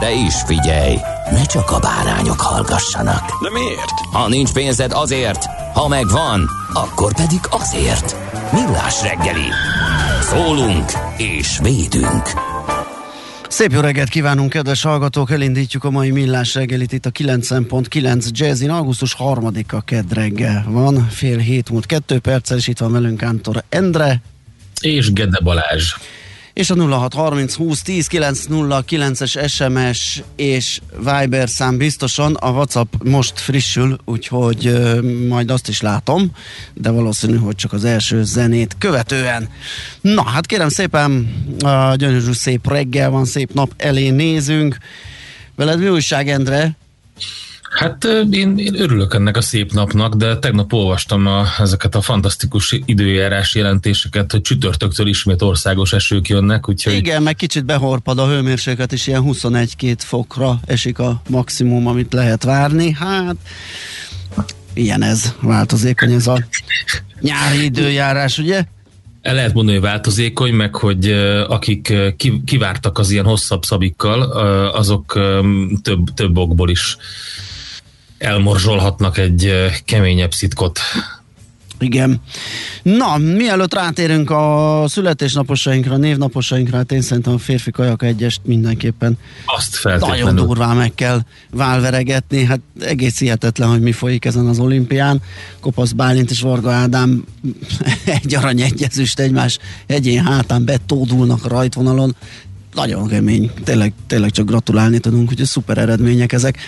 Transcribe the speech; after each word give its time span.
De 0.00 0.12
is 0.12 0.34
figyelj, 0.46 0.96
ne 1.30 1.44
csak 1.44 1.70
a 1.70 1.78
bárányok 1.78 2.40
hallgassanak. 2.40 3.42
De 3.42 3.50
miért? 3.50 3.90
Ha 4.12 4.28
nincs 4.28 4.52
pénzed 4.52 4.92
azért, 4.92 5.44
ha 5.74 5.88
megvan, 5.88 6.50
akkor 6.72 7.14
pedig 7.14 7.40
azért. 7.50 8.16
Millás 8.52 9.02
reggeli. 9.02 9.48
Szólunk 10.22 10.92
és 11.16 11.58
védünk. 11.62 12.22
Szép 13.48 13.72
jó 13.72 13.80
reggelt 13.80 14.08
kívánunk, 14.08 14.50
kedves 14.50 14.82
hallgatók! 14.82 15.30
Elindítjuk 15.30 15.84
a 15.84 15.90
mai 15.90 16.10
millás 16.10 16.54
reggelit 16.54 16.92
itt 16.92 17.06
a 17.06 17.10
9.9 17.10 18.28
Jazzin. 18.30 18.70
Augusztus 18.70 19.16
3-a 19.18 19.80
kedd 19.84 20.14
reggel 20.14 20.64
van, 20.68 21.08
fél 21.08 21.38
hét 21.38 21.70
múlt 21.70 21.86
kettő 21.86 22.18
perccel, 22.18 22.56
és 22.56 22.66
itt 22.66 22.78
van 22.78 22.92
velünk 22.92 23.16
Kántor 23.16 23.64
Endre. 23.68 24.20
És 24.80 25.12
Gede 25.12 25.40
Balázs 25.42 25.94
és 26.54 26.70
a 26.70 26.74
0630 26.74 27.54
20 27.54 27.82
10 27.82 28.06
909-es 28.10 29.48
SMS 29.48 30.22
és 30.36 30.80
Viber 30.96 31.48
szám 31.48 31.76
biztosan, 31.76 32.34
a 32.34 32.50
WhatsApp 32.50 32.92
most 33.04 33.38
frissül, 33.38 33.98
úgyhogy 34.04 34.66
uh, 34.66 35.02
majd 35.28 35.50
azt 35.50 35.68
is 35.68 35.80
látom, 35.80 36.30
de 36.74 36.90
valószínű, 36.90 37.36
hogy 37.36 37.54
csak 37.54 37.72
az 37.72 37.84
első 37.84 38.24
zenét 38.24 38.74
követően. 38.78 39.48
Na, 40.00 40.24
hát 40.24 40.46
kérem 40.46 40.68
szépen, 40.68 41.34
a 41.64 41.94
gyönyörű 41.94 42.32
szép 42.32 42.68
reggel 42.68 43.10
van, 43.10 43.24
szép 43.24 43.52
nap 43.52 43.72
elé 43.76 44.08
nézünk. 44.10 44.76
Veled 45.56 45.78
mi 45.78 45.88
újság, 45.88 46.28
Endre? 46.28 46.76
Hát 47.74 48.04
én, 48.30 48.58
én 48.58 48.80
örülök 48.80 49.14
ennek 49.14 49.36
a 49.36 49.40
szép 49.40 49.72
napnak, 49.72 50.14
de 50.14 50.38
tegnap 50.38 50.72
olvastam 50.72 51.26
a, 51.26 51.46
ezeket 51.58 51.94
a 51.94 52.00
fantasztikus 52.00 52.80
időjárás 52.84 53.54
jelentéseket, 53.54 54.32
hogy 54.32 54.40
csütörtöktől 54.40 55.06
ismét 55.06 55.42
országos 55.42 55.92
esők 55.92 56.28
jönnek, 56.28 56.68
úgyhogy... 56.68 56.92
Igen, 56.92 57.22
meg 57.22 57.36
kicsit 57.36 57.64
behorpad 57.64 58.18
a 58.18 58.28
hőmérséklet, 58.28 58.92
és 58.92 59.06
ilyen 59.06 59.22
21-2 59.26 59.96
fokra 59.98 60.60
esik 60.66 60.98
a 60.98 61.22
maximum, 61.28 61.86
amit 61.86 62.12
lehet 62.12 62.44
várni. 62.44 62.92
Hát, 62.92 63.36
ilyen 64.74 65.02
ez, 65.02 65.34
változékony 65.40 66.12
ez 66.12 66.26
a 66.26 66.44
nyári 67.20 67.64
időjárás, 67.64 68.38
ugye? 68.38 68.64
El 69.22 69.34
lehet 69.34 69.54
mondani, 69.54 69.76
hogy 69.76 69.86
változékony, 69.86 70.52
meg 70.52 70.74
hogy 70.74 71.10
akik 71.48 71.92
kivártak 72.44 72.98
az 72.98 73.10
ilyen 73.10 73.24
hosszabb 73.24 73.62
szabikkal, 73.62 74.22
azok 74.70 75.20
több, 75.82 76.14
több 76.14 76.36
okból 76.36 76.70
is 76.70 76.96
elmorzsolhatnak 78.18 79.18
egy 79.18 79.52
keményebb 79.84 80.32
szitkot. 80.32 80.80
Igen. 81.78 82.20
Na, 82.82 83.16
mielőtt 83.16 83.74
rátérünk 83.74 84.30
a 84.30 84.84
születésnaposainkra, 84.88 85.96
névnaposainkra, 85.96 86.76
hát 86.76 86.92
én 86.92 87.00
szerintem 87.00 87.32
a 87.32 87.38
férfi 87.38 87.70
kajak 87.70 88.02
egyest 88.02 88.40
mindenképpen 88.44 89.18
Azt 89.44 89.74
feltétlenül. 89.74 90.24
nagyon 90.24 90.46
durván 90.46 90.76
meg 90.76 90.94
kell 90.94 91.20
válveregetni. 91.50 92.44
Hát 92.44 92.60
egész 92.80 93.18
hihetetlen, 93.18 93.68
hogy 93.68 93.80
mi 93.80 93.92
folyik 93.92 94.24
ezen 94.24 94.46
az 94.46 94.58
olimpián. 94.58 95.22
Kopasz 95.60 95.92
Bálint 95.92 96.30
és 96.30 96.40
Varga 96.40 96.70
Ádám 96.70 97.24
egy 98.22 98.34
arany 98.34 98.60
egyezüst 98.60 99.18
egymás 99.18 99.58
egyén 99.86 100.24
hátán 100.24 100.64
betódulnak 100.64 101.44
a 101.44 101.48
rajtvonalon 101.48 102.16
nagyon 102.74 103.06
kemény, 103.06 103.50
tényleg, 103.64 103.92
tényleg 104.06 104.30
csak 104.30 104.46
gratulálni 104.46 104.98
tudunk, 104.98 105.28
hogy 105.28 105.44
szuper 105.44 105.78
eredmények 105.78 106.32
ezek. 106.32 106.58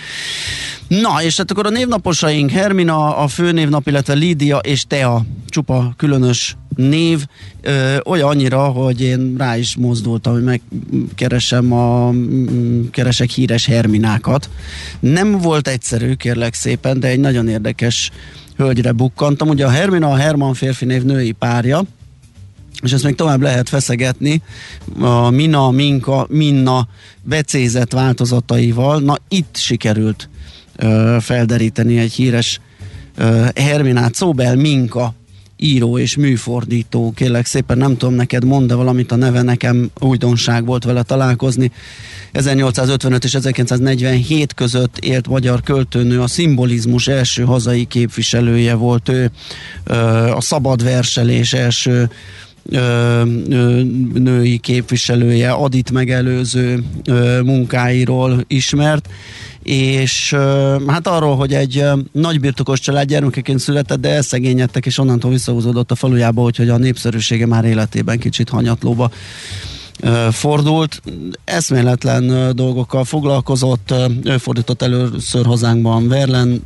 Na, 0.87 1.23
és 1.23 1.37
hát 1.37 1.51
akkor 1.51 1.65
a 1.65 1.69
névnaposaink, 1.69 2.51
Hermina 2.51 3.17
a 3.17 3.27
főnévnap, 3.27 3.87
illetve 3.87 4.13
Lídia 4.13 4.57
és 4.57 4.83
Tea, 4.87 5.25
csupa 5.47 5.93
különös 5.97 6.57
név, 6.75 7.25
ö, 7.61 7.97
olyan 8.05 8.29
annyira, 8.29 8.63
hogy 8.63 9.01
én 9.01 9.35
rá 9.37 9.57
is 9.57 9.75
mozdultam, 9.75 10.33
hogy 10.33 10.43
megkeresem 10.43 11.73
a 11.73 12.13
keresek 12.91 13.29
híres 13.29 13.65
Herminákat. 13.65 14.49
Nem 14.99 15.37
volt 15.37 15.67
egyszerű, 15.67 16.13
kérlek 16.13 16.53
szépen, 16.53 16.99
de 16.99 17.07
egy 17.07 17.19
nagyon 17.19 17.47
érdekes 17.47 18.11
hölgyre 18.55 18.91
bukkantam. 18.91 19.49
Ugye 19.49 19.65
a 19.65 19.69
Hermina 19.69 20.11
a 20.11 20.15
Herman 20.15 20.53
férfi 20.53 20.85
név 20.85 21.03
női 21.03 21.31
párja, 21.31 21.83
és 22.83 22.91
ezt 22.91 23.03
még 23.03 23.15
tovább 23.15 23.41
lehet 23.41 23.69
feszegetni 23.69 24.41
a 24.99 25.29
Mina, 25.29 25.71
Minka, 25.71 26.27
Minna 26.29 26.87
becézett 27.23 27.91
változataival. 27.91 28.99
Na 28.99 29.15
itt 29.27 29.55
sikerült 29.55 30.29
ö, 30.75 31.17
felderíteni 31.19 31.97
egy 31.97 32.13
híres 32.13 32.59
ö, 33.15 33.45
Herminát, 33.55 34.15
Szóbel 34.15 34.55
Minka 34.55 35.13
író 35.57 35.97
és 35.97 36.15
műfordító, 36.15 37.11
kérlek 37.15 37.45
szépen 37.45 37.77
nem 37.77 37.97
tudom 37.97 38.15
neked 38.15 38.43
mond, 38.45 38.67
de 38.67 38.73
valamit 38.73 39.11
a 39.11 39.15
neve 39.15 39.41
nekem 39.41 39.89
újdonság 39.99 40.65
volt 40.65 40.83
vele 40.83 41.03
találkozni. 41.03 41.71
1855 42.31 43.23
és 43.23 43.33
1947 43.33 44.53
között 44.53 44.97
élt 44.97 45.27
magyar 45.27 45.61
költőnő, 45.61 46.21
a 46.21 46.27
szimbolizmus 46.27 47.07
első 47.07 47.43
hazai 47.43 47.85
képviselője 47.85 48.73
volt 48.73 49.09
ő, 49.09 49.31
a 50.33 50.41
szabad 50.41 50.83
verselés 50.83 51.53
első 51.53 52.09
női 54.13 54.57
képviselője, 54.57 55.51
Adit 55.51 55.91
megelőző 55.91 56.83
munkáiról 57.43 58.43
ismert, 58.47 59.09
és 59.63 60.35
hát 60.87 61.07
arról, 61.07 61.35
hogy 61.35 61.53
egy 61.53 61.83
nagybirtokos 62.11 62.79
család 62.79 63.07
gyermekeként 63.07 63.59
született, 63.59 63.99
de 63.99 64.09
elszegényedtek, 64.09 64.85
és 64.85 64.97
onnantól 64.97 65.31
visszahúzódott 65.31 65.91
a 65.91 65.95
falujába, 65.95 66.41
úgyhogy 66.41 66.69
a 66.69 66.77
népszerűsége 66.77 67.45
már 67.45 67.65
életében 67.65 68.19
kicsit 68.19 68.49
hanyatlóba 68.49 69.11
fordult. 70.31 71.01
Eszméletlen 71.43 72.55
dolgokkal 72.55 73.03
foglalkozott, 73.03 73.93
ő 74.23 74.37
fordított 74.37 74.81
először 74.81 75.45
hazánkban 75.45 76.07
Verlen 76.07 76.63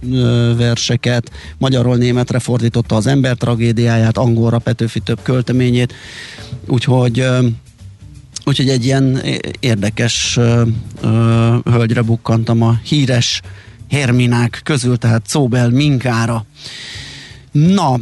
verseket, 0.57 1.31
magyarról 1.57 1.95
németre 1.95 2.39
fordította 2.39 2.95
az 2.95 3.07
ember 3.07 3.37
tragédiáját, 3.37 4.17
angolra 4.17 4.59
Petőfi 4.59 4.99
több 4.99 5.19
költeményét, 5.21 5.93
úgyhogy 6.67 7.25
úgyhogy 8.45 8.69
egy 8.69 8.85
ilyen 8.85 9.21
érdekes 9.59 10.39
hölgyre 11.63 12.01
bukkantam 12.01 12.61
a 12.61 12.79
híres 12.83 13.41
Herminák 13.89 14.61
közül, 14.63 14.97
tehát 14.97 15.27
Szóbel 15.27 15.69
Minkára. 15.69 16.45
Na, 17.51 17.99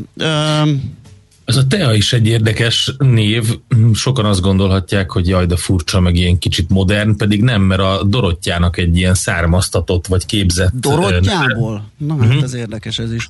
ez 1.49 1.55
a 1.55 1.67
Tea 1.67 1.93
is 1.93 2.13
egy 2.13 2.27
érdekes 2.27 2.93
név. 2.97 3.57
Sokan 3.93 4.25
azt 4.25 4.41
gondolhatják, 4.41 5.11
hogy 5.11 5.27
jaj, 5.27 5.45
de 5.45 5.55
furcsa, 5.55 5.99
meg 5.99 6.15
ilyen 6.15 6.37
kicsit 6.37 6.69
modern, 6.69 7.15
pedig 7.15 7.43
nem, 7.43 7.61
mert 7.61 7.81
a 7.81 8.03
Dorottyának 8.03 8.77
egy 8.77 8.97
ilyen 8.97 9.13
származtatott 9.13 10.07
vagy 10.07 10.25
képzett... 10.25 10.71
Dorottyából? 10.73 11.91
Na 11.97 12.17
hát 12.17 12.27
uh-huh. 12.27 12.43
ez 12.43 12.53
érdekes 12.53 12.99
ez 12.99 13.13
is. 13.13 13.29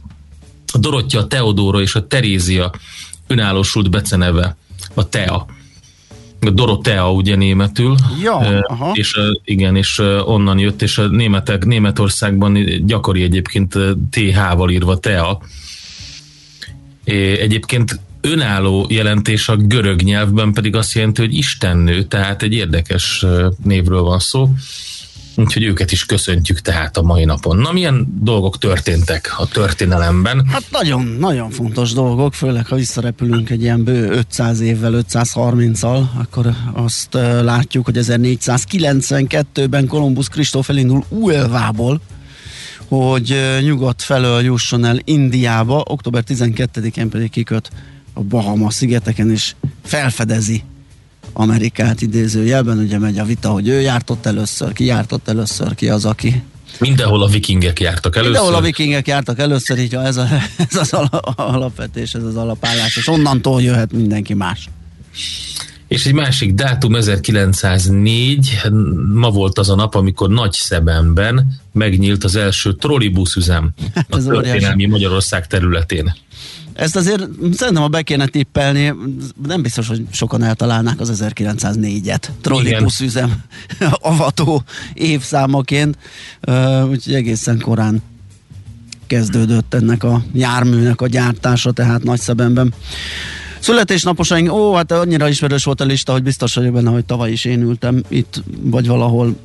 A 0.73 0.77
Dorottya, 0.77 1.19
a 1.19 1.27
Teodóra 1.27 1.81
és 1.81 1.95
a 1.95 2.07
Terézia 2.07 2.71
önállósult 3.27 3.89
beceneve, 3.89 4.55
a 4.93 5.09
Tea. 5.09 5.45
A 6.41 6.49
Dorotea 6.49 7.11
ugye 7.11 7.35
németül. 7.35 7.95
Ja, 8.23 8.35
aha. 8.63 8.91
És 8.93 9.19
igen, 9.43 9.75
és 9.75 9.99
onnan 10.25 10.59
jött, 10.59 10.81
és 10.81 10.97
a 10.97 11.07
németek, 11.07 11.65
Németországban 11.65 12.57
gyakori 12.85 13.23
egyébként 13.23 13.77
TH-val 14.09 14.69
írva 14.69 14.97
Tea. 14.97 15.41
Egyébként 17.39 17.99
önálló 18.21 18.87
jelentés 18.89 19.49
a 19.49 19.55
görög 19.55 20.01
nyelvben 20.01 20.53
pedig 20.53 20.75
azt 20.75 20.93
jelenti, 20.93 21.21
hogy 21.21 21.33
istennő, 21.33 22.03
tehát 22.03 22.41
egy 22.41 22.53
érdekes 22.53 23.25
névről 23.63 24.01
van 24.01 24.19
szó. 24.19 24.49
Úgyhogy 25.35 25.63
őket 25.63 25.91
is 25.91 26.05
köszöntjük 26.05 26.59
tehát 26.59 26.97
a 26.97 27.01
mai 27.01 27.25
napon. 27.25 27.57
Na, 27.57 27.71
milyen 27.71 28.07
dolgok 28.21 28.57
történtek 28.57 29.33
a 29.37 29.47
történelemben? 29.47 30.47
Hát 30.47 30.63
nagyon, 30.71 31.15
nagyon 31.19 31.49
fontos 31.49 31.93
dolgok, 31.93 32.33
főleg 32.33 32.67
ha 32.67 32.75
visszarepülünk 32.75 33.49
egy 33.49 33.61
ilyen 33.61 33.83
bő 33.83 34.09
500 34.09 34.59
évvel, 34.59 35.03
530-al, 35.11 36.03
akkor 36.17 36.53
azt 36.73 37.13
látjuk, 37.41 37.85
hogy 37.85 37.97
1492-ben 37.99 39.87
Kolumbusz 39.87 40.27
Kristóf 40.27 40.69
elindul 40.69 41.03
Uelvából, 41.09 42.01
hogy 42.87 43.35
nyugat 43.61 44.01
felől 44.01 44.41
jusson 44.41 44.85
el 44.85 44.99
Indiába, 45.03 45.83
október 45.87 46.23
12-én 46.27 47.09
pedig 47.09 47.29
kiköt 47.29 47.69
a 48.13 48.21
Bahama 48.21 48.69
szigeteken, 48.69 49.31
és 49.31 49.55
felfedezi 49.83 50.63
Amerikát 51.33 52.01
idézőjelben, 52.01 52.77
ugye 52.77 52.97
megy 52.97 53.19
a 53.19 53.25
vita, 53.25 53.49
hogy 53.49 53.67
ő 53.67 53.81
jártott 53.81 54.25
először, 54.25 54.73
ki 54.73 54.85
jártott 54.85 55.27
először, 55.27 55.75
ki 55.75 55.89
az, 55.89 56.05
aki 56.05 56.43
Mindenhol 56.79 57.23
a 57.23 57.27
vikingek 57.27 57.79
jártak 57.79 58.15
először. 58.15 58.33
Mindenhol 58.33 58.61
a 58.61 58.65
vikingek 58.65 59.07
jártak 59.07 59.39
először, 59.39 59.79
így 59.79 59.95
ez, 59.95 60.17
a, 60.17 60.27
ez 60.69 60.75
az 60.75 60.93
alapvetés, 61.35 62.13
ez 62.13 62.23
az 62.23 62.35
alapállás, 62.35 62.97
és 62.97 63.07
onnantól 63.07 63.61
jöhet 63.61 63.91
mindenki 63.91 64.33
más. 64.33 64.69
És 65.87 66.05
egy 66.05 66.13
másik 66.13 66.53
dátum 66.53 66.95
1904, 66.95 68.61
ma 69.13 69.29
volt 69.29 69.57
az 69.57 69.69
a 69.69 69.75
nap, 69.75 69.95
amikor 69.95 70.29
Nagy 70.29 70.53
Szebenben 70.53 71.61
megnyílt 71.71 72.23
az 72.23 72.35
első 72.35 72.73
trollibuszüzem 72.73 73.71
hát 73.95 74.13
a 74.13 74.23
történelmi 74.23 74.85
Magyarország 74.85 75.47
területén. 75.47 76.15
Ezt 76.79 76.95
azért 76.95 77.27
szerintem, 77.53 77.83
ha 77.83 77.87
be 77.87 78.01
kéne 78.01 78.25
tippelni, 78.25 78.93
nem 79.47 79.61
biztos, 79.61 79.87
hogy 79.87 80.05
sokan 80.11 80.43
eltalálnák 80.43 80.99
az 80.99 81.23
1904-et. 81.23 82.23
Trollibusz 82.41 82.99
üzem 82.99 83.43
avató 83.91 84.63
évszámaként, 84.93 85.97
úgyhogy 86.89 87.13
egészen 87.13 87.59
korán 87.59 88.01
kezdődött 89.07 89.73
ennek 89.73 90.03
a 90.03 90.23
járműnek 90.33 91.01
a 91.01 91.07
gyártása, 91.07 91.71
tehát 91.71 92.03
nagy 92.03 92.19
szebenben. 92.19 92.73
Születésnaposaink, 93.59 94.51
ó, 94.51 94.73
hát 94.73 94.91
annyira 94.91 95.27
ismerős 95.27 95.63
volt 95.63 95.81
a 95.81 95.85
lista, 95.85 96.11
hogy 96.11 96.23
biztos 96.23 96.55
vagyok 96.55 96.73
benne, 96.73 96.89
hogy 96.89 97.05
tavaly 97.05 97.31
is 97.31 97.45
én 97.45 97.61
ültem 97.61 98.03
itt, 98.07 98.43
vagy 98.61 98.87
valahol 98.87 99.35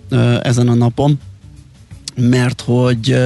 ezen 0.43 0.69
a 0.69 0.75
napon, 0.75 1.21
mert 2.17 2.61
hogy 2.61 3.17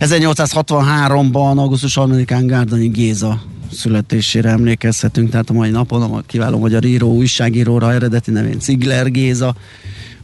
1863-ban, 0.00 1.56
augusztus 1.56 1.96
3-án 2.00 2.42
Gárdonyi 2.46 2.88
Géza 2.88 3.42
születésére 3.72 4.48
emlékezhetünk, 4.48 5.30
tehát 5.30 5.50
a 5.50 5.52
mai 5.52 5.70
napon 5.70 6.02
a 6.02 6.22
kiváló 6.26 6.58
magyar 6.58 6.84
író, 6.84 7.14
újságíróra 7.14 7.92
eredeti 7.92 8.30
nevén 8.30 8.58
Cigler 8.58 9.10
Géza 9.10 9.54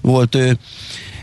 volt 0.00 0.34
ő. 0.34 0.58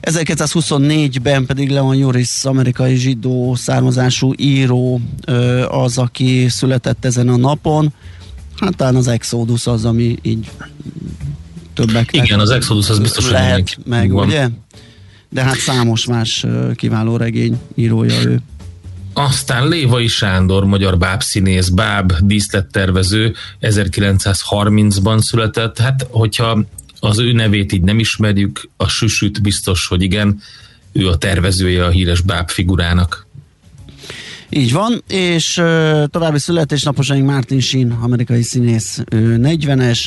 1924-ben 0.01 1.45
pedig 1.45 1.69
Leon 1.69 1.95
Juris, 1.95 2.45
amerikai 2.45 2.95
zsidó 2.95 3.55
származású 3.55 4.33
író 4.37 5.01
az, 5.67 5.97
aki 5.97 6.45
született 6.49 7.05
ezen 7.05 7.27
a 7.27 7.37
napon. 7.37 7.93
Hát 8.59 8.75
talán 8.75 8.95
az 8.95 9.07
Exodus 9.07 9.67
az, 9.67 9.85
ami 9.85 10.17
így 10.21 10.51
többek. 11.73 12.13
Igen, 12.13 12.39
az 12.39 12.49
Exodus 12.49 12.89
az 12.89 12.99
biztos, 12.99 13.29
lehet 13.29 13.77
meg, 13.85 14.11
van. 14.11 14.27
ugye? 14.27 14.47
De 15.33 15.43
hát 15.43 15.55
számos 15.55 16.05
más 16.05 16.45
kiváló 16.75 17.17
regény 17.17 17.59
írója 17.75 18.21
ő. 18.25 18.41
Aztán 19.13 19.67
Lévai 19.67 20.07
Sándor, 20.07 20.65
magyar 20.65 20.97
bábszínész, 20.97 21.67
báb, 21.67 22.13
díszlettervező, 22.21 23.33
1930-ban 23.61 25.19
született. 25.19 25.77
Hát, 25.77 26.07
hogyha 26.09 26.63
az 26.99 27.19
ő 27.19 27.31
nevét 27.31 27.71
így 27.71 27.81
nem 27.81 27.99
ismerjük, 27.99 28.69
a 28.77 28.87
süsüt 28.87 29.41
biztos, 29.41 29.87
hogy 29.87 30.01
igen, 30.01 30.41
ő 30.91 31.07
a 31.07 31.17
tervezője 31.17 31.85
a 31.85 31.89
híres 31.89 32.21
báb 32.21 32.49
figurának. 32.49 33.27
Így 34.49 34.71
van, 34.71 35.03
és 35.07 35.53
további 36.05 36.39
születésnaposaink 36.39 37.25
Martin 37.25 37.59
Sheen, 37.59 37.91
amerikai 37.91 38.43
színész, 38.43 39.03
ő 39.11 39.39
40-es, 39.41 40.05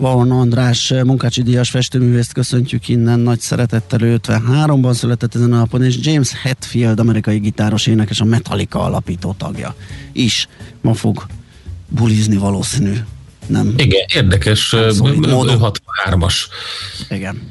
Vaon 0.00 0.30
András 0.30 0.92
munkácsi 1.04 1.42
díjas 1.42 1.70
festőművészt 1.70 2.32
köszöntjük 2.32 2.88
innen 2.88 3.20
nagy 3.20 3.40
szeretettel 3.40 3.98
53-ban 4.02 4.92
született 4.92 5.34
ezen 5.34 5.52
a 5.52 5.56
napon, 5.56 5.82
és 5.82 5.96
James 6.00 6.32
Hetfield, 6.42 7.00
amerikai 7.00 7.38
gitáros 7.38 7.86
énekes, 7.86 8.20
a 8.20 8.24
Metallica 8.24 8.80
alapító 8.80 9.34
tagja 9.38 9.74
is 10.12 10.48
ma 10.80 10.94
fog 10.94 11.26
bulizni 11.88 12.36
valószínű. 12.36 12.92
Nem? 13.46 13.74
Igen, 13.76 14.04
érdekes, 14.14 14.76
módon. 15.00 15.58
63-as. 15.60 16.34
Igen. 17.08 17.42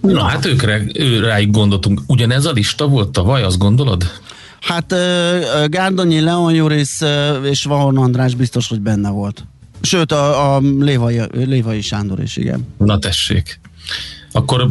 Na, 0.00 0.12
Na 0.12 0.22
hát 0.22 0.44
őkre, 0.44 0.82
ő 0.92 1.20
ráig 1.20 1.50
gondoltunk. 1.50 2.00
Ugyanez 2.06 2.44
a 2.44 2.52
lista 2.52 2.88
volt 2.88 3.10
tavaly, 3.10 3.42
azt 3.42 3.58
gondolod? 3.58 4.10
Hát 4.60 4.92
uh, 4.92 5.66
Gárdonyi, 5.66 6.20
Leon 6.20 6.54
Juris 6.54 6.98
és 7.42 7.64
Vahon 7.64 7.96
András 7.96 8.34
biztos, 8.34 8.68
hogy 8.68 8.80
benne 8.80 9.10
volt. 9.10 9.44
Sőt, 9.82 10.12
a, 10.12 10.54
a 10.54 10.60
Lévai, 10.78 11.20
Lévai 11.32 11.80
Sándor 11.80 12.20
is, 12.20 12.36
igen. 12.36 12.66
Na 12.78 12.98
tessék. 12.98 13.60
Akkor 14.32 14.70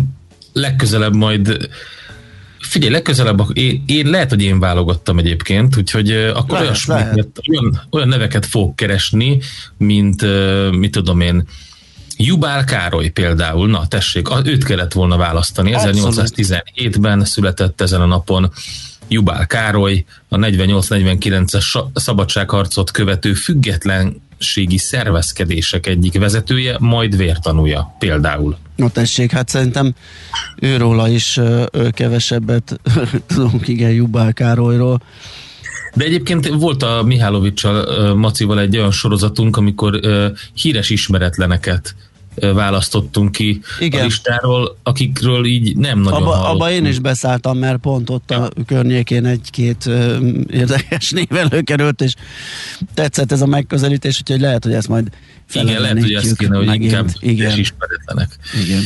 legközelebb 0.53 1.15
majd 1.15 1.69
Figyelj, 2.59 2.91
legközelebb, 2.91 3.41
én, 3.53 3.83
én 3.85 4.09
lehet, 4.09 4.29
hogy 4.29 4.41
én 4.41 4.59
válogattam 4.59 5.17
egyébként, 5.17 5.77
úgyhogy 5.77 6.11
akkor 6.11 6.49
lehet, 6.49 6.65
olyasmiket, 6.65 7.27
olyan, 7.49 7.81
olyan 7.89 8.07
neveket 8.07 8.45
fogok 8.45 8.75
keresni, 8.75 9.39
mint, 9.77 10.25
mit 10.71 10.91
tudom 10.91 11.21
én, 11.21 11.47
Jubál 12.17 12.63
Károly 12.63 13.09
például, 13.09 13.67
na 13.67 13.87
tessék, 13.87 14.27
őt 14.43 14.63
kellett 14.63 14.93
volna 14.93 15.17
választani. 15.17 15.71
1817-ben 15.75 17.25
született 17.25 17.81
ezen 17.81 18.01
a 18.01 18.05
napon 18.05 18.51
Jubál 19.09 19.47
Károly, 19.47 20.05
a 20.29 20.35
48-49-es 20.35 21.85
szabadságharcot 21.93 22.91
követő 22.91 23.33
független 23.33 24.21
ellenzégi 24.39 24.77
szervezkedések 24.77 25.87
egyik 25.87 26.19
vezetője, 26.19 26.75
majd 26.79 27.17
vértanúja 27.17 27.95
például. 27.99 28.57
Na 28.75 28.89
tessék, 28.89 29.31
hát 29.31 29.49
szerintem 29.49 29.93
őróla 30.59 31.09
is 31.09 31.37
ö, 31.37 31.65
kevesebbet 31.91 32.79
tudunk, 33.27 33.67
igen, 33.67 33.91
Jubál 33.91 34.33
Károlyról. 34.33 35.01
De 35.93 36.03
egyébként 36.03 36.47
volt 36.47 36.83
a 36.83 37.03
Mihálovicsal, 37.03 38.15
Macival 38.15 38.59
egy 38.59 38.77
olyan 38.77 38.91
sorozatunk, 38.91 39.57
amikor 39.57 39.99
híres 40.53 40.89
ismeretleneket 40.89 41.95
választottunk 42.53 43.31
ki 43.31 43.61
Igen. 43.79 44.01
a 44.01 44.03
listáról, 44.03 44.77
akikről 44.83 45.45
így 45.45 45.77
nem 45.77 45.99
nagyon 45.99 46.21
abba, 46.21 46.49
abba 46.49 46.71
én 46.71 46.85
is 46.85 46.99
beszálltam, 46.99 47.57
mert 47.57 47.77
pont 47.77 48.09
ott 48.09 48.29
ja. 48.29 48.43
a 48.43 48.49
környékén 48.65 49.25
egy-két 49.25 49.89
érdekes 50.51 51.09
név 51.19 51.35
előkerült, 51.35 52.01
és 52.01 52.13
tetszett 52.93 53.31
ez 53.31 53.41
a 53.41 53.45
megközelítés, 53.45 54.19
úgyhogy 54.19 54.41
lehet, 54.41 54.63
hogy 54.63 54.73
ezt 54.73 54.87
majd 54.87 55.09
Igen, 55.53 55.81
lehet, 55.81 55.99
hogy 55.99 56.13
ezt 56.13 56.37
kéne, 56.37 56.57
hogy 56.57 56.65
megint. 56.65 56.91
inkább 56.91 57.09
Igen. 57.19 57.59
ismeretlenek. 57.59 58.37
Igen. 58.65 58.81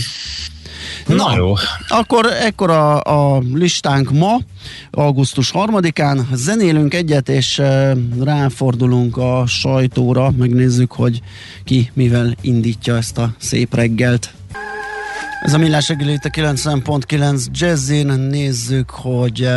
Na, 1.08 1.16
Na 1.16 1.36
jó. 1.36 1.54
Akkor 1.88 2.26
ekkor 2.26 2.70
a, 2.70 3.02
a 3.02 3.44
listánk 3.54 4.12
ma, 4.12 4.38
augusztus 4.92 5.52
3-án. 5.54 6.20
Zenélünk 6.34 6.94
egyet, 6.94 7.30
és 7.30 7.62
ráfordulunk 8.20 9.18
a 9.18 9.44
sajtóra, 9.48 10.32
megnézzük, 10.38 10.92
hogy 10.92 11.22
ki 11.64 11.92
mivel 11.94 12.36
indítja 12.42 12.96
ezt 12.96 13.18
a 13.18 13.34
szép 13.38 13.76
reggelt. 13.76 14.34
Ez 15.42 15.54
a 15.54 15.58
millás 15.58 15.88
reggel 15.88 16.10
itt 16.10 16.26
a 16.26 16.30
90.9 16.30 17.46
Jazzin. 17.52 18.08
Nézzük, 18.08 18.90
hogy 18.90 19.50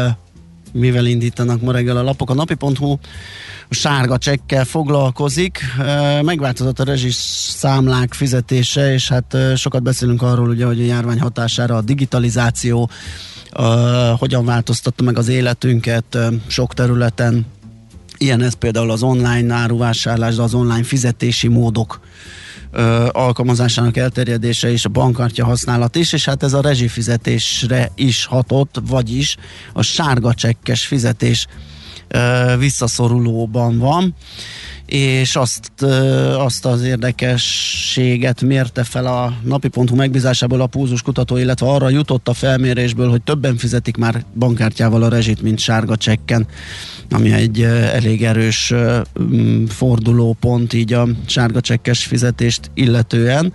mivel 0.77 1.07
indítanak 1.07 1.61
ma 1.61 1.73
reggel 1.73 1.97
a 1.97 2.03
lapok. 2.03 2.31
A 2.31 2.35
napi.hu 2.35 2.99
a 3.69 3.75
sárga 3.75 4.19
csekkel 4.19 4.65
foglalkozik. 4.65 5.61
Megváltozott 6.23 6.81
a 6.81 6.97
számlák 7.11 8.15
fizetése, 8.15 8.93
és 8.93 9.09
hát 9.09 9.37
sokat 9.57 9.83
beszélünk 9.83 10.23
arról, 10.23 10.49
ugye, 10.49 10.67
hogy 10.67 10.81
a 10.81 10.85
járvány 10.85 11.21
hatására 11.21 11.77
a 11.77 11.81
digitalizáció 11.81 12.91
hogyan 14.19 14.45
változtatta 14.45 15.03
meg 15.03 15.19
az 15.19 15.29
életünket 15.29 16.19
sok 16.47 16.75
területen. 16.75 17.47
Ilyen 18.19 18.43
ez 18.43 18.55
például 18.55 18.91
az 18.91 19.03
online 19.03 19.55
áruvásárlás, 19.55 20.35
de 20.35 20.43
az 20.43 20.55
online 20.55 20.85
fizetési 20.85 21.49
módok 21.49 22.01
alkalmazásának 23.11 23.97
elterjedése 23.97 24.71
és 24.71 24.85
a 24.85 24.89
bankkártya 24.89 25.45
használat 25.45 25.97
is, 25.97 26.13
és 26.13 26.25
hát 26.25 26.43
ez 26.43 26.53
a 26.53 26.61
rezsifizetésre 26.61 27.91
is 27.95 28.25
hatott, 28.25 28.83
vagyis 28.89 29.37
a 29.73 29.83
sárga 29.83 30.35
csekkes 30.35 30.87
fizetés 30.87 31.47
visszaszorulóban 32.59 33.79
van 33.79 34.15
és 34.87 35.37
azt, 35.37 35.83
azt 36.39 36.67
az 36.67 36.83
érdekességet 36.83 38.41
mérte 38.41 38.85
fel 38.85 39.07
a 39.07 39.33
napi.hu 39.43 39.95
megbízásából 39.95 40.61
a 40.61 40.67
púzus 40.67 41.03
kutató, 41.03 41.37
illetve 41.37 41.67
arra 41.67 41.89
jutott 41.89 42.29
a 42.29 42.35
felmérésből, 42.35 43.11
hogy 43.11 43.23
többen 43.23 43.57
fizetik 43.57 43.97
már 43.97 44.25
bankkártyával 44.39 45.03
a 45.03 45.09
rezsit, 45.09 45.43
mint 45.43 45.59
sárga 45.59 45.97
csekken. 45.97 46.47
Ami 47.11 47.33
egy 47.33 47.63
elég 47.63 48.25
erős 48.25 48.75
fordulópont 49.69 50.73
így 50.73 50.93
a 50.93 51.09
sárga 51.27 51.61
csekkes 51.61 52.05
fizetést 52.05 52.71
illetően. 52.75 53.53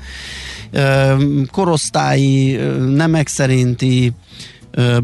Korosztályi, 1.51 2.55
nemek 2.95 3.27
szerinti 3.27 4.11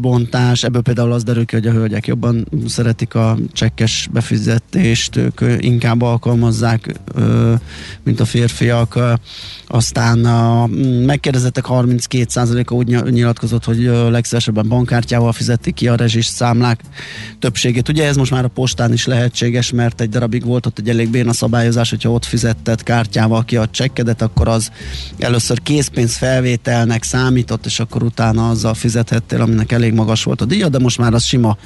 bontás, 0.00 0.62
ebből 0.62 0.82
például 0.82 1.12
az 1.12 1.24
derül 1.24 1.44
ki, 1.44 1.54
hogy 1.54 1.66
a 1.66 1.72
hölgyek 1.72 2.06
jobban 2.06 2.48
szeretik 2.66 3.14
a 3.14 3.38
csekkes 3.52 4.08
befizetést, 4.12 5.16
ők 5.16 5.40
inkább 5.58 6.02
alkalmazzák, 6.02 6.94
mint 8.02 8.20
a 8.20 8.24
férfiak. 8.24 8.98
Aztán 9.66 10.24
a 10.24 10.66
megkérdezettek 11.06 11.64
32%-a 11.68 12.74
úgy 12.74 13.10
nyilatkozott, 13.10 13.64
hogy 13.64 13.90
legszívesebben 14.10 14.68
bankkártyával 14.68 15.32
fizetik 15.32 15.74
ki 15.74 15.88
a 15.88 15.94
rezsis 15.94 16.26
számlák 16.26 16.80
többségét. 17.38 17.88
Ugye 17.88 18.06
ez 18.06 18.16
most 18.16 18.30
már 18.30 18.44
a 18.44 18.48
postán 18.48 18.92
is 18.92 19.06
lehetséges, 19.06 19.72
mert 19.72 20.00
egy 20.00 20.08
darabig 20.08 20.44
volt 20.44 20.66
ott 20.66 20.78
egy 20.78 20.88
elég 20.88 21.10
béna 21.10 21.32
szabályozás, 21.32 21.90
hogyha 21.90 22.10
ott 22.10 22.24
fizetted 22.24 22.82
kártyával 22.82 23.44
ki 23.44 23.56
a 23.56 23.68
csekkedet, 23.70 24.22
akkor 24.22 24.48
az 24.48 24.70
először 25.18 25.62
készpénz 25.62 26.16
felvételnek 26.16 27.02
számított, 27.02 27.66
és 27.66 27.80
akkor 27.80 28.02
utána 28.02 28.48
azzal 28.48 28.74
fizethettél, 28.74 29.40
ami 29.40 29.54
aminek 29.58 29.72
elég 29.72 29.92
magas 29.92 30.24
volt 30.24 30.40
a 30.40 30.44
díja, 30.44 30.68
de 30.68 30.78
most 30.78 30.98
már 30.98 31.14
az 31.14 31.24
sima 31.24 31.56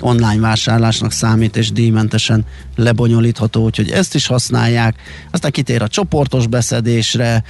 online 0.00 0.40
vásárlásnak 0.40 1.12
számít, 1.12 1.56
és 1.56 1.72
díjmentesen 1.72 2.44
lebonyolítható, 2.76 3.64
úgyhogy 3.64 3.90
ezt 3.90 4.14
is 4.14 4.26
használják. 4.26 4.96
Aztán 5.30 5.50
kitér 5.50 5.82
a 5.82 5.88
csoportos 5.88 6.46
beszedésre, 6.46 7.42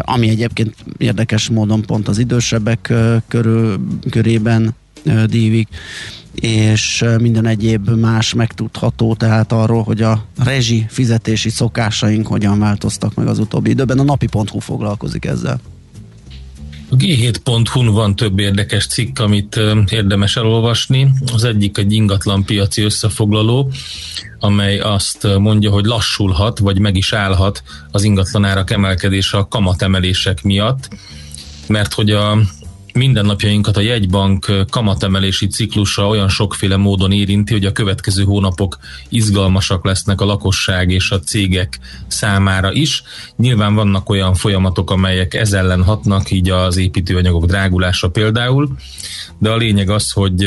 ami 0.00 0.28
egyébként 0.28 0.74
érdekes 0.98 1.48
módon 1.48 1.82
pont 1.82 2.08
az 2.08 2.18
idősebbek 2.18 2.92
körül, 3.28 3.80
körében 4.10 4.74
dívik, 5.26 5.68
és 6.34 7.04
minden 7.18 7.46
egyéb 7.46 7.88
más 7.88 8.34
megtudható, 8.34 9.14
tehát 9.14 9.52
arról, 9.52 9.82
hogy 9.82 10.02
a 10.02 10.24
rezsi 10.44 10.86
fizetési 10.88 11.50
szokásaink 11.50 12.26
hogyan 12.26 12.58
változtak 12.58 13.14
meg 13.14 13.26
az 13.26 13.38
utóbbi 13.38 13.70
időben. 13.70 13.98
A 13.98 14.02
napi.hu 14.02 14.58
foglalkozik 14.58 15.24
ezzel. 15.24 15.60
A 16.90 16.96
G7.hu-n 16.96 17.86
van 17.86 18.16
több 18.16 18.38
érdekes 18.38 18.86
cikk, 18.86 19.18
amit 19.18 19.60
érdemes 19.90 20.36
elolvasni. 20.36 21.10
Az 21.32 21.44
egyik 21.44 21.78
egy 21.78 21.92
ingatlan 21.92 22.44
piaci 22.44 22.82
összefoglaló, 22.82 23.72
amely 24.38 24.78
azt 24.78 25.28
mondja, 25.38 25.70
hogy 25.70 25.84
lassulhat, 25.84 26.58
vagy 26.58 26.78
meg 26.78 26.96
is 26.96 27.12
állhat 27.12 27.62
az 27.90 28.04
ingatlanárak 28.04 28.70
emelkedése 28.70 29.38
a 29.38 29.48
kamatemelések 29.48 30.42
miatt, 30.42 30.88
mert 31.68 31.94
hogy 31.94 32.10
a 32.10 32.38
mindennapjainkat 32.96 33.76
a 33.76 33.80
jegybank 33.80 34.52
kamatemelési 34.70 35.46
ciklusa 35.46 36.06
olyan 36.06 36.28
sokféle 36.28 36.76
módon 36.76 37.12
érinti, 37.12 37.52
hogy 37.52 37.64
a 37.64 37.72
következő 37.72 38.24
hónapok 38.24 38.78
izgalmasak 39.08 39.84
lesznek 39.84 40.20
a 40.20 40.24
lakosság 40.24 40.90
és 40.90 41.10
a 41.10 41.20
cégek 41.20 41.78
számára 42.06 42.72
is. 42.72 43.02
Nyilván 43.36 43.74
vannak 43.74 44.08
olyan 44.08 44.34
folyamatok, 44.34 44.90
amelyek 44.90 45.34
ez 45.34 45.52
ellen 45.52 45.82
hatnak, 45.82 46.30
így 46.30 46.50
az 46.50 46.76
építőanyagok 46.76 47.44
drágulása 47.46 48.08
például, 48.08 48.76
de 49.38 49.50
a 49.50 49.56
lényeg 49.56 49.90
az, 49.90 50.10
hogy 50.10 50.44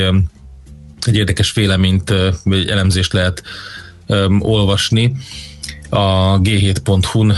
egy 1.05 1.15
érdekes 1.15 1.53
véleményt, 1.53 2.13
vagy 2.43 2.67
elemzést 2.67 3.13
lehet 3.13 3.43
olvasni 4.39 5.15
a 5.89 6.39
G7.hu-n 6.39 7.33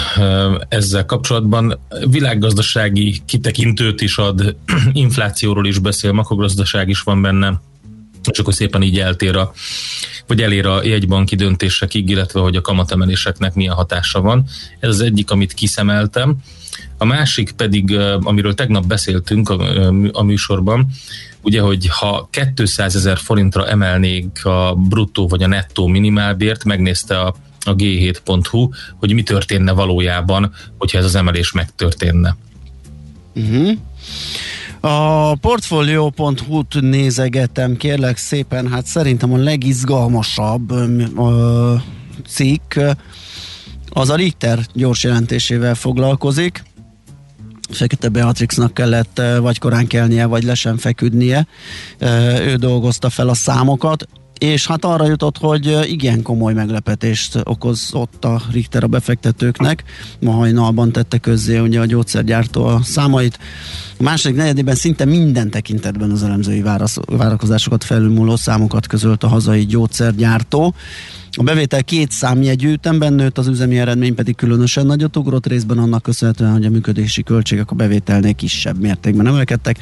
ezzel 0.70 1.06
kapcsolatban. 1.06 1.80
Világgazdasági 2.10 3.22
kitekintőt 3.26 4.02
is 4.02 4.18
ad, 4.18 4.56
inflációról 4.94 5.68
is 5.68 5.80
beszél, 5.80 6.12
makrogazdaság 6.12 6.90
is 6.90 7.02
van 7.02 7.22
benne, 7.22 7.62
és 8.32 8.40
akkor 8.40 8.54
szépen 8.54 8.82
így 8.82 9.00
eltér 9.00 9.36
a, 9.36 9.54
vagy 10.28 10.42
elér 10.42 10.66
a 10.66 10.84
jegybanki 10.84 11.36
döntésekig, 11.36 12.10
illetve 12.10 12.40
hogy 12.40 12.56
a 12.56 12.62
kamatemeléseknek 12.62 13.54
milyen 13.54 13.74
hatása 13.74 14.22
van. 14.22 14.46
Ez 14.80 14.90
az 14.90 15.02
egyik, 15.02 15.32
amit 15.32 15.54
kiszemeltem. 15.54 16.38
A 16.98 17.06
másik 17.06 17.52
pedig, 17.52 17.98
amiről 18.22 18.54
tegnap 18.54 18.86
beszéltünk 18.86 19.50
a, 19.50 19.88
a 20.12 20.24
műsorban, 20.24 20.88
ugye, 21.42 21.62
hogy 21.62 21.88
ha 21.88 22.30
200 22.56 22.96
ezer 22.96 23.18
forintra 23.18 23.68
emelnék 23.68 24.46
a 24.46 24.76
bruttó 24.76 25.28
vagy 25.28 25.44
a 25.44 25.48
nettó 25.48 25.88
minimálbért, 25.88 26.64
megnézte 26.64 27.20
a 27.20 27.36
a 27.66 27.76
g7.hu, 27.76 28.70
hogy 29.00 29.14
mi 29.14 29.24
történne 29.24 29.72
valójában, 29.72 30.54
hogyha 30.78 30.98
ez 30.98 31.06
az 31.06 31.16
emelés 31.16 31.52
megtörténne. 31.52 32.36
Uh-huh. 33.36 33.72
A 34.80 35.36
portfolio.hu-t 35.36 36.82
nézegetem, 36.82 37.78
kérlek 37.78 38.18
szépen, 38.18 38.68
hát 38.68 38.86
szerintem 38.86 39.34
a 39.34 39.38
legizgalmasabb 39.38 40.72
ö, 41.18 41.76
cikk 42.28 42.80
az 43.90 44.10
a 44.10 44.16
Richter 44.16 44.60
gyors 44.74 45.04
jelentésével 45.04 45.76
foglalkozik. 45.76 46.64
Fekete 47.70 48.10
Beatrixnak 48.10 48.74
kellett 48.74 49.22
vagy 49.40 49.60
korán 49.60 49.88
kelnie, 49.88 50.26
vagy 50.26 50.44
lesen 50.44 50.78
feküdnie. 50.78 51.48
Ő 52.40 52.56
dolgozta 52.56 53.10
fel 53.10 53.30
a 53.30 53.34
számokat 53.34 54.08
és 54.44 54.68
hát 54.68 54.86
arra 54.86 55.06
jutott, 55.06 55.38
hogy 55.38 55.80
igen 55.84 56.22
komoly 56.22 56.54
meglepetést 56.54 57.40
okozott 57.44 58.26
a 58.26 58.42
Richter 58.52 58.84
a 58.84 58.88
befektetőknek. 58.88 59.84
Ma 60.20 60.32
hajnalban 60.32 60.92
tette 60.92 61.18
közzé 61.18 61.58
ugye 61.58 61.80
a 61.80 61.86
gyógyszergyártó 61.86 62.66
a 62.66 62.80
számait. 62.84 63.40
A 64.02 64.04
második 64.04 64.38
negyedében 64.38 64.76
szinte 64.76 65.06
minden 65.06 65.50
tekintetben 65.50 66.12
az 66.12 66.24
elemzői 66.24 66.64
várakozásokat 67.08 67.84
felülmúló 67.84 68.36
számokat 68.36 68.88
közölt 68.88 69.24
a 69.24 69.28
hazai 69.28 69.66
gyógyszergyártó. 69.66 70.74
A 71.32 71.44
bevétel 71.44 71.84
két 71.84 72.12
számjegyű 72.12 72.72
ütemben 72.72 73.14
nőtt, 73.14 73.38
az 73.38 73.48
üzemi 73.48 73.80
eredmény 73.80 74.16
pedig 74.16 74.36
különösen 74.36 74.86
nagyot 74.86 75.18
ugrott 75.18 75.48
részben 75.48 75.78
annak 75.78 76.02
köszönhetően, 76.02 76.52
hogy 76.52 76.66
a 76.66 76.70
működési 76.70 77.24
költségek 77.24 77.72
a 77.72 77.76
bevételnél 77.76 78.34
kisebb 78.34 78.80
mértékben 78.80 79.28
emelkedtek. 79.28 79.78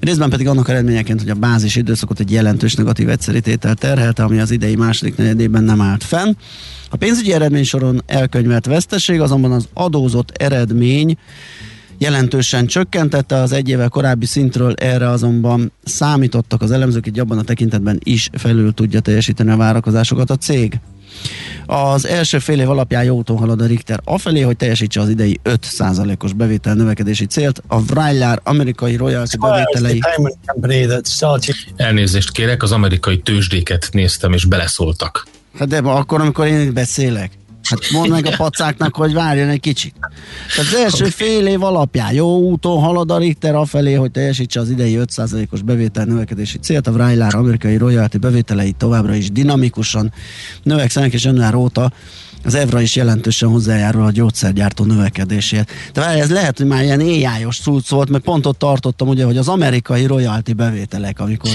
Részben 0.00 0.30
pedig 0.30 0.48
annak 0.48 0.68
eredményeként, 0.68 1.20
hogy 1.20 1.30
a 1.30 1.34
bázis 1.34 1.76
időszakot 1.76 2.20
egy 2.20 2.30
jelentős 2.30 2.74
negatív 2.74 3.08
egyszerítétel 3.08 3.74
terhelte, 3.74 4.22
ami 4.22 4.38
az 4.38 4.50
idei 4.50 4.76
második 4.76 5.16
negyedében 5.16 5.64
nem 5.64 5.80
állt 5.80 6.04
fenn. 6.04 6.32
A 6.90 6.96
pénzügyi 6.96 7.32
eredmény 7.32 7.64
soron 7.64 8.02
elkönyvelt 8.06 8.66
veszteség, 8.66 9.20
azonban 9.20 9.52
az 9.52 9.68
adózott 9.72 10.30
eredmény 10.30 11.16
jelentősen 12.02 12.66
csökkentette 12.66 13.36
az 13.36 13.52
egy 13.52 13.68
évvel 13.68 13.88
korábbi 13.88 14.26
szintről, 14.26 14.72
erre 14.72 15.08
azonban 15.08 15.72
számítottak 15.84 16.62
az 16.62 16.70
elemzők, 16.70 17.04
hogy 17.04 17.18
abban 17.18 17.38
a 17.38 17.42
tekintetben 17.42 17.98
is 18.04 18.30
felül 18.32 18.74
tudja 18.74 19.00
teljesíteni 19.00 19.50
a 19.50 19.56
várakozásokat 19.56 20.30
a 20.30 20.36
cég. 20.36 20.80
Az 21.66 22.06
első 22.06 22.38
fél 22.38 22.60
év 22.60 22.70
alapján 22.70 23.04
jó 23.04 23.16
úton 23.16 23.36
halad 23.36 23.60
a 23.60 23.66
Richter 23.66 24.00
afelé, 24.04 24.40
hogy 24.40 24.56
teljesítse 24.56 25.00
az 25.00 25.08
idei 25.08 25.40
5%-os 25.44 26.32
bevétel 26.32 26.74
növekedési 26.74 27.26
célt. 27.26 27.62
A 27.66 27.82
Vrajlár 27.82 28.40
amerikai 28.44 28.96
royalty 28.96 29.36
bevételei... 29.36 30.00
Elnézést 31.76 32.32
kérek, 32.32 32.62
az 32.62 32.72
amerikai 32.72 33.18
tőzsdéket 33.18 33.88
néztem 33.92 34.32
és 34.32 34.44
beleszóltak. 34.44 35.26
Hát 35.58 35.68
de 35.68 35.78
akkor, 35.78 36.20
amikor 36.20 36.46
én 36.46 36.72
beszélek. 36.72 37.30
Hát 37.68 37.90
mondd 37.90 38.10
meg 38.10 38.26
a 38.26 38.36
pacáknak, 38.36 38.96
hogy 38.96 39.12
várjon 39.12 39.48
egy 39.48 39.60
kicsit. 39.60 39.94
Tehát 40.56 40.72
az 40.72 40.78
első 40.78 41.04
fél 41.04 41.46
év 41.46 41.62
alapján 41.62 42.12
jó 42.12 42.38
úton 42.38 42.80
halad 42.80 43.10
a 43.10 43.18
Richter 43.18 43.54
afelé, 43.54 43.92
hogy 43.92 44.10
teljesítse 44.10 44.60
az 44.60 44.70
idei 44.70 44.98
5%-os 45.00 45.62
bevétel 45.62 46.04
növekedési 46.04 46.58
célt. 46.58 46.86
A 46.86 46.92
Vrajlár 46.92 47.34
amerikai 47.34 47.76
royalty 47.76 48.16
bevételei 48.16 48.72
továbbra 48.72 49.14
is 49.14 49.30
dinamikusan 49.30 50.12
növekszenek, 50.62 51.12
és 51.12 51.24
január 51.24 51.54
óta 51.54 51.92
az 52.44 52.54
Evra 52.54 52.80
is 52.80 52.96
jelentősen 52.96 53.48
hozzájárul 53.48 54.04
a 54.04 54.10
gyógyszergyártó 54.10 54.84
növekedéséhez. 54.84 55.66
De 55.92 56.00
várj, 56.00 56.20
ez 56.20 56.30
lehet, 56.30 56.58
hogy 56.58 56.66
már 56.66 56.82
ilyen 56.82 57.00
éjájos 57.00 57.58
cucc 57.58 57.88
volt, 57.88 58.08
mert 58.08 58.24
pont 58.24 58.46
ott 58.46 58.58
tartottam 58.58 59.08
ugye, 59.08 59.24
hogy 59.24 59.36
az 59.36 59.48
amerikai 59.48 60.06
royalty 60.06 60.52
bevételek, 60.52 61.20
amikor 61.20 61.50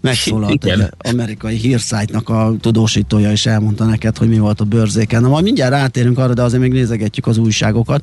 megszólalt 0.00 0.64
egy 0.64 0.82
amerikai 0.98 1.56
hírszájtnak 1.56 2.28
a 2.28 2.54
tudósítója 2.60 3.32
is 3.32 3.46
elmondta 3.46 3.84
neked, 3.84 4.16
hogy 4.16 4.28
mi 4.28 4.38
volt 4.38 4.60
a 4.60 4.64
bőrzéken. 4.64 5.22
Na 5.22 5.28
majd 5.28 5.44
mindjárt 5.44 5.72
rátérünk 5.72 6.18
arra, 6.18 6.34
de 6.34 6.42
azért 6.42 6.62
még 6.62 6.72
nézegetjük 6.72 7.26
az 7.26 7.38
újságokat. 7.38 8.02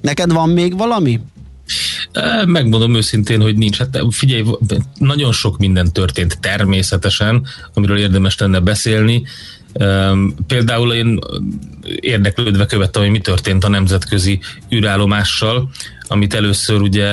Neked 0.00 0.32
van 0.32 0.48
még 0.48 0.76
valami? 0.76 1.20
Megmondom 2.46 2.94
őszintén, 2.94 3.40
hogy 3.40 3.56
nincs. 3.56 3.78
Hát 3.78 3.98
figyelj, 4.10 4.44
nagyon 4.98 5.32
sok 5.32 5.58
minden 5.58 5.92
történt 5.92 6.38
természetesen, 6.40 7.46
amiről 7.74 7.98
érdemes 7.98 8.38
lenne 8.38 8.60
beszélni. 8.60 9.22
Például 10.46 10.92
én 10.92 11.18
érdeklődve 12.00 12.66
követtem, 12.66 13.02
hogy 13.02 13.10
mi 13.10 13.20
történt 13.20 13.64
a 13.64 13.68
nemzetközi 13.68 14.40
űrállomással, 14.72 15.70
amit 16.08 16.34
először 16.34 16.80
ugye 16.80 17.08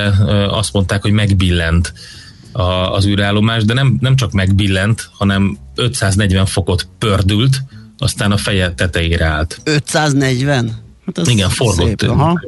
azt 0.48 0.72
mondták, 0.72 1.02
hogy 1.02 1.12
megbillent 1.12 1.92
az 2.92 3.06
űrállomás, 3.06 3.64
de 3.64 3.74
nem, 3.74 3.96
nem 4.00 4.16
csak 4.16 4.32
megbillent, 4.32 5.08
hanem 5.12 5.58
540 5.74 6.46
fokot 6.46 6.88
pördült, 6.98 7.62
aztán 7.98 8.32
a 8.32 8.36
feje 8.36 8.72
tetejére 8.72 9.24
állt. 9.24 9.60
540? 9.64 10.82
Hát 11.06 11.26
Igen, 11.26 11.48
forgott. 11.48 11.86
Szép, 11.86 12.10
aha. 12.10 12.40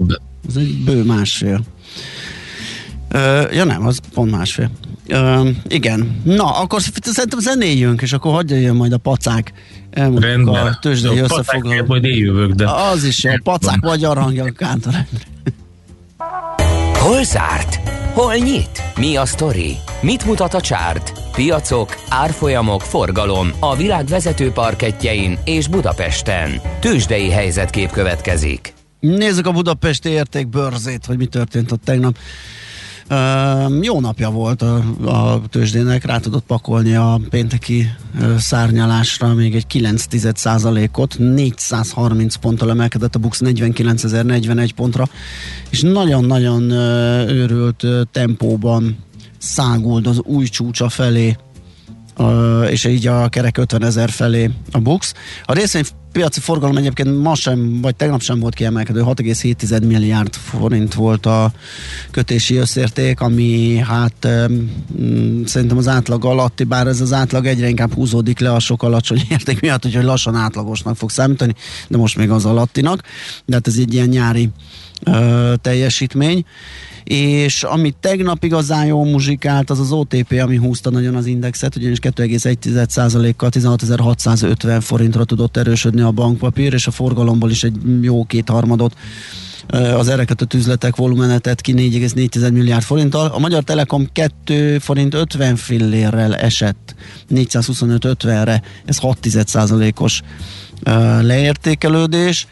Ez 0.49 0.57
egy 0.57 0.85
bő 0.85 1.03
másfél. 1.03 1.61
Ö, 3.09 3.53
ja 3.53 3.65
nem, 3.65 3.87
az 3.87 4.01
pont 4.15 4.31
másfél. 4.31 4.71
Ö, 5.07 5.49
igen. 5.69 6.21
Na, 6.25 6.61
akkor 6.61 6.83
szerintem 6.83 7.39
zenéljünk, 7.39 8.03
és 8.03 8.13
akkor 8.13 8.33
hagyja 8.33 8.57
jön 8.57 8.77
majd 8.77 8.93
a 8.93 8.99
pacák. 8.99 9.53
Elmondjuk 9.97 10.25
Rendben. 10.25 10.67
a 10.67 10.79
tőzsdei 10.81 11.19
összefoglaló. 11.19 11.85
majd 11.87 12.05
én 12.05 12.17
jövök, 12.17 12.51
de... 12.51 12.71
Az 12.71 13.05
is 13.05 13.25
a 13.25 13.41
pacák 13.43 13.81
magyar 13.81 14.19
hangja 14.19 14.45
a 14.45 14.51
kántor. 14.51 14.93
Hol 16.93 17.25
zárt? 17.25 17.81
Hol 18.13 18.35
nyit? 18.35 18.83
Mi 18.97 19.17
a 19.17 19.27
sztori? 19.27 19.77
Mit 20.01 20.25
mutat 20.25 20.55
a 20.55 20.61
csárt? 20.61 21.13
Piacok, 21.33 21.97
árfolyamok, 22.09 22.81
forgalom 22.81 23.51
a 23.61 23.77
világ 23.77 24.07
vezető 24.07 24.51
parketjein 24.51 25.39
és 25.45 25.69
Budapesten. 25.69 26.61
Tőzsdei 26.81 27.31
helyzetkép 27.31 27.91
következik. 27.91 28.75
Nézzük 29.01 29.47
a 29.47 29.53
budapesti 29.53 30.09
értékbörzét, 30.09 31.07
hogy 31.07 31.17
mi 31.17 31.27
történt 31.27 31.73
ott 31.73 31.85
tegnap. 31.85 32.17
Jó 33.81 34.01
napja 34.01 34.31
volt 34.31 34.63
a, 34.63 34.77
a 35.05 35.43
tőzsdének, 35.51 36.05
rá 36.05 36.19
tudott 36.19 36.45
pakolni 36.45 36.95
a 36.95 37.21
pénteki 37.31 37.91
szárnyalásra 38.39 39.35
még 39.35 39.55
egy 39.55 39.67
9% 39.73 40.97
ot 40.97 41.19
430 41.19 42.35
ponttal 42.35 42.71
emelkedett 42.71 43.15
a 43.15 43.19
Bux 43.19 43.41
49.041 43.45 44.71
pontra, 44.75 45.09
és 45.71 45.81
nagyon-nagyon 45.81 46.71
őrült 47.31 47.87
tempóban 48.13 48.97
száguld 49.39 50.07
az 50.07 50.21
új 50.25 50.47
csúcsa 50.47 50.89
felé 50.89 51.37
és 52.71 52.85
így 52.85 53.07
a 53.07 53.29
kerek 53.29 53.59
50 53.59 53.85
ezer 53.85 54.11
felé 54.11 54.51
a 54.71 54.79
Bux. 54.79 55.13
A 55.45 55.53
részvény 55.53 55.85
piaci 56.13 56.41
forgalom 56.41 56.77
egyébként 56.77 57.23
ma 57.23 57.35
sem, 57.35 57.81
vagy 57.81 57.97
tegnap 57.97 58.23
sem 58.23 58.39
volt 58.39 58.55
kiemelkedő, 58.55 59.03
6,7 59.03 59.87
milliárd 59.87 60.35
forint 60.35 60.95
volt 60.95 61.27
a 61.27 61.53
kötési 62.11 62.57
összérték, 62.57 63.21
ami 63.21 63.77
hát 63.77 64.29
szerintem 65.45 65.77
az 65.77 65.89
átlag 65.89 66.25
alatti, 66.25 66.65
bár 66.65 66.87
ez 66.87 67.01
az 67.01 67.13
átlag 67.13 67.47
egyre 67.47 67.69
inkább 67.69 67.95
húzódik 67.95 68.39
le 68.39 68.53
a 68.53 68.59
sok 68.59 68.83
alacsony 68.83 69.23
érték 69.31 69.61
miatt, 69.61 69.87
úgyhogy 69.87 70.05
lassan 70.05 70.35
átlagosnak 70.35 70.97
fog 70.97 71.11
számítani, 71.11 71.55
de 71.89 71.97
most 71.97 72.17
még 72.17 72.31
az 72.31 72.45
alattinak, 72.45 73.03
de 73.45 73.55
hát 73.55 73.67
ez 73.67 73.77
egy 73.79 73.95
ilyen 73.95 74.09
nyári 74.09 74.49
uh, 75.07 75.55
teljesítmény 75.61 76.45
és 77.09 77.63
ami 77.63 77.95
tegnap 78.01 78.45
igazán 78.45 78.87
jó 78.87 79.05
muzsikált, 79.05 79.71
az 79.71 79.81
az 79.81 79.93
OTP, 79.93 80.41
ami 80.43 80.57
húzta 80.57 80.91
nagyon 80.91 81.15
az 81.15 81.27
indexet, 81.27 81.77
ugyanis 81.77 81.99
2,1%-kal 81.99 83.49
16.650 83.53 84.79
forintra 84.81 85.25
tudott 85.25 85.57
erősödni 85.57 86.01
a 86.01 86.11
bankpapír, 86.11 86.73
és 86.73 86.87
a 86.87 86.91
forgalomból 86.91 87.51
is 87.51 87.65
egy 87.65 87.77
jó 88.01 88.25
kétharmadot 88.25 88.95
az 89.97 90.09
ereket 90.09 90.55
üzletek 90.55 90.97
volumenetet 90.97 91.61
ki 91.61 91.73
4,4 91.77 92.53
milliárd 92.53 92.83
forinttal. 92.83 93.27
A 93.27 93.39
Magyar 93.39 93.63
Telekom 93.63 94.09
2 94.13 94.79
forint 94.79 95.15
50 95.15 95.57
fillérrel 95.57 96.37
esett 96.37 96.95
425-50-re, 97.35 98.63
ez 98.85 98.99
6 98.99 99.19
os 99.99 100.23
leértékelődés. 101.21 102.47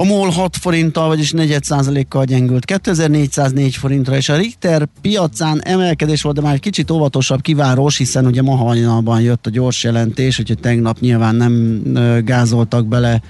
A 0.00 0.04
MOL 0.04 0.30
6 0.30 0.56
forinttal, 0.56 1.08
vagyis 1.08 1.32
4% 1.36 2.04
kal 2.08 2.24
gyengült 2.24 2.64
2404 2.64 3.76
forintra, 3.76 4.16
és 4.16 4.28
a 4.28 4.36
Richter 4.36 4.88
piacán 5.00 5.60
emelkedés 5.62 6.22
volt, 6.22 6.36
de 6.36 6.42
már 6.42 6.54
egy 6.54 6.60
kicsit 6.60 6.90
óvatosabb, 6.90 7.40
kivárós, 7.40 7.96
hiszen 7.96 8.26
ugye 8.26 8.42
ma 8.42 8.56
hajnalban 8.56 9.20
jött 9.20 9.46
a 9.46 9.50
gyors 9.50 9.84
jelentés, 9.84 10.38
úgyhogy 10.38 10.58
tegnap 10.58 11.00
nyilván 11.00 11.34
nem 11.34 11.82
gázoltak 12.24 12.86
bele 12.86 13.22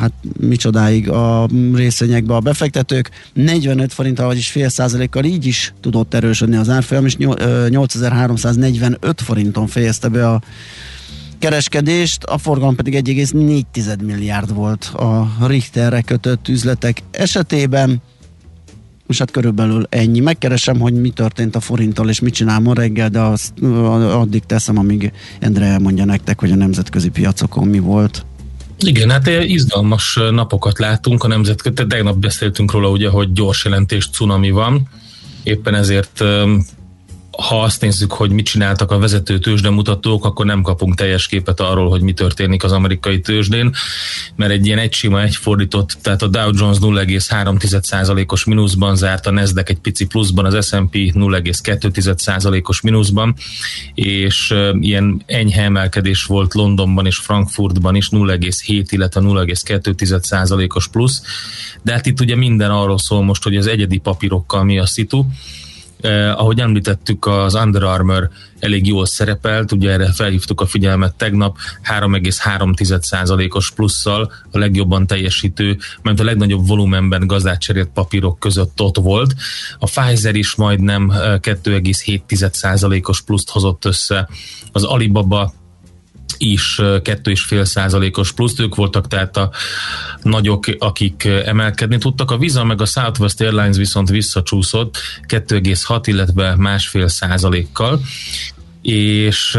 hát 0.00 0.12
micsodáig 0.40 1.10
a 1.10 1.48
részvényekbe 1.74 2.34
a 2.34 2.40
befektetők. 2.40 3.10
45 3.32 3.92
forinttal, 3.92 4.26
vagyis 4.26 4.48
fél 4.48 4.68
százalékkal 4.68 5.24
így 5.24 5.46
is 5.46 5.74
tudott 5.80 6.14
erősödni 6.14 6.56
az 6.56 6.68
árfolyam, 6.68 7.04
és 7.04 7.16
8345 7.16 9.20
forinton 9.20 9.66
fejezte 9.66 10.08
be 10.08 10.28
a 10.28 10.42
kereskedést, 11.48 12.24
a 12.24 12.38
forgalom 12.38 12.74
pedig 12.74 12.94
1,4 13.06 14.04
milliárd 14.04 14.54
volt 14.54 14.84
a 14.84 15.28
Richterre 15.46 16.00
kötött 16.00 16.48
üzletek 16.48 17.02
esetében. 17.10 18.02
És 19.06 19.18
hát 19.18 19.30
körülbelül 19.30 19.86
ennyi. 19.88 20.20
Megkeresem, 20.20 20.80
hogy 20.80 20.92
mi 20.92 21.10
történt 21.10 21.56
a 21.56 21.60
forinttal, 21.60 22.08
és 22.08 22.20
mit 22.20 22.34
csinál 22.34 22.60
ma 22.60 22.74
reggel, 22.74 23.08
de 23.08 23.20
azt 23.20 23.52
addig 23.60 24.42
teszem, 24.44 24.78
amíg 24.78 25.12
Endre 25.38 25.64
elmondja 25.64 26.04
nektek, 26.04 26.40
hogy 26.40 26.50
a 26.50 26.56
nemzetközi 26.56 27.08
piacokon 27.08 27.68
mi 27.68 27.78
volt. 27.78 28.26
Igen, 28.78 29.10
hát 29.10 29.26
izgalmas 29.26 30.18
napokat 30.30 30.78
látunk 30.78 31.24
a 31.24 31.28
nemzetközi, 31.28 31.86
tegnap 31.88 32.16
beszéltünk 32.16 32.72
róla 32.72 32.88
ugye, 32.88 33.08
hogy 33.08 33.32
gyors 33.32 33.64
jelentés 33.64 34.08
cunami 34.10 34.50
van, 34.50 34.88
éppen 35.42 35.74
ezért 35.74 36.24
ha 37.36 37.62
azt 37.62 37.80
nézzük, 37.80 38.12
hogy 38.12 38.30
mit 38.30 38.44
csináltak 38.44 38.90
a 38.90 38.98
vezető 38.98 39.38
tőzsdemutatók, 39.38 40.24
akkor 40.24 40.46
nem 40.46 40.62
kapunk 40.62 40.94
teljes 40.94 41.26
képet 41.26 41.60
arról, 41.60 41.88
hogy 41.88 42.00
mi 42.00 42.12
történik 42.12 42.64
az 42.64 42.72
amerikai 42.72 43.20
tőzsdén, 43.20 43.74
mert 44.36 44.52
egy 44.52 44.66
ilyen 44.66 44.78
egysima, 44.78 45.22
egyfordított, 45.22 45.96
tehát 46.02 46.22
a 46.22 46.26
Dow 46.26 46.50
Jones 46.54 46.76
0,3%-os 46.80 48.44
mínuszban 48.44 48.96
zárt, 48.96 49.26
a 49.26 49.30
Nasdaq 49.30 49.70
egy 49.70 49.78
pici 49.78 50.06
pluszban, 50.06 50.44
az 50.44 50.66
S&P 50.66 50.94
0,2%-os 50.94 52.80
mínuszban, 52.80 53.34
és 53.94 54.54
ilyen 54.80 55.22
enyhe 55.26 55.62
emelkedés 55.62 56.24
volt 56.24 56.54
Londonban 56.54 57.06
és 57.06 57.16
Frankfurtban 57.16 57.94
is 57.94 58.08
0,7, 58.10 58.84
illetve 58.88 59.20
0,2%-os 59.20 60.88
plusz, 60.88 61.22
de 61.82 61.92
hát 61.92 62.06
itt 62.06 62.20
ugye 62.20 62.36
minden 62.36 62.70
arról 62.70 62.98
szól 62.98 63.22
most, 63.22 63.42
hogy 63.42 63.56
az 63.56 63.66
egyedi 63.66 63.98
papírokkal 63.98 64.64
mi 64.64 64.78
a 64.78 64.86
szitu, 64.86 65.24
Eh, 66.00 66.40
ahogy 66.40 66.60
említettük, 66.60 67.26
az 67.26 67.54
Under 67.54 67.82
Armour 67.82 68.28
elég 68.58 68.86
jól 68.86 69.06
szerepelt, 69.06 69.72
ugye 69.72 69.90
erre 69.90 70.12
felhívtuk 70.12 70.60
a 70.60 70.66
figyelmet 70.66 71.14
tegnap, 71.14 71.56
3,3%-os 71.82 73.70
plusszal 73.70 74.32
a 74.50 74.58
legjobban 74.58 75.06
teljesítő, 75.06 75.78
mert 76.02 76.20
a 76.20 76.24
legnagyobb 76.24 76.66
volumenben 76.66 77.26
gazdát 77.26 77.60
cserélt 77.60 77.88
papírok 77.88 78.38
között 78.38 78.80
ott 78.80 78.96
volt. 78.96 79.34
A 79.78 79.86
Pfizer 79.86 80.34
is 80.34 80.54
majdnem 80.54 81.12
2,7%-os 81.14 83.22
pluszt 83.22 83.50
hozott 83.50 83.84
össze, 83.84 84.28
az 84.72 84.84
Alibaba 84.84 85.52
is 86.38 86.74
2,5 86.78 87.64
százalékos 87.64 88.32
plusz, 88.32 88.58
ők 88.58 88.74
voltak 88.74 89.08
tehát 89.08 89.36
a 89.36 89.50
nagyok, 90.22 90.64
akik 90.78 91.24
emelkedni 91.24 91.98
tudtak. 91.98 92.30
A 92.30 92.38
Visa 92.38 92.64
meg 92.64 92.80
a 92.80 92.86
Southwest 92.86 93.40
Airlines 93.40 93.76
viszont 93.76 94.08
visszacsúszott 94.08 94.96
2,6, 95.28 96.00
illetve 96.04 96.56
másfél 96.56 97.08
százalékkal, 97.08 98.00
és 98.82 99.58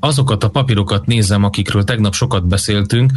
azokat 0.00 0.44
a 0.44 0.50
papírokat 0.50 1.06
nézem, 1.06 1.44
akikről 1.44 1.84
tegnap 1.84 2.14
sokat 2.14 2.46
beszéltünk. 2.46 3.12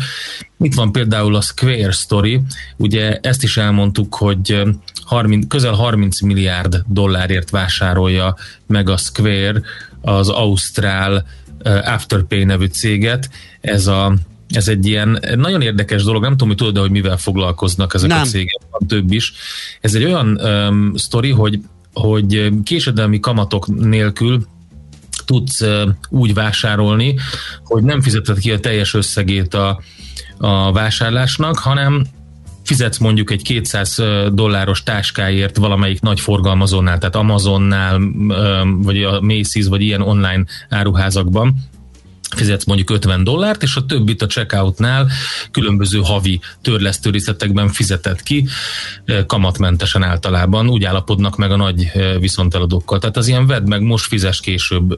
Itt 0.59 0.73
van 0.73 0.91
például 0.91 1.35
a 1.35 1.41
Square 1.41 1.91
Story, 1.91 2.41
ugye 2.77 3.19
ezt 3.21 3.43
is 3.43 3.57
elmondtuk, 3.57 4.15
hogy 4.15 4.61
30, 5.03 5.47
közel 5.47 5.73
30 5.73 6.21
milliárd 6.21 6.83
dollárért 6.87 7.49
vásárolja 7.49 8.35
meg 8.67 8.89
a 8.89 8.97
Square 8.97 9.61
az 10.01 10.29
Ausztrál 10.29 11.25
Afterpay 11.63 12.43
nevű 12.43 12.65
céget. 12.65 13.29
Ez 13.61 13.87
a 13.87 14.13
ez 14.49 14.67
egy 14.67 14.85
ilyen 14.85 15.19
nagyon 15.35 15.61
érdekes 15.61 16.03
dolog, 16.03 16.21
nem 16.21 16.31
tudom, 16.31 16.47
hogy 16.47 16.57
tudod, 16.57 16.77
hogy 16.77 16.91
mivel 16.91 17.17
foglalkoznak 17.17 17.93
ezek 17.93 18.09
nem. 18.09 18.21
a 18.21 18.25
cégek, 18.25 18.61
van 18.69 18.87
több 18.87 19.11
is. 19.11 19.33
Ez 19.81 19.95
egy 19.95 20.03
olyan 20.03 20.41
um, 20.41 20.95
sztori, 20.95 21.31
hogy, 21.31 21.59
hogy 21.93 22.51
késedelmi 22.63 23.19
kamatok 23.19 23.67
nélkül 23.67 24.47
tudsz 25.25 25.61
uh, 25.61 25.89
úgy 26.09 26.33
vásárolni, 26.33 27.15
hogy 27.63 27.83
nem 27.83 28.01
fizeted 28.01 28.39
ki 28.39 28.51
a 28.51 28.59
teljes 28.59 28.93
összegét 28.93 29.53
a, 29.53 29.81
a 30.37 30.71
vásárlásnak, 30.71 31.57
hanem 31.57 32.05
fizetsz 32.63 32.97
mondjuk 32.97 33.31
egy 33.31 33.41
200 33.41 34.01
dolláros 34.31 34.83
táskáért 34.83 35.57
valamelyik 35.57 36.01
nagy 36.01 36.19
forgalmazónál, 36.19 36.97
tehát 36.97 37.15
Amazonnál, 37.15 37.99
vagy 38.77 39.03
a 39.03 39.19
Macy's, 39.19 39.65
vagy 39.69 39.81
ilyen 39.81 40.01
online 40.01 40.45
áruházakban, 40.69 41.55
fizetsz 42.35 42.65
mondjuk 42.65 42.89
50 42.89 43.23
dollárt, 43.23 43.63
és 43.63 43.75
a 43.75 43.85
többit 43.85 44.21
a 44.21 44.25
checkoutnál 44.25 45.07
különböző 45.51 45.99
havi 45.99 46.39
törlesztő 46.61 47.09
részletekben 47.09 47.67
fizetett 47.69 48.23
ki, 48.23 48.47
kamatmentesen 49.27 50.03
általában, 50.03 50.69
úgy 50.69 50.83
állapodnak 50.83 51.37
meg 51.37 51.51
a 51.51 51.55
nagy 51.55 51.91
viszonteladókkal. 52.19 52.99
Tehát 52.99 53.17
az 53.17 53.27
ilyen 53.27 53.47
vedd 53.47 53.67
meg, 53.67 53.81
most 53.81 54.05
fizes 54.05 54.39
később 54.39 54.95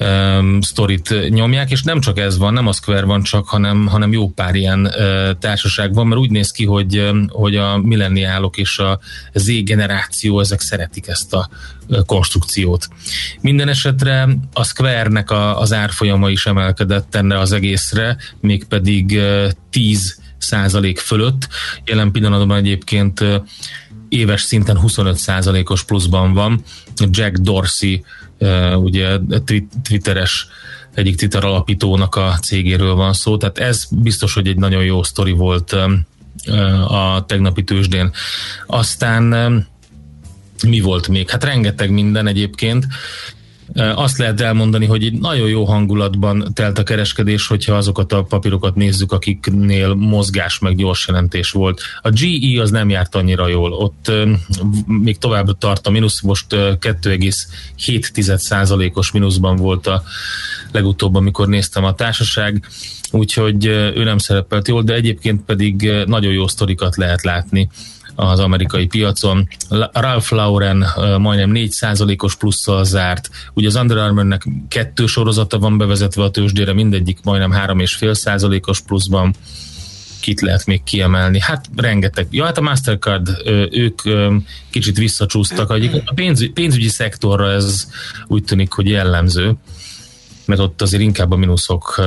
um, 0.00 0.60
sztorit 0.60 1.28
nyomják, 1.28 1.70
és 1.70 1.82
nem 1.82 2.00
csak 2.00 2.18
ez 2.18 2.38
van, 2.38 2.52
nem 2.52 2.66
a 2.66 2.72
Square 2.72 3.04
van 3.04 3.22
csak, 3.22 3.48
hanem, 3.48 3.86
hanem 3.86 4.12
jó 4.12 4.28
pár 4.28 4.54
ilyen 4.54 4.90
társaság 5.38 5.94
van, 5.94 6.06
mert 6.06 6.20
úgy 6.20 6.30
néz 6.30 6.50
ki, 6.50 6.64
hogy, 6.64 7.10
hogy 7.28 7.56
a 7.56 7.78
milleniálok 7.78 8.56
és 8.56 8.78
a 8.78 8.98
Z 9.34 9.50
generáció, 9.62 10.40
ezek 10.40 10.60
szeretik 10.60 11.06
ezt 11.08 11.34
a 11.34 11.48
konstrukciót. 12.06 12.88
Minden 13.40 13.68
esetre 13.68 14.28
a 14.52 14.64
Square-nek 14.64 15.30
a, 15.30 15.60
az 15.60 15.72
árfolyama 15.72 16.30
is 16.30 16.46
emelkedett 16.46 17.14
enne 17.14 17.38
az 17.38 17.52
egészre, 17.52 18.16
mégpedig 18.40 19.10
uh, 19.10 19.50
10 19.70 20.22
százalék 20.38 20.98
fölött. 20.98 21.48
Jelen 21.84 22.10
pillanatban 22.10 22.56
egyébként 22.56 23.24
éves 24.08 24.42
szinten 24.42 24.78
25%-os 24.82 25.84
pluszban 25.84 26.32
van. 26.32 26.62
Jack 27.10 27.36
Dorsey, 27.36 28.00
ugye 28.76 29.18
twitteres 29.82 30.46
egyik 30.94 31.16
Twitter 31.16 31.44
alapítónak 31.44 32.14
a 32.14 32.38
cégéről 32.42 32.94
van 32.94 33.12
szó, 33.12 33.36
tehát 33.36 33.58
ez 33.58 33.82
biztos, 33.90 34.34
hogy 34.34 34.48
egy 34.48 34.56
nagyon 34.56 34.84
jó 34.84 35.02
sztori 35.02 35.32
volt 35.32 35.76
a 36.88 37.24
tegnapi 37.26 37.62
tőzsdén. 37.62 38.12
Aztán 38.66 39.22
mi 40.66 40.80
volt 40.80 41.08
még? 41.08 41.30
Hát 41.30 41.44
rengeteg 41.44 41.90
minden 41.90 42.26
egyébként. 42.26 42.86
Azt 43.94 44.18
lehet 44.18 44.40
elmondani, 44.40 44.86
hogy 44.86 45.04
egy 45.04 45.12
nagyon 45.12 45.48
jó 45.48 45.64
hangulatban 45.64 46.50
telt 46.54 46.78
a 46.78 46.82
kereskedés, 46.82 47.46
hogyha 47.46 47.74
azokat 47.74 48.12
a 48.12 48.22
papírokat 48.22 48.74
nézzük, 48.74 49.12
akiknél 49.12 49.94
mozgás 49.94 50.58
meg 50.58 50.76
gyors 50.76 51.06
jelentés 51.06 51.50
volt. 51.50 51.80
A 52.02 52.10
GE 52.10 52.60
az 52.60 52.70
nem 52.70 52.88
járt 52.88 53.14
annyira 53.14 53.48
jól. 53.48 53.72
Ott 53.72 54.12
még 54.86 55.18
tovább 55.18 55.58
tart 55.58 55.86
a 55.86 55.90
mínusz, 55.90 56.20
most 56.20 56.46
2,7%-os 56.50 59.12
mínuszban 59.12 59.56
volt 59.56 59.86
a 59.86 60.02
legutóbb, 60.72 61.14
amikor 61.14 61.48
néztem 61.48 61.84
a 61.84 61.94
társaság, 61.94 62.66
úgyhogy 63.10 63.66
ő 63.66 64.04
nem 64.04 64.18
szerepelt 64.18 64.68
jól, 64.68 64.82
de 64.82 64.94
egyébként 64.94 65.44
pedig 65.44 65.90
nagyon 66.06 66.32
jó 66.32 66.46
sztorikat 66.46 66.96
lehet 66.96 67.22
látni 67.22 67.68
az 68.14 68.38
amerikai 68.38 68.86
piacon. 68.86 69.48
Ralph 69.92 70.32
Lauren 70.32 70.86
majdnem 71.18 71.50
4%-os 71.54 72.36
plusszal 72.36 72.84
zárt. 72.84 73.30
Ugye 73.54 73.66
az 73.66 73.76
Under 73.76 73.96
Armournek 73.96 74.46
kettő 74.68 75.06
sorozata 75.06 75.58
van 75.58 75.78
bevezetve 75.78 76.22
a 76.22 76.30
tőzsdére, 76.30 76.72
mindegyik 76.72 77.18
majdnem 77.22 77.52
3,5%-os 77.52 78.80
pluszban 78.80 79.34
kit 80.20 80.40
lehet 80.40 80.66
még 80.66 80.82
kiemelni? 80.82 81.40
Hát 81.40 81.68
rengeteg. 81.76 82.26
Ja, 82.30 82.44
hát 82.44 82.58
a 82.58 82.60
Mastercard, 82.60 83.28
ők 83.70 84.02
kicsit 84.70 84.98
visszacsúsztak. 84.98 85.70
A 86.04 86.14
pénzügyi 86.54 86.88
szektorra 86.88 87.50
ez 87.50 87.86
úgy 88.26 88.44
tűnik, 88.44 88.72
hogy 88.72 88.88
jellemző 88.88 89.54
mert 90.46 90.60
ott 90.60 90.82
azért 90.82 91.02
inkább 91.02 91.30
a 91.30 91.36
mínuszok 91.36 92.00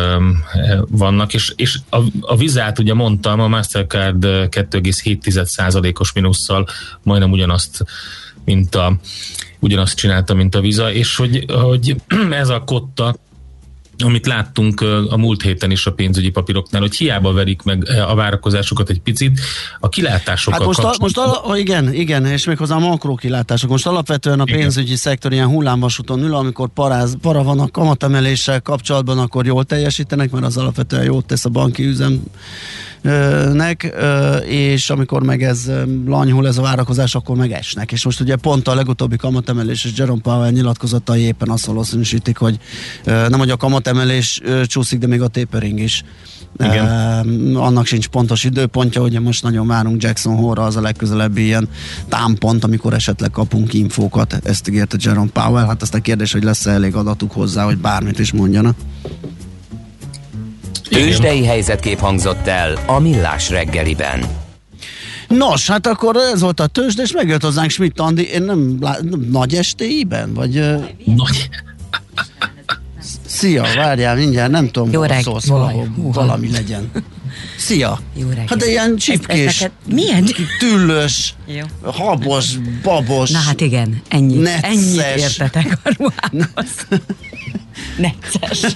vannak, 0.88 1.34
és, 1.34 1.54
és 1.56 1.80
a, 1.90 2.02
a 2.22 2.36
vizát 2.36 2.80
ugye 2.80 2.94
mondtam, 2.94 3.40
a 3.40 3.48
Mastercard 3.48 4.24
2,7%-os 4.26 6.14
mínusszal 6.14 6.68
majdnem 7.04 7.32
ugyanazt, 7.32 7.86
mint 8.46 8.76
a 8.76 8.98
ugyanazt 9.60 9.96
csinálta, 9.96 10.34
mint 10.34 10.56
a 10.56 10.62
Visa, 10.62 10.92
és 10.92 11.16
hogy, 11.16 11.46
hogy 11.52 11.96
ez 12.32 12.50
a 12.50 12.64
kotta 12.66 13.16
amit 14.04 14.26
láttunk 14.26 14.82
a 15.10 15.18
múlt 15.18 15.42
héten 15.42 15.72
is 15.72 15.86
a 15.86 15.92
pénzügyi 15.92 16.30
papíroknál, 16.30 16.82
hogy 16.82 16.96
hiába 16.96 17.34
verik 17.34 17.62
meg 17.62 17.90
a 18.08 18.16
várakozásokat 18.16 18.90
egy 18.90 19.00
picit, 19.00 19.40
a 19.80 19.90
kilátásokkal 19.90 20.60
hát 20.60 20.68
most, 20.68 20.80
a, 20.80 20.96
most 21.00 21.18
a, 21.18 21.58
igen, 21.58 21.94
igen, 21.94 22.26
és 22.26 22.46
méghozzá 22.46 22.76
a 22.76 22.80
makró 22.80 23.16
kilátások. 23.16 23.70
Most 23.70 23.88
alapvetően 23.88 24.40
a 24.40 24.44
pénzügyi 24.44 24.86
igen. 24.86 24.98
szektor 24.98 25.32
ilyen 25.34 25.48
hullámvasúton 25.48 26.24
ül, 26.24 26.36
amikor 26.36 26.68
paráz, 26.68 27.18
para 27.22 27.44
van 27.44 27.60
a 27.60 27.68
kamatemeléssel 27.68 28.62
kapcsolatban, 28.62 29.20
akkor 29.20 29.46
jól 29.46 29.64
teljesítenek, 29.64 30.32
mert 30.32 30.46
az 30.46 30.58
alapvetően 30.58 31.04
jót 31.04 31.26
tesz 31.26 31.46
a 31.46 31.50
banki 31.50 31.86
üzem 31.86 32.22
nek, 33.54 33.96
és 34.46 34.90
amikor 34.90 35.24
meg 35.24 35.44
ez 35.44 35.72
lanyhul 36.06 36.48
ez 36.48 36.58
a 36.58 36.62
várakozás, 36.62 37.16
akkor 37.16 37.36
meg 37.36 37.52
esnek. 37.52 37.92
És 37.92 38.06
most 38.06 38.20
ugye 38.20 38.36
pont 38.36 38.68
a 38.68 38.76
legutóbbi 38.76 39.16
kamatemelés 39.16 39.86
és 39.86 39.92
Jerome 39.96 40.22
Powell 40.22 40.52
nyilatkozatai 40.52 41.22
éppen 41.22 41.50
azt 41.50 41.66
valószínűsítik, 41.66 42.38
hogy 42.38 42.60
nem 43.04 43.40
hogy 43.40 43.50
a 43.50 43.58
kamatemelés 43.58 44.42
csúszik, 44.66 45.00
de 45.00 45.08
még 45.08 45.22
a 45.22 45.28
tapering 45.28 45.80
is. 45.80 46.04
Igen. 46.60 46.86
Uh, 46.86 47.64
annak 47.64 47.86
sincs 47.86 48.08
pontos 48.08 48.44
időpontja, 48.44 49.02
ugye 49.02 49.20
most 49.20 49.44
nagyon 49.44 49.68
várunk 49.68 50.04
Jackson 50.04 50.36
Hole-ra, 50.36 50.64
az 50.64 50.76
a 50.76 50.82
legközelebbi 50.82 51.44
ilyen 51.44 51.70
támpont, 52.08 52.64
amikor 52.64 52.94
esetleg 52.94 53.32
kapunk 53.32 53.74
infókat, 53.74 54.40
ezt 54.44 54.68
ígérte 54.68 54.98
Jerome 55.00 55.30
Powell, 55.34 55.66
hát 55.66 55.82
azt 55.82 55.94
a 55.94 56.00
kérdés, 56.00 56.32
hogy 56.32 56.44
lesz-e 56.44 56.72
elég 56.72 56.96
adatuk 56.96 57.32
hozzá, 57.32 57.64
hogy 57.64 57.78
bármit 57.78 58.20
is 58.20 58.32
mondjanak. 58.32 58.76
Tőzsdei 60.82 61.46
helyzetkép 61.46 62.00
hangzott 62.00 62.48
el 62.48 62.78
a 62.86 63.00
Millás 63.00 63.50
reggeliben. 63.50 64.24
Nos, 65.28 65.68
hát 65.68 65.88
akkor 65.88 66.16
ez 66.16 66.42
volt 66.42 66.60
a 66.60 66.68
tőzsde, 66.68 67.02
és 67.04 67.12
megjött 67.12 67.42
hozzánk 67.42 67.70
Schmidt 67.70 68.00
Andi, 68.00 68.30
én 68.30 68.42
nem, 68.44 68.78
lá- 68.80 69.02
nem 69.02 69.20
nagy 69.32 69.56
estéiben, 69.56 70.34
vagy... 70.34 70.54
Nagy. 71.06 71.50
Szia, 73.26 73.66
várjál, 73.76 74.16
mindjárt, 74.16 74.52
nem 74.52 74.70
tudom, 74.72 74.92
Jó 74.92 75.04
reg- 75.04 75.24
szólsz, 75.24 75.46
valahol, 75.48 75.88
valami 75.98 76.52
legyen. 76.52 76.92
Szia! 77.58 78.00
Jó 78.16 78.28
reggelt. 78.28 78.50
Hát 78.50 78.66
ilyen 78.66 78.96
csipkés, 78.96 79.60
neked 79.60 79.76
milyen? 79.86 80.26
tüllös, 80.60 81.34
Jó. 81.46 81.92
habos, 81.92 82.56
babos, 82.84 83.30
Na 83.32 83.40
hát 83.40 83.62
igen, 83.62 84.02
ennyi, 84.10 84.36
Necces. 84.36 84.62
ennyit 84.64 85.02
értetek 85.18 85.78
a 85.84 85.96
ruhához. 85.98 86.70
Necces. 87.98 88.76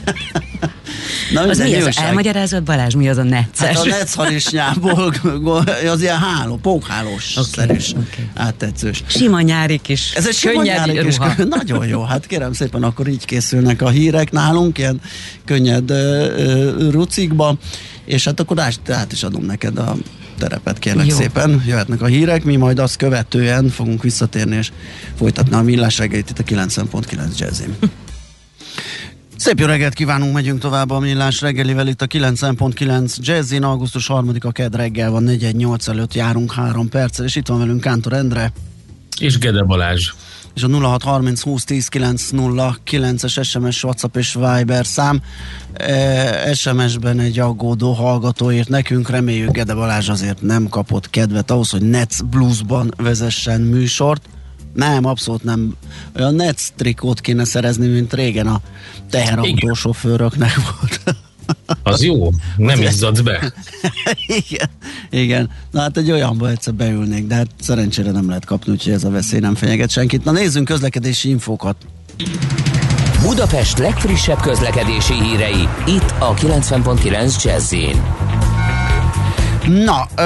Na, 1.34 1.42
Az 1.42 1.58
mi 1.58 1.76
az? 1.76 1.98
Elmagyarázod 1.98 2.64
Balázs, 2.64 2.94
mi 2.94 3.10
az 3.10 3.18
a 3.18 3.24
necces? 3.24 3.68
Hát 3.68 3.78
a 3.78 3.86
necharisnyából 3.86 5.14
az 5.94 6.02
ilyen 6.02 6.18
háló, 6.18 6.56
pókhálós 6.56 7.38
Oké, 7.38 7.48
szerűs, 7.54 7.92
oké. 7.98 8.28
áttetszős. 8.36 9.04
Sima 9.08 9.42
nyári 9.42 9.80
kis, 9.82 10.12
Ez 10.16 10.28
egy 10.28 10.34
sima 10.36 10.64
nyári 10.64 11.00
kis, 11.04 11.18
ruha. 11.18 11.34
nagyon 11.44 11.88
jó, 11.88 12.04
hát 12.04 12.26
kérem 12.26 12.54
szépen, 12.54 12.84
akkor 12.84 13.08
így 13.08 13.26
készülnek 13.26 13.82
a 13.82 13.90
hírek 13.90 14.32
nálunk, 14.32 14.78
ilyen 14.78 15.02
könnyed 15.46 15.90
ö, 15.90 16.90
rucikba, 16.92 17.56
és 18.06 18.24
hát 18.24 18.40
akkor 18.40 18.60
át, 18.60 18.90
át 18.90 19.12
is 19.12 19.24
adom 19.24 19.46
neked 19.46 19.78
a 19.78 19.96
terepet, 20.38 20.80
kérlek 20.80 21.08
Jó. 21.08 21.16
szépen, 21.16 21.64
jöhetnek 21.68 22.02
a 22.02 22.06
hírek, 22.06 22.44
mi 22.44 22.56
majd 22.56 22.80
azt 22.80 22.96
követően 22.96 23.70
fogunk 23.70 24.04
visszatérni 24.04 24.56
és 24.56 24.72
folytatni 25.18 25.56
a 25.56 25.62
millás 25.62 25.98
reggelit 25.98 26.30
itt 26.30 26.40
a 26.40 26.44
90.9 26.44 27.38
jazzim. 27.38 27.76
Szép 29.41 29.60
jó 29.60 29.65
reggelt 29.65 29.93
kívánunk, 29.93 30.34
megyünk 30.34 30.60
tovább 30.60 30.89
a 30.89 30.99
millás 30.99 31.41
reggelivel 31.41 31.88
itt 31.88 32.01
a 32.01 32.08
90.9 32.08 33.15
Jazzin, 33.17 33.63
augusztus 33.63 34.10
3-a 34.13 34.51
kedd 34.51 34.75
reggel 34.75 35.12
van, 35.12 35.23
418 35.23 35.88
előtt 35.88 36.13
járunk 36.13 36.54
3 36.54 36.89
perccel, 36.89 37.25
és 37.25 37.36
itt 37.36 37.47
van 37.47 37.58
velünk 37.60 37.82
Kántor 37.82 38.13
Endre, 38.13 38.51
És 39.19 39.38
Gede 39.38 39.63
Balázs. 39.63 40.12
és 40.54 40.63
a 40.63 40.67
0630 40.67 41.41
20 41.41 41.63
10 41.63 41.88
909-es 41.91 43.43
SMS, 43.43 43.84
WhatsApp 43.84 44.15
és 44.15 44.34
Viber 44.34 44.86
szám. 44.86 45.21
E, 45.73 46.54
SMS-ben 46.54 47.19
egy 47.19 47.39
aggódó 47.39 47.91
hallgató 47.91 48.51
írt 48.51 48.69
nekünk, 48.69 49.10
reméljük 49.10 49.51
Gede 49.51 49.73
Balázs 49.73 50.10
azért 50.10 50.41
nem 50.41 50.69
kapott 50.69 51.10
kedvet 51.10 51.51
ahhoz, 51.51 51.69
hogy 51.69 51.82
Netz 51.82 52.21
Bluesban 52.21 52.93
vezessen 52.97 53.62
műsort. 53.62 54.30
Nem, 54.74 55.06
abszolút 55.06 55.44
nem. 55.44 55.76
Olyan 56.16 56.36
Netz 56.36 56.72
trikót 56.76 57.22
kéne 57.22 57.44
szerezni, 57.44 57.88
mint 57.88 58.14
régen 58.14 58.48
a 58.48 58.62
teherautósofőröknek 59.10 60.54
volt. 60.56 61.16
Az 61.84 62.04
jó, 62.04 62.30
nem 62.58 62.82
izzadsz 62.82 63.20
be. 63.20 63.54
igen, 64.48 64.70
igen. 65.10 65.50
Na 65.72 65.82
hát 65.82 65.98
egy 65.98 66.12
olyanba 66.12 66.50
egyszer 66.50 66.74
beülnék, 66.74 67.28
de 67.28 67.36
hát 67.36 67.48
szerencsére 67.62 68.12
nem 68.12 68.28
lehet 68.28 68.46
kapni, 68.46 68.72
úgyhogy 68.72 68.94
ez 68.94 69.04
a 69.04 69.10
veszély 69.10 69.40
nem 69.40 69.56
fenyeget 69.56 69.90
senkit. 69.90 70.24
Na 70.24 70.32
nézzünk 70.32 70.66
közlekedési 70.66 71.30
infókat. 71.30 71.76
Budapest 73.22 73.78
legfrissebb 73.78 74.40
közlekedési 74.40 75.14
hírei, 75.14 75.68
itt 75.86 76.14
a 76.20 76.34
90.9 76.34 77.44
jazz 77.44 77.74
Na, 79.67 80.08
ö, 80.15 80.21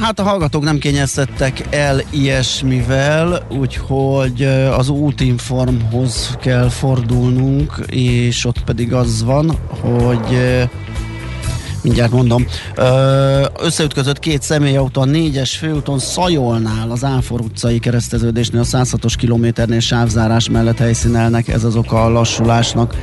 hát 0.00 0.18
a 0.18 0.22
hallgatók 0.22 0.62
nem 0.62 0.78
kényeztettek 0.78 1.66
el 1.70 2.02
ilyesmivel, 2.10 3.46
úgyhogy 3.58 4.42
az 4.76 4.88
útinformhoz 4.88 6.36
kell 6.40 6.68
fordulnunk, 6.68 7.84
és 7.86 8.44
ott 8.44 8.64
pedig 8.64 8.92
az 8.92 9.24
van, 9.24 9.58
hogy 9.80 10.38
mindjárt 11.82 12.12
mondom, 12.12 12.46
összeütközött 13.62 14.18
két 14.18 14.42
személyautó 14.42 15.00
a 15.00 15.04
négyes 15.04 15.56
főúton 15.56 15.98
Szajolnál, 15.98 16.90
az 16.90 17.04
Áfor 17.04 17.40
utcai 17.40 17.78
kereszteződésnél 17.78 18.60
a 18.60 18.64
106-os 18.64 19.14
kilométernél 19.18 19.80
sávzárás 19.80 20.48
mellett 20.48 20.78
helyszínelnek, 20.78 21.48
ez 21.48 21.64
az 21.64 21.76
oka 21.76 22.04
a 22.04 22.08
lassulásnak. 22.08 22.94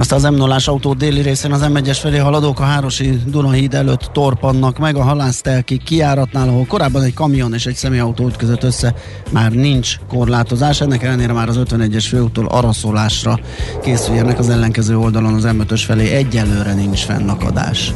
Aztán 0.00 0.18
az 0.18 0.24
m 0.24 0.34
0 0.34 0.56
autó 0.64 0.92
déli 0.92 1.20
részén 1.20 1.52
az 1.52 1.66
M1-es 1.72 1.98
felé 2.00 2.16
haladók 2.16 2.60
a 2.60 2.62
Hárosi 2.62 3.20
Dunahíd 3.26 3.74
előtt 3.74 4.10
torpannak 4.12 4.78
meg. 4.78 4.96
A 4.96 5.02
halásztelki 5.02 5.78
kiáratnál, 5.78 6.48
ahol 6.48 6.66
korábban 6.66 7.02
egy 7.02 7.14
kamion 7.14 7.54
és 7.54 7.66
egy 7.66 7.74
személyautó 7.74 8.26
ütközött 8.26 8.62
össze, 8.62 8.94
már 9.30 9.52
nincs 9.52 9.98
korlátozás, 10.08 10.80
ennek 10.80 11.02
ellenére 11.02 11.32
már 11.32 11.48
az 11.48 11.60
51-es 11.64 12.04
főúttól 12.08 12.46
araszolásra 12.46 13.40
készüljenek 13.82 14.38
az 14.38 14.48
ellenkező 14.48 14.98
oldalon 14.98 15.34
az 15.34 15.44
M5-ös 15.46 15.82
felé. 15.86 16.10
Egyelőre 16.10 16.74
nincs 16.74 17.00
fennakadás. 17.00 17.92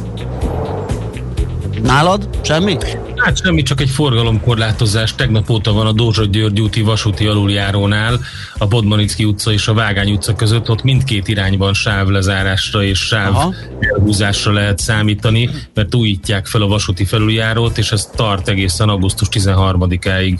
Nálad? 1.83 2.29
Semmi? 2.41 2.77
Hát 3.15 3.41
semmi, 3.43 3.61
csak 3.61 3.81
egy 3.81 3.89
forgalomkorlátozás. 3.89 5.15
Tegnap 5.15 5.49
óta 5.49 5.73
van 5.73 5.87
a 5.87 5.91
Dózsa 5.91 6.25
György 6.25 6.61
úti 6.61 6.81
vasúti 6.81 7.25
aluljárónál, 7.25 8.19
a 8.57 8.67
Bodmanicki 8.67 9.23
utca 9.25 9.51
és 9.51 9.67
a 9.67 9.73
Vágány 9.73 10.11
utca 10.11 10.35
között, 10.35 10.69
ott 10.69 10.83
mindkét 10.83 11.27
irányban 11.27 11.73
sávlezárásra 11.73 12.83
és 12.83 12.99
sáv 12.99 13.35
Aha. 13.35 13.53
elhúzásra 13.79 14.51
lehet 14.51 14.79
számítani, 14.79 15.49
mert 15.73 15.95
újítják 15.95 16.45
fel 16.45 16.61
a 16.61 16.67
vasúti 16.67 17.05
felüljárót, 17.05 17.77
és 17.77 17.91
ez 17.91 18.09
tart 18.15 18.47
egészen 18.47 18.89
augusztus 18.89 19.27
13-áig. 19.31 20.39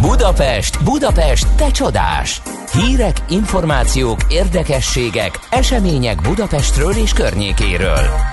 Budapest, 0.00 0.84
Budapest, 0.84 1.46
te 1.56 1.70
csodás! 1.70 2.42
Hírek, 2.72 3.16
információk, 3.28 4.20
érdekességek, 4.28 5.38
események 5.50 6.20
Budapestről 6.20 6.92
és 6.92 7.12
környékéről. 7.12 8.31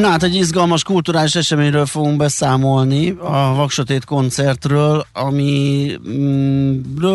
Na 0.00 0.08
hát 0.08 0.22
egy 0.22 0.34
izgalmas 0.34 0.82
kulturális 0.82 1.34
eseményről 1.34 1.86
fogunk 1.86 2.16
beszámolni, 2.16 3.10
a 3.10 3.54
Vaksotét 3.54 4.04
koncertről, 4.04 5.06
amiről 5.12 6.00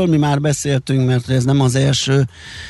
mi 0.08 0.18
már 0.18 0.42
beszéltünk, 0.42 1.08
mert 1.08 1.30
ez 1.30 1.44
nem 1.44 1.62
az 1.62 1.76
első 1.76 2.24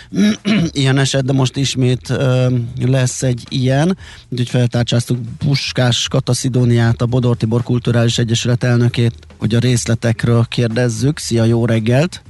ilyen 0.72 0.98
eset, 0.98 1.26
de 1.26 1.34
most 1.34 1.58
ismét 1.58 2.10
ö, 2.10 2.48
lesz 2.86 3.24
egy 3.24 3.44
ilyen. 3.50 3.98
Úgyhogy 4.30 4.50
feltárcsáztuk 4.50 5.18
Puskás 5.38 6.08
Kataszidóniát, 6.08 7.02
a 7.02 7.06
Bodor 7.06 7.38
Tibor 7.38 7.64
Kulturális 7.64 8.18
Egyesület 8.18 8.64
elnökét, 8.64 9.14
hogy 9.38 9.56
a 9.56 9.60
részletekről 9.60 10.46
kérdezzük. 10.50 11.18
Szia, 11.18 11.44
jó 11.44 11.66
reggelt! 11.66 12.22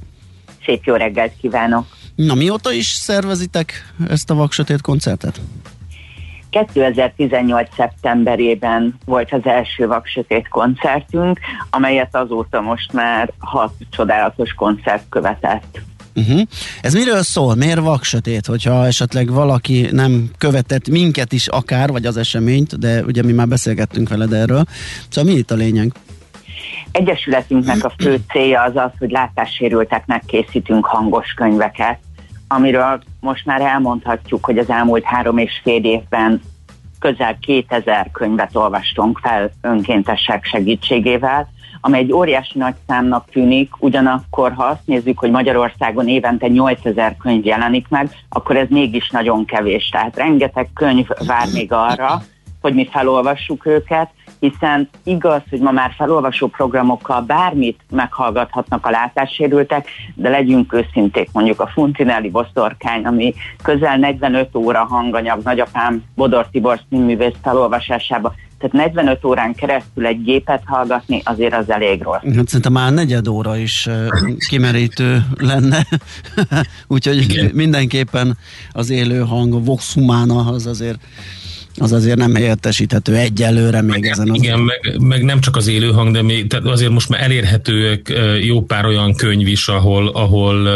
Szép 0.64 0.84
jó 0.84 0.94
reggelt 0.94 1.32
kívánok! 1.40 1.86
Na, 2.14 2.34
mióta 2.34 2.72
is 2.72 2.86
szervezitek 2.86 3.94
ezt 4.08 4.30
a 4.30 4.34
Vaksotét 4.34 4.80
koncertet? 4.80 5.40
2018. 6.54 7.68
szeptemberében 7.76 8.98
volt 9.04 9.32
az 9.32 9.40
első 9.44 9.86
Vaksötét 9.86 10.48
koncertünk, 10.48 11.38
amelyet 11.70 12.16
azóta 12.16 12.60
most 12.60 12.92
már 12.92 13.32
hat 13.38 13.72
csodálatos 13.90 14.52
koncert 14.52 15.04
követett. 15.08 15.80
Uh-huh. 16.16 16.40
Ez 16.82 16.94
miről 16.94 17.22
szól? 17.22 17.54
Miért 17.54 17.80
vaksötét? 17.80 18.46
Hogyha 18.46 18.86
esetleg 18.86 19.30
valaki 19.30 19.88
nem 19.90 20.30
követett 20.38 20.88
minket 20.88 21.32
is 21.32 21.48
akár, 21.48 21.90
vagy 21.90 22.06
az 22.06 22.16
eseményt, 22.16 22.78
de 22.78 23.02
ugye 23.02 23.22
mi 23.22 23.32
már 23.32 23.48
beszélgettünk 23.48 24.08
veled 24.08 24.32
erről. 24.32 24.64
Szóval 25.08 25.32
mi 25.32 25.38
itt 25.38 25.50
a 25.50 25.54
lényeg? 25.54 25.92
Egyesületünknek 26.92 27.84
a 27.84 27.92
fő 27.98 28.20
célja 28.28 28.62
az 28.62 28.76
az, 28.76 28.90
hogy 28.98 29.10
látássérülteknek 29.10 30.22
készítünk 30.26 30.86
hangos 30.86 31.32
könyveket, 31.32 31.98
amiről 32.54 33.02
most 33.20 33.46
már 33.46 33.60
elmondhatjuk, 33.60 34.44
hogy 34.44 34.58
az 34.58 34.70
elmúlt 34.70 35.04
három 35.04 35.38
és 35.38 35.60
fél 35.62 35.84
évben 35.84 36.40
közel 36.98 37.38
2000 37.38 38.10
könyvet 38.12 38.56
olvastunk 38.56 39.18
fel 39.18 39.50
önkéntesek 39.60 40.44
segítségével, 40.44 41.48
amely 41.80 42.00
egy 42.00 42.12
óriási 42.12 42.58
nagy 42.58 42.74
számnak 42.86 43.30
tűnik, 43.30 43.70
ugyanakkor 43.78 44.52
ha 44.52 44.64
azt 44.64 44.86
nézzük, 44.86 45.18
hogy 45.18 45.30
Magyarországon 45.30 46.08
évente 46.08 46.46
8000 46.46 47.16
könyv 47.16 47.44
jelenik 47.44 47.88
meg, 47.88 48.10
akkor 48.28 48.56
ez 48.56 48.68
mégis 48.68 49.10
nagyon 49.10 49.44
kevés. 49.44 49.88
Tehát 49.88 50.16
rengeteg 50.16 50.68
könyv 50.74 51.06
vár 51.26 51.46
még 51.52 51.72
arra, 51.72 52.22
hogy 52.60 52.74
mi 52.74 52.88
felolvassuk 52.92 53.66
őket, 53.66 54.10
hiszen 54.50 54.88
igaz, 55.04 55.42
hogy 55.50 55.60
ma 55.60 55.70
már 55.70 55.92
felolvasó 55.96 56.46
programokkal 56.46 57.20
bármit 57.20 57.80
meghallgathatnak 57.90 58.86
a 58.86 58.90
látássérültek, 58.90 59.88
de 60.14 60.28
legyünk 60.28 60.72
őszinték, 60.72 61.28
mondjuk 61.32 61.60
a 61.60 61.66
Funtinelli 61.66 62.30
boszorkány, 62.30 63.04
ami 63.04 63.34
közel 63.62 63.96
45 63.96 64.54
óra 64.54 64.84
hanganyag 64.84 65.40
nagyapám 65.42 66.02
Bodor 66.14 66.48
Tibor 66.50 66.80
színművész 66.88 67.34
felolvasásába, 67.42 68.34
tehát 68.58 68.92
45 68.92 69.24
órán 69.24 69.54
keresztül 69.54 70.06
egy 70.06 70.22
gépet 70.22 70.62
hallgatni 70.64 71.22
azért 71.24 71.54
az 71.54 71.70
elég 71.70 72.02
rossz. 72.02 72.34
Hát 72.34 72.48
szerintem 72.48 72.72
már 72.72 72.92
negyed 72.92 73.28
óra 73.28 73.56
is 73.56 73.88
kimerítő 74.48 75.24
lenne, 75.36 75.86
úgyhogy 76.86 77.16
Igen. 77.16 77.50
mindenképpen 77.54 78.38
az 78.72 78.90
élő 78.90 79.20
hang, 79.20 79.54
a 79.54 79.58
Vox 79.58 79.94
Humana 79.94 80.46
az 80.46 80.66
azért 80.66 80.98
az 81.76 81.92
azért 81.92 82.16
nem 82.16 82.36
értesíthető 82.36 83.16
egyelőre 83.16 83.82
még 83.82 83.96
igen, 83.96 84.12
ezen 84.12 84.30
az... 84.30 84.42
Igen, 84.42 84.60
meg, 84.60 85.00
meg 85.00 85.24
nem 85.24 85.40
csak 85.40 85.56
az 85.56 85.66
élő 85.66 85.90
hang, 85.90 86.12
de 86.12 86.22
még, 86.22 86.46
tehát 86.46 86.66
azért 86.66 86.90
most 86.90 87.08
már 87.08 87.22
elérhetőek 87.22 88.12
jó 88.42 88.62
pár 88.62 88.84
olyan 88.86 89.14
könyv 89.14 89.46
is, 89.46 89.68
ahol, 89.68 90.08
ahol 90.08 90.68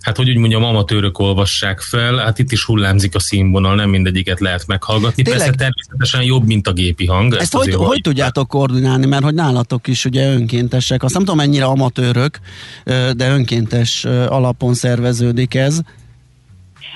hát 0.00 0.16
hogy 0.16 0.28
úgy 0.28 0.36
mondjam, 0.36 0.64
amatőrök 0.64 1.18
olvassák 1.18 1.80
fel, 1.80 2.16
hát 2.16 2.38
itt 2.38 2.52
is 2.52 2.64
hullámzik 2.64 3.14
a 3.14 3.20
színvonal, 3.20 3.74
nem 3.74 3.90
mindegyiket 3.90 4.40
lehet 4.40 4.66
meghallgatni. 4.66 5.22
Tényleg? 5.22 5.42
Persze 5.42 5.58
természetesen 5.58 6.22
jobb, 6.22 6.46
mint 6.46 6.68
a 6.68 6.72
gépi 6.72 7.06
hang. 7.06 7.32
Ezt, 7.32 7.42
ezt 7.42 7.54
hogy, 7.54 7.74
hogy 7.74 8.00
tudjátok 8.00 8.48
koordinálni, 8.48 9.06
mert 9.06 9.22
hogy 9.24 9.34
nálatok 9.34 9.86
is 9.86 10.04
ugye 10.04 10.32
önkéntesek, 10.32 11.02
azt 11.02 11.12
nem 11.14 11.22
tudom 11.22 11.36
mennyire 11.36 11.64
amatőrök, 11.64 12.38
de 13.16 13.30
önkéntes 13.30 14.04
alapon 14.04 14.74
szerveződik 14.74 15.54
ez 15.54 15.80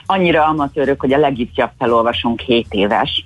annyira 0.06 0.44
amatőrök, 0.44 1.00
hogy 1.00 1.12
a 1.12 1.18
legitjabb 1.18 1.70
felolvasónk 1.78 2.40
7 2.40 2.66
éves, 2.70 3.24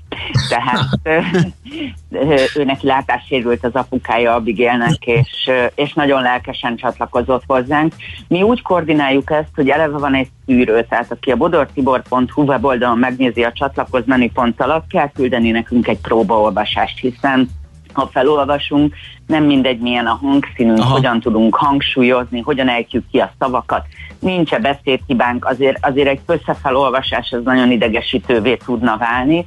tehát 0.49 0.89
ő 2.57 2.65
neki 2.65 2.87
látássérült 2.87 3.65
az 3.65 3.75
apukája 3.75 4.35
Abigélnek, 4.35 5.07
és, 5.07 5.51
és 5.75 5.93
nagyon 5.93 6.23
lelkesen 6.23 6.77
csatlakozott 6.77 7.43
hozzánk. 7.47 7.95
Mi 8.29 8.43
úgy 8.43 8.63
koordináljuk 8.63 9.31
ezt, 9.31 9.51
hogy 9.55 9.69
eleve 9.69 9.99
van 9.99 10.15
egy 10.15 10.29
szűrő, 10.47 10.87
tehát 10.89 11.13
aki 11.13 11.31
a 11.31 11.37
bodortibor.hu 11.37 12.43
weboldalon 12.43 12.99
megnézi 12.99 13.45
a 13.45 13.53
csatlakoz 13.53 14.07
menüpont 14.07 14.61
alatt, 14.61 14.87
kell 14.87 15.11
küldeni 15.11 15.51
nekünk 15.51 15.89
egy 15.89 16.01
próbaolvasást, 16.01 16.99
hiszen 16.99 17.49
ha 17.93 18.09
felolvasunk, 18.13 18.95
nem 19.27 19.45
mindegy 19.45 19.79
milyen 19.79 20.07
a 20.07 20.19
hangszínünk, 20.23 20.79
Aha. 20.79 20.93
hogyan 20.93 21.21
tudunk 21.21 21.57
hangsúlyozni, 21.57 22.41
hogyan 22.41 22.69
ejtjük 22.69 23.05
ki 23.11 23.19
a 23.19 23.33
szavakat. 23.39 23.87
Nincs-e 24.19 24.59
beszédhibánk, 24.59 25.45
azért, 25.45 25.87
azért 25.87 26.09
egy 26.09 26.21
összefelolvasás 26.27 27.33
az 27.33 27.45
nagyon 27.45 27.71
idegesítővé 27.71 28.55
tudna 28.55 28.97
válni 28.97 29.47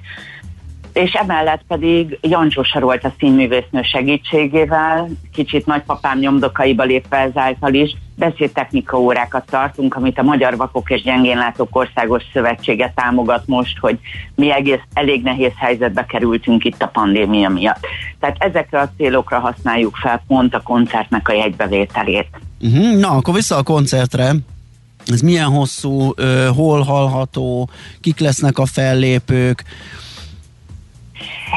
és 0.93 1.12
emellett 1.12 1.62
pedig 1.67 2.17
Jancsó 2.21 2.63
Sarolt 2.63 3.03
a 3.03 3.13
színművésznő 3.19 3.82
segítségével, 3.82 5.10
kicsit 5.34 5.65
nagypapám 5.65 6.19
nyomdokaiba 6.19 6.84
lépve 6.84 7.17
ezáltal 7.17 7.73
is, 7.73 7.95
beszédtechnika 8.15 8.99
órákat 8.99 9.45
tartunk, 9.45 9.95
amit 9.95 10.17
a 10.17 10.23
Magyar 10.23 10.58
Vakok 10.58 10.89
és 10.89 11.01
Gyengénlátók 11.01 11.75
Országos 11.75 12.23
Szövetsége 12.34 12.93
támogat 12.95 13.43
most, 13.45 13.77
hogy 13.79 13.99
mi 14.36 14.51
egész 14.51 14.82
elég 14.93 15.23
nehéz 15.23 15.51
helyzetbe 15.56 16.06
kerültünk 16.06 16.63
itt 16.63 16.82
a 16.82 16.88
pandémia 16.88 17.49
miatt. 17.49 17.86
Tehát 18.19 18.36
ezekre 18.39 18.79
a 18.79 18.91
célokra 18.97 19.39
használjuk 19.39 19.95
fel 19.95 20.23
pont 20.27 20.53
a 20.53 20.62
koncertnek 20.62 21.29
a 21.29 21.34
jegybevételét. 21.34 22.29
Uh-huh. 22.62 22.99
Na, 22.99 23.10
akkor 23.10 23.34
vissza 23.34 23.56
a 23.56 23.63
koncertre. 23.63 24.32
Ez 25.06 25.21
milyen 25.21 25.49
hosszú, 25.49 26.13
hol 26.56 26.82
hallható, 26.82 27.69
kik 28.01 28.19
lesznek 28.19 28.58
a 28.58 28.65
fellépők, 28.65 29.63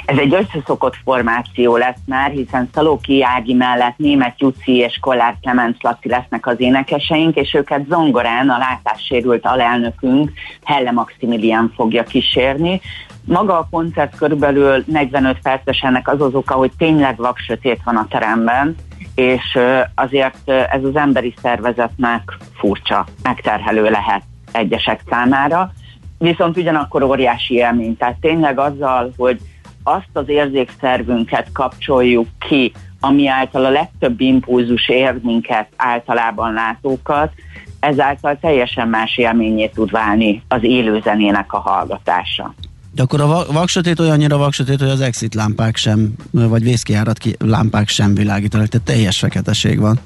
ez 0.05 0.18
egy 0.18 0.35
összeszokott 0.35 0.94
formáció 1.05 1.76
lesz 1.76 2.00
már, 2.07 2.31
hiszen 2.31 2.70
Szalóki 2.74 3.22
Ági 3.22 3.55
mellett 3.55 3.96
Német 3.96 4.40
Juci 4.40 4.76
és 4.76 4.98
Kollár 5.00 5.37
Clemens 5.40 5.76
Laci 5.81 6.09
lesznek 6.09 6.46
az 6.46 6.61
énekeseink, 6.61 7.37
és 7.37 7.55
őket 7.55 7.87
zongorán 7.88 8.48
a 8.48 8.59
látássérült 8.59 9.46
alelnökünk 9.46 10.31
Helle 10.64 10.90
Maximilian 10.90 11.72
fogja 11.76 12.02
kísérni. 12.02 12.81
Maga 13.24 13.59
a 13.59 13.68
koncert 13.70 14.16
körülbelül 14.16 14.85
45 14.87 15.38
perces 15.42 15.81
ennek 15.81 16.09
az 16.09 16.20
az 16.20 16.35
oka, 16.35 16.55
hogy 16.55 16.70
tényleg 16.79 17.16
vaksötét 17.16 17.81
van 17.85 17.96
a 17.96 18.07
teremben, 18.11 18.74
és 19.14 19.59
azért 19.94 20.50
ez 20.50 20.85
az 20.85 20.96
emberi 20.96 21.35
szervezetnek 21.42 22.37
furcsa, 22.59 23.07
megterhelő 23.22 23.90
lehet 23.90 24.22
egyesek 24.52 25.00
számára, 25.11 25.72
viszont 26.18 26.57
ugyanakkor 26.57 27.02
óriási 27.02 27.55
élmény. 27.55 27.96
Tehát 27.96 28.16
tényleg 28.20 28.59
azzal, 28.59 29.12
hogy 29.16 29.40
azt 29.87 30.09
az 30.12 30.29
érzékszervünket 30.29 31.49
kapcsoljuk 31.53 32.29
ki, 32.49 32.72
ami 33.01 33.29
által 33.29 33.64
a 33.64 33.70
legtöbb 33.70 34.20
impulzus 34.20 34.88
ér 34.88 35.18
minket, 35.22 35.68
általában 35.77 36.53
látókat, 36.53 37.33
ezáltal 37.81 38.38
teljesen 38.40 38.88
más 38.88 39.16
élményét 39.16 39.72
tud 39.75 39.90
válni 39.90 40.42
az 40.49 40.62
élőzenének 40.62 41.53
a 41.53 41.59
hallgatása. 41.59 42.55
De 42.92 43.03
akkor 43.03 43.20
a 43.20 43.53
vaksötét 43.53 44.01
olyannyira 44.01 44.37
vaksötét, 44.37 44.79
hogy 44.81 44.88
az 44.88 45.01
exit 45.01 45.35
lámpák 45.35 45.77
sem, 45.77 46.12
vagy 46.31 46.62
vészkiárat 46.62 47.18
ki, 47.18 47.37
lámpák 47.38 47.88
sem 47.88 48.14
világítanak, 48.14 48.66
tehát 48.66 48.87
teljes 48.87 49.18
feketeség 49.18 49.81
van. 49.81 49.99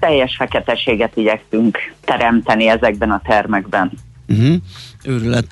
Teljes 0.00 0.36
feketeséget 0.36 1.16
igyekszünk 1.16 1.78
teremteni 2.04 2.68
ezekben 2.68 3.10
a 3.10 3.20
termekben. 3.24 3.92
Uh-huh. 4.28 4.54
Őrület. 5.04 5.46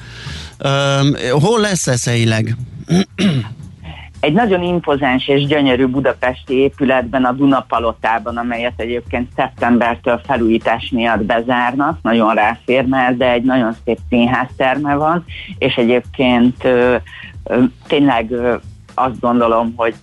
Uh, 0.59 1.41
hol 1.41 1.61
lesz 1.61 1.87
eszeileg? 1.87 2.57
egy 4.21 4.33
nagyon 4.33 4.63
impozáns 4.63 5.29
és 5.29 5.47
gyönyörű 5.47 5.87
budapesti 5.87 6.55
épületben, 6.55 7.25
a 7.25 7.33
Dunapalotában, 7.33 8.37
amelyet 8.37 8.81
egyébként 8.81 9.31
szeptembertől 9.37 10.21
felújítás 10.27 10.91
miatt 10.91 11.25
bezárnak, 11.25 11.99
nagyon 12.03 12.35
ráfér 12.35 12.85
már, 12.85 13.17
de 13.17 13.31
egy 13.33 13.43
nagyon 13.43 13.77
szép 13.85 13.99
színházterme 14.09 14.95
van, 14.95 15.25
és 15.59 15.75
egyébként 15.75 16.65
ö, 16.65 16.97
ö, 17.45 17.63
tényleg 17.87 18.31
ö, 18.31 18.57
azt 18.95 19.21
gondolom, 19.21 19.73
hogy 19.77 19.95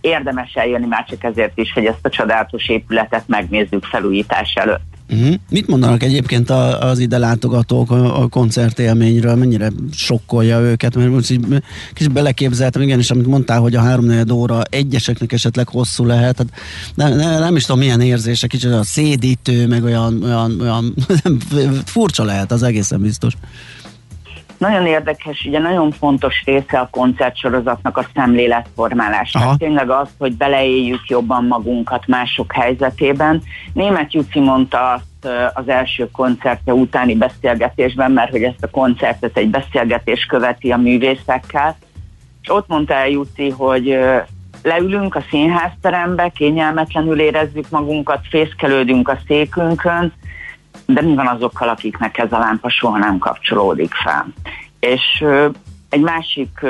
érdemes 0.00 0.54
eljönni 0.54 0.86
már 0.86 1.04
csak 1.04 1.24
ezért 1.24 1.58
is, 1.58 1.72
hogy 1.72 1.84
ezt 1.84 2.06
a 2.06 2.08
csodálatos 2.08 2.68
épületet 2.68 3.28
megnézzük 3.28 3.84
felújítás 3.84 4.54
előtt. 4.54 4.97
Uh-huh. 5.10 5.34
Mit 5.50 5.66
mondanak 5.66 6.02
egyébként 6.02 6.50
az 6.50 6.98
ide 6.98 7.18
látogatók 7.18 7.90
a, 7.90 8.22
a 8.22 8.28
koncertélményről? 8.28 9.34
Mennyire 9.34 9.72
sokkolja 9.92 10.60
őket? 10.60 10.94
Mert 10.94 11.10
most 11.10 11.30
így 11.30 11.46
kicsit 11.94 12.12
beleképzeltem, 12.12 12.82
igenis, 12.82 13.10
amit 13.10 13.26
mondtál, 13.26 13.60
hogy 13.60 13.74
a 13.74 13.80
3 13.80 14.30
óra 14.32 14.62
egyeseknek 14.62 15.32
esetleg 15.32 15.68
hosszú 15.68 16.04
lehet. 16.04 16.38
Hát 16.38 16.46
nem, 16.94 17.16
nem, 17.16 17.40
nem 17.40 17.56
is 17.56 17.64
tudom, 17.64 17.80
milyen 17.80 18.00
érzése, 18.00 18.46
kicsit 18.46 18.72
a 18.72 18.84
szédítő, 18.84 19.66
meg 19.66 19.84
olyan, 19.84 20.22
olyan, 20.22 20.60
olyan 20.60 20.94
furcsa 21.84 22.24
lehet, 22.24 22.52
az 22.52 22.62
egészen 22.62 23.00
biztos. 23.00 23.34
Nagyon 24.58 24.86
érdekes, 24.86 25.44
ugye 25.44 25.58
nagyon 25.58 25.90
fontos 25.90 26.42
része 26.44 26.78
a 26.78 26.88
koncertsorozatnak 26.90 27.96
a 27.96 28.06
szemléletformálás. 28.14 29.30
Tehát 29.30 29.58
tényleg 29.58 29.90
az, 29.90 30.08
hogy 30.18 30.32
beleéljük 30.32 31.08
jobban 31.08 31.44
magunkat 31.44 32.06
mások 32.06 32.52
helyzetében. 32.52 33.42
Német 33.72 34.12
Juci 34.12 34.40
mondta 34.40 34.92
azt 34.92 35.34
az 35.54 35.68
első 35.68 36.10
koncertje 36.10 36.74
utáni 36.74 37.14
beszélgetésben, 37.14 38.10
mert 38.10 38.30
hogy 38.30 38.42
ezt 38.42 38.62
a 38.62 38.70
koncertet 38.70 39.36
egy 39.36 39.48
beszélgetés 39.48 40.24
követi 40.24 40.70
a 40.70 40.76
művészekkel, 40.76 41.76
és 42.42 42.50
ott 42.50 42.68
mondta 42.68 42.94
el 42.94 43.08
Juci, 43.08 43.50
hogy 43.50 43.98
leülünk 44.62 45.14
a 45.14 45.24
színházterembe, 45.30 46.28
kényelmetlenül 46.28 47.20
érezzük 47.20 47.70
magunkat, 47.70 48.20
fészkelődünk 48.30 49.08
a 49.08 49.18
székünkön, 49.26 50.12
de 50.86 51.02
mi 51.02 51.14
van 51.14 51.26
azokkal, 51.26 51.68
akiknek 51.68 52.18
ez 52.18 52.32
a 52.32 52.38
lámpa 52.38 52.68
soha 52.70 52.98
nem 52.98 53.18
kapcsolódik 53.18 53.94
fel. 53.94 54.26
És 54.80 55.24
egy 55.88 56.00
másik 56.00 56.66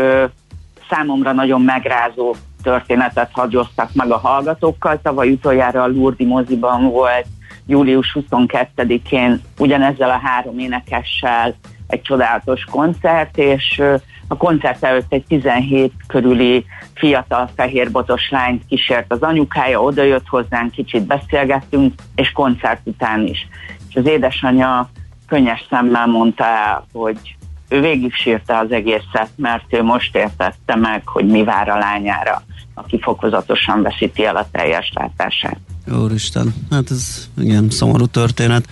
számomra 0.90 1.32
nagyon 1.32 1.62
megrázó 1.62 2.34
történetet 2.62 3.30
hagyoztak 3.32 3.90
meg 3.92 4.10
a 4.10 4.18
hallgatókkal. 4.18 5.00
Tavaly 5.02 5.30
utoljára 5.30 5.82
a 5.82 5.88
Lurdi 5.88 6.24
moziban 6.24 6.90
volt 6.90 7.26
július 7.66 8.16
22-én 8.20 9.42
ugyanezzel 9.58 10.10
a 10.10 10.20
három 10.22 10.58
énekessel 10.58 11.54
egy 11.86 12.02
csodálatos 12.02 12.64
koncert, 12.64 13.38
és 13.38 13.82
a 14.28 14.36
koncert 14.36 14.84
előtt 14.84 15.12
egy 15.12 15.24
17 15.28 15.92
körüli 16.06 16.64
fiatal 16.94 17.50
fehérbotos 17.56 18.30
lányt 18.30 18.62
kísért 18.68 19.12
az 19.12 19.22
anyukája, 19.22 19.82
odajött 19.82 20.26
hozzánk, 20.26 20.70
kicsit 20.70 21.06
beszélgettünk, 21.06 21.94
és 22.14 22.32
koncert 22.32 22.80
után 22.84 23.26
is 23.26 23.48
és 23.88 23.94
az 23.94 24.06
édesanyja 24.06 24.90
könnyes 25.26 25.66
szemmel 25.70 26.06
mondta 26.06 26.44
el, 26.44 26.86
hogy 26.92 27.36
ő 27.68 27.80
végig 27.80 28.14
sírta 28.14 28.58
az 28.58 28.72
egészet, 28.72 29.30
mert 29.36 29.74
ő 29.74 29.82
most 29.82 30.16
értette 30.16 30.76
meg, 30.76 31.02
hogy 31.06 31.26
mi 31.26 31.44
vár 31.44 31.68
a 31.68 31.78
lányára, 31.78 32.42
aki 32.74 32.98
fokozatosan 33.00 33.82
veszíti 33.82 34.24
el 34.24 34.36
a 34.36 34.46
teljes 34.52 34.92
látását. 34.94 35.58
Úristen, 35.92 36.54
hát 36.70 36.90
ez 36.90 37.28
igen, 37.38 37.70
szomorú 37.70 38.06
történet. 38.06 38.66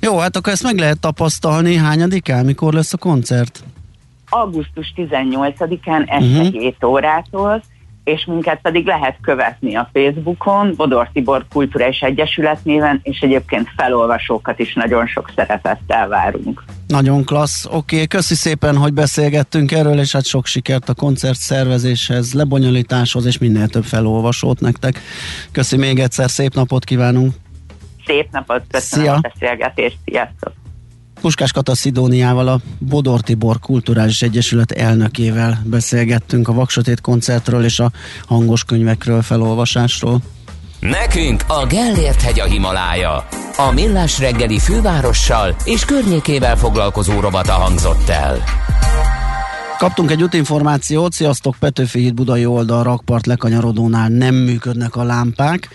Jó, 0.00 0.18
hát 0.18 0.36
akkor 0.36 0.52
ezt 0.52 0.62
meg 0.62 0.78
lehet 0.78 1.00
tapasztalni. 1.00 1.76
Hányadikán, 1.76 2.44
mikor 2.44 2.72
lesz 2.72 2.92
a 2.92 2.96
koncert? 2.96 3.64
Augusztus 4.28 4.92
18-án 4.96 6.10
este 6.10 6.40
uh-huh. 6.40 6.52
7 6.52 6.84
órától, 6.84 7.62
és 8.04 8.24
minket 8.24 8.58
pedig 8.62 8.86
lehet 8.86 9.16
követni 9.20 9.74
a 9.74 9.90
Facebookon, 9.92 10.74
Bodor 10.76 11.08
Tibor 11.12 11.44
Kulturális 11.52 12.00
Egyesület 12.00 12.64
néven, 12.64 13.00
és 13.02 13.20
egyébként 13.20 13.68
felolvasókat 13.76 14.58
is 14.58 14.74
nagyon 14.74 15.06
sok 15.06 15.32
szeretettel 15.34 16.08
várunk. 16.08 16.62
Nagyon 16.86 17.24
klassz. 17.24 17.64
Oké, 17.66 17.76
okay, 17.76 18.06
köszi 18.06 18.34
szépen, 18.34 18.76
hogy 18.76 18.92
beszélgettünk 18.92 19.72
erről, 19.72 19.98
és 19.98 20.12
hát 20.12 20.24
sok 20.24 20.46
sikert 20.46 20.88
a 20.88 20.94
koncert 20.94 21.38
szervezéshez, 21.38 22.32
lebonyolításhoz, 22.32 23.24
és 23.24 23.38
minél 23.38 23.68
több 23.68 23.84
felolvasót 23.84 24.60
nektek. 24.60 25.00
Köszi 25.52 25.76
még 25.76 25.98
egyszer, 25.98 26.30
szép 26.30 26.54
napot 26.54 26.84
kívánunk! 26.84 27.34
Szép 28.06 28.28
napot, 28.30 28.62
köszönöm 28.70 29.04
Szia. 29.04 29.14
a 29.14 29.20
beszélgetést, 29.20 29.96
sziasztok! 30.04 30.63
Puskás 31.24 31.52
Kata 31.52 31.74
Szidóniával, 31.74 32.48
a 32.48 32.60
Bodor 32.78 33.20
Tibor 33.20 33.58
Kulturális 33.58 34.22
Egyesület 34.22 34.72
elnökével 34.72 35.62
beszélgettünk 35.64 36.48
a 36.48 36.52
Vaksotét 36.52 37.00
koncertről 37.00 37.64
és 37.64 37.78
a 37.78 37.90
hangos 38.26 38.64
könyvekről, 38.64 39.22
felolvasásról. 39.22 40.20
Nekünk 40.80 41.44
a 41.46 41.66
Gellért 41.66 42.20
hegy 42.20 42.40
a 42.40 42.44
Himalája. 42.44 43.28
A 43.56 43.70
Millás 43.72 44.18
reggeli 44.18 44.58
fővárossal 44.58 45.56
és 45.64 45.84
környékével 45.84 46.56
foglalkozó 46.56 47.20
robata 47.20 47.52
hangzott 47.52 48.08
el. 48.08 48.42
Kaptunk 49.84 50.10
egy 50.10 50.22
útinformációt, 50.22 51.12
sziasztok, 51.12 51.56
Petőfi 51.58 51.98
híd 52.00 52.14
Budai 52.14 52.46
oldal 52.46 52.82
rakpart 52.82 53.26
lekanyarodónál 53.26 54.08
nem 54.08 54.34
működnek 54.34 54.96
a 54.96 55.02
lámpák. 55.02 55.68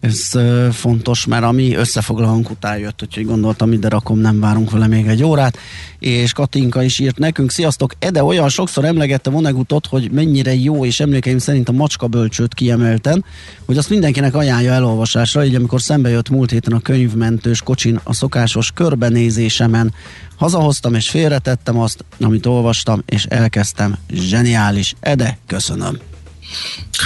Ez 0.00 0.28
uh, 0.34 0.68
fontos, 0.68 1.26
mert 1.26 1.44
ami 1.44 1.74
összefoglalónk 1.74 2.50
után 2.50 2.78
jött, 2.78 3.02
úgyhogy 3.02 3.26
gondoltam, 3.26 3.72
ide 3.72 3.88
rakom, 3.88 4.18
nem 4.18 4.40
várunk 4.40 4.70
vele 4.70 4.86
még 4.86 5.06
egy 5.06 5.22
órát. 5.22 5.58
És 5.98 6.32
Katinka 6.32 6.82
is 6.82 6.98
írt 6.98 7.18
nekünk, 7.18 7.50
sziasztok, 7.50 7.92
Ede 7.98 8.24
olyan 8.24 8.48
sokszor 8.48 8.84
emlegette 8.84 9.30
Monegutot, 9.30 9.86
hogy 9.86 10.10
mennyire 10.10 10.54
jó, 10.54 10.84
és 10.84 11.00
emlékeim 11.00 11.38
szerint 11.38 11.68
a 11.68 11.72
macska 11.72 12.06
bölcsőt 12.06 12.54
kiemelten, 12.54 13.24
hogy 13.66 13.76
azt 13.76 13.90
mindenkinek 13.90 14.34
ajánlja 14.34 14.72
elolvasásra, 14.72 15.44
így 15.44 15.54
amikor 15.54 15.80
szembe 15.80 16.08
jött 16.08 16.30
múlt 16.30 16.50
héten 16.50 16.72
a 16.72 16.80
könyvmentős 16.80 17.62
kocsin 17.62 18.00
a 18.02 18.14
szokásos 18.14 18.72
körbenézésemen, 18.72 19.92
Hazahoztam 20.36 20.94
és 20.94 21.08
félretettem 21.10 21.78
azt, 21.78 22.04
amit 22.20 22.46
olvastam, 22.46 23.02
és 23.06 23.24
elkezdtem. 23.24 23.96
Zseniális. 24.12 24.94
Ede, 25.00 25.38
köszönöm. 25.46 25.98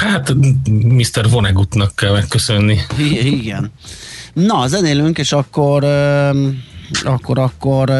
Hát, 0.00 0.34
Mr. 0.70 1.30
Vonegutnak 1.30 1.96
kell 1.96 2.12
megköszönni. 2.12 2.78
I- 2.98 3.32
igen. 3.40 3.70
Na, 4.32 4.66
zenélünk, 4.66 5.18
és 5.18 5.32
akkor 5.32 5.84
akkor, 7.04 7.38
akkor 7.38 7.90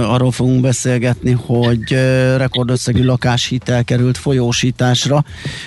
arról 0.00 0.32
fogunk 0.32 0.60
beszélgetni, 0.60 1.30
hogy 1.30 1.92
rekordösszegű 2.36 3.04
lakáshitel 3.04 3.84
került 3.84 4.18
folyósításra, 4.18 5.24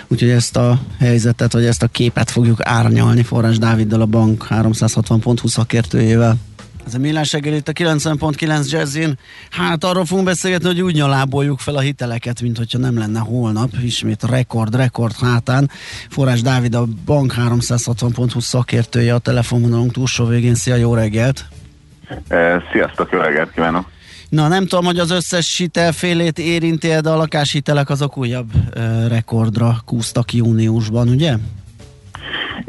úgyhogy 0.07 0.29
ezt 0.29 0.57
a 0.57 0.79
helyzetet, 0.99 1.53
vagy 1.53 1.65
ezt 1.65 1.83
a 1.83 1.87
képet 1.87 2.31
fogjuk 2.31 2.65
árnyalni 2.65 3.23
Forrás 3.23 3.57
Dáviddal 3.57 4.01
a 4.01 4.05
bank 4.05 4.47
360.20 4.49 5.47
szakértőjével. 5.47 6.37
Ez 6.85 6.93
a 6.93 6.99
millás 6.99 7.31
reggel 7.31 7.53
itt 7.53 7.67
a 7.67 7.71
90.9 7.71 8.69
Jazzin. 8.69 9.17
Hát 9.49 9.83
arról 9.83 10.05
fogunk 10.05 10.27
beszélgetni, 10.27 10.67
hogy 10.67 10.81
úgy 10.81 10.95
nyaláboljuk 10.95 11.59
fel 11.59 11.75
a 11.75 11.79
hiteleket, 11.79 12.41
mint 12.41 12.57
hogyha 12.57 12.77
nem 12.77 12.97
lenne 12.97 13.19
holnap. 13.19 13.69
Ismét 13.83 14.23
rekord, 14.23 14.75
rekord 14.75 15.15
hátán. 15.21 15.69
Forrás 16.09 16.41
Dávid 16.41 16.75
a 16.75 16.85
Bank 17.05 17.33
360.20 17.37 18.39
szakértője 18.39 19.13
a 19.13 19.19
telefonvonalunk 19.19 19.91
túlsó 19.91 20.25
végén. 20.25 20.55
Szia, 20.55 20.75
jó 20.75 20.93
reggelt! 20.93 21.45
Sziasztok, 22.71 23.11
jó 23.11 23.19
reggelt 23.19 23.51
kívánok! 23.51 23.89
Na 24.29 24.47
nem 24.47 24.65
tudom, 24.67 24.85
hogy 24.85 24.99
az 24.99 25.11
összes 25.11 25.57
hitelfélét 25.57 26.39
érinti 26.39 26.87
de 26.87 27.09
a 27.09 27.15
lakáshitelek 27.15 27.89
azok 27.89 28.17
újabb 28.17 28.51
rekordra 29.07 29.81
kúztak 29.85 30.33
júniusban, 30.33 31.07
ugye? 31.07 31.35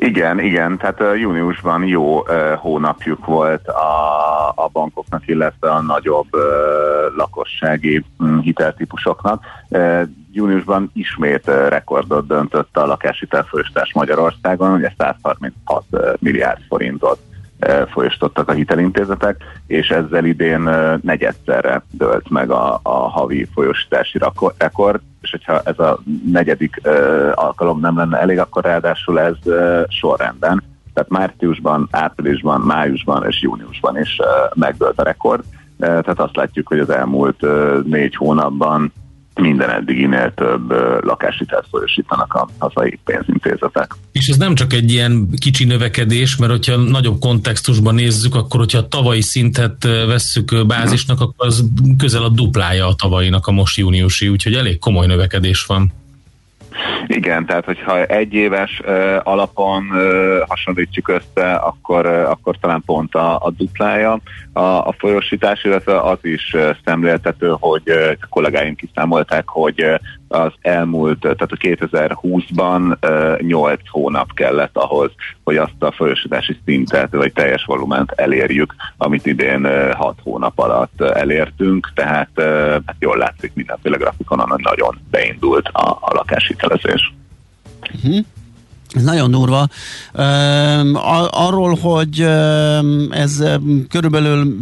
Igen, 0.03 0.39
igen, 0.41 0.79
tehát 0.79 1.19
júniusban 1.19 1.85
jó 1.85 2.25
hónapjuk 2.57 3.25
volt 3.25 3.69
a, 3.69 4.49
a 4.49 4.69
bankoknak, 4.73 5.29
illetve 5.29 5.71
a 5.71 5.81
nagyobb 5.81 6.29
lakossági 7.17 8.05
um, 8.19 8.41
hiteltípusoknak. 8.41 9.45
Júniusban 10.33 10.91
ismét 10.95 11.47
rekordot 11.47 12.27
döntött 12.27 12.77
a 12.77 12.87
lakáshitelfolyostás 12.87 13.93
Magyarországon, 13.93 14.73
ugye 14.73 14.93
136 14.99 15.85
uh, 15.91 16.13
milliárd 16.19 16.61
forintot 16.69 17.19
folyosítottak 17.91 18.49
a 18.49 18.53
hitelintézetek, 18.53 19.37
és 19.67 19.91
ezzel 19.91 20.25
idén 20.25 20.71
negyedszerre 21.03 21.83
dölt 21.91 22.31
meg 22.31 22.51
a, 22.51 22.81
a 22.83 23.11
havi 23.11 23.49
folyosítási 23.55 24.19
rekord, 24.57 25.01
és 25.21 25.31
hogyha 25.31 25.61
ez 25.65 25.79
a 25.79 25.99
negyedik 26.33 26.81
alkalom 27.35 27.81
nem 27.81 27.97
lenne 27.97 28.19
elég, 28.19 28.39
akkor 28.39 28.65
ráadásul 28.65 29.21
ez 29.21 29.37
sorrendben, 29.89 30.63
tehát 30.95 31.11
márciusban, 31.11 31.89
áprilisban, 31.91 32.61
májusban 32.61 33.27
és 33.29 33.43
júniusban 33.43 33.99
is 33.99 34.19
megdölt 34.55 34.99
a 34.99 35.05
rekord. 35.05 35.43
Tehát 35.79 36.21
azt 36.21 36.37
látjuk, 36.37 36.69
hogy 36.69 36.79
az 36.79 36.91
elmúlt 36.91 37.45
négy 37.85 38.17
hónapban 38.17 38.93
minden 39.35 39.71
eddiginél 39.71 40.33
több 40.35 40.71
lakáshitelt 41.05 41.67
folyosítanak 41.71 42.35
a 42.35 42.49
hazai 42.59 42.99
pénzintézetek. 43.05 43.95
És 44.13 44.29
ez 44.29 44.37
nem 44.37 44.55
csak 44.55 44.73
egy 44.73 44.91
ilyen 44.93 45.29
kicsi 45.39 45.65
növekedés, 45.65 46.37
mert 46.37 46.53
hogyha 46.53 46.77
nagyobb 46.77 47.21
kontextusban 47.21 47.95
nézzük, 47.95 48.35
akkor 48.35 48.61
hogyha 48.61 48.79
a 48.79 48.89
tavalyi 48.89 49.23
szintet 49.23 49.85
vesszük 49.85 50.67
bázisnak, 50.67 51.21
akkor 51.21 51.47
az 51.47 51.65
közel 51.99 52.23
a 52.23 52.29
duplája 52.29 52.87
a 52.87 52.95
tavalyinak 52.95 53.47
a 53.47 53.53
most 53.53 53.79
júniusi, 53.79 54.29
úgyhogy 54.29 54.55
elég 54.55 54.79
komoly 54.79 55.07
növekedés 55.07 55.65
van. 55.65 55.93
Igen, 57.07 57.47
tehát 57.47 57.65
hogyha 57.65 58.05
egy 58.05 58.35
éves 58.35 58.81
uh, 58.85 59.17
alapon 59.23 59.87
uh, 59.91 60.39
hasonlítjuk 60.49 61.09
össze, 61.09 61.55
akkor, 61.55 62.07
uh, 62.07 62.31
akkor 62.31 62.57
talán 62.61 62.83
pont 62.87 63.15
a, 63.15 63.37
a 63.37 63.51
duplája 63.51 64.21
a, 64.53 64.61
a 64.61 64.95
folyosítás, 64.99 65.65
illetve 65.65 66.01
az 66.01 66.19
is 66.23 66.53
uh, 66.55 66.77
szemléltető, 66.85 67.55
hogy 67.61 67.83
uh, 67.87 68.13
a 68.21 68.27
kollégáink 68.29 68.77
kiszámolták, 68.77 69.49
hogy 69.49 69.83
uh, 69.83 69.95
az 70.33 70.53
elmúlt, 70.61 71.21
tehát 71.21 71.41
a 71.41 71.57
2020-ban 71.57 72.97
uh, 73.09 73.47
8 73.47 73.81
hónap 73.89 74.35
kellett 74.35 74.77
ahhoz, 74.77 75.11
hogy 75.45 75.57
azt 75.57 75.75
a 75.79 75.93
folyosítási 75.93 76.59
szintet, 76.65 77.11
vagy 77.11 77.33
teljes 77.33 77.65
volument 77.65 78.11
elérjük, 78.11 78.75
amit 78.97 79.27
idén 79.27 79.65
uh, 79.65 79.91
6 79.91 80.19
hónap 80.23 80.59
alatt 80.59 81.01
elértünk, 81.01 81.91
tehát 81.95 82.31
hát 82.87 82.97
jól 82.99 83.17
látszik 83.17 83.53
mindenféle 83.55 83.97
grafikonon, 83.97 84.61
nagyon 84.63 85.01
beindult 85.11 85.69
a, 85.69 85.91
a 85.91 86.15
lakáshitelezés. 86.15 87.13
Uh-huh. 87.95 88.25
Ez 88.95 89.03
nagyon 89.03 89.31
durva. 89.31 89.69
Arról, 91.31 91.79
hogy 91.81 92.21
ez 93.11 93.45
körülbelül 93.89 94.55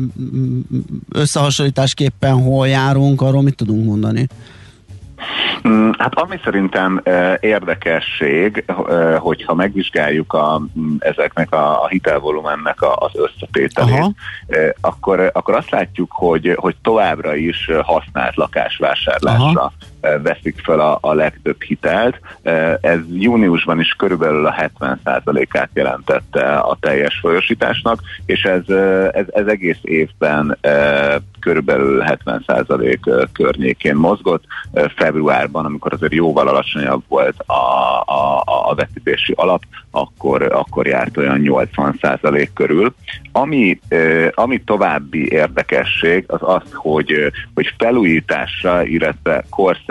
összehasonlításképpen 1.12 2.42
hol 2.42 2.68
járunk, 2.68 3.20
arról 3.20 3.42
mit 3.42 3.56
tudunk 3.56 3.84
mondani? 3.84 4.26
Mm, 5.68 5.90
hát 5.98 6.14
ami 6.14 6.40
szerintem 6.44 7.02
érdekesség, 7.40 8.64
hogyha 9.18 9.54
megvizsgáljuk 9.54 10.32
a, 10.32 10.62
mm, 10.78 10.96
ezeknek 10.98 11.52
a, 11.52 11.82
a 11.82 11.88
hitelvolumennek 11.88 12.82
az 12.82 13.10
összetételét, 13.14 14.14
akkor, 14.80 15.30
akkor 15.32 15.54
azt 15.54 15.70
látjuk, 15.70 16.12
hogy, 16.12 16.56
hogy 16.56 16.76
továbbra 16.82 17.34
is 17.34 17.70
használt 17.82 18.36
lakásvásárlásra 18.36 19.60
Aha 19.60 19.72
veszik 20.00 20.60
fel 20.62 20.80
a, 20.80 20.98
a 21.00 21.14
legtöbb 21.14 21.62
hitelt. 21.62 22.20
Ez 22.80 22.98
júniusban 23.12 23.80
is 23.80 23.92
körülbelül 23.98 24.46
a 24.46 24.70
70%-át 24.78 25.70
jelentette 25.74 26.56
a 26.56 26.76
teljes 26.80 27.18
folyosításnak, 27.20 28.00
és 28.26 28.42
ez, 28.42 28.68
ez, 29.12 29.24
ez 29.30 29.46
egész 29.46 29.78
évben 29.82 30.58
körülbelül 31.40 32.04
70% 32.06 33.28
környékén 33.32 33.94
mozgott. 33.94 34.44
Februárban, 34.96 35.64
amikor 35.64 35.92
azért 35.92 36.12
jóval 36.12 36.48
alacsonyabb 36.48 37.02
volt 37.08 37.38
a, 37.46 37.52
a, 38.06 38.42
a 38.44 38.74
vetítési 38.74 39.32
alap, 39.36 39.62
akkor, 39.90 40.42
akkor 40.42 40.86
járt 40.86 41.16
olyan 41.16 41.40
80% 41.44 42.48
körül. 42.54 42.94
Ami, 43.32 43.80
ami 44.34 44.62
további 44.64 45.32
érdekesség 45.32 46.24
az 46.26 46.40
az, 46.42 46.72
hogy, 46.72 47.32
hogy 47.54 47.74
felújításra, 47.78 48.84
illetve 48.84 49.44
korszerűsítésre 49.50 49.89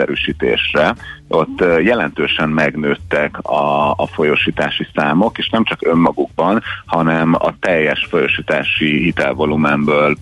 ott 1.28 1.64
jelentősen 1.82 2.48
megnőttek 2.48 3.38
a, 3.38 3.90
a 3.90 4.06
folyosítási 4.06 4.86
számok, 4.94 5.38
és 5.38 5.48
nem 5.48 5.64
csak 5.64 5.86
önmagukban, 5.86 6.62
hanem 6.86 7.34
a 7.34 7.54
teljes 7.60 8.06
folyosítási 8.10 9.02
hitelvolumenből 9.02 10.16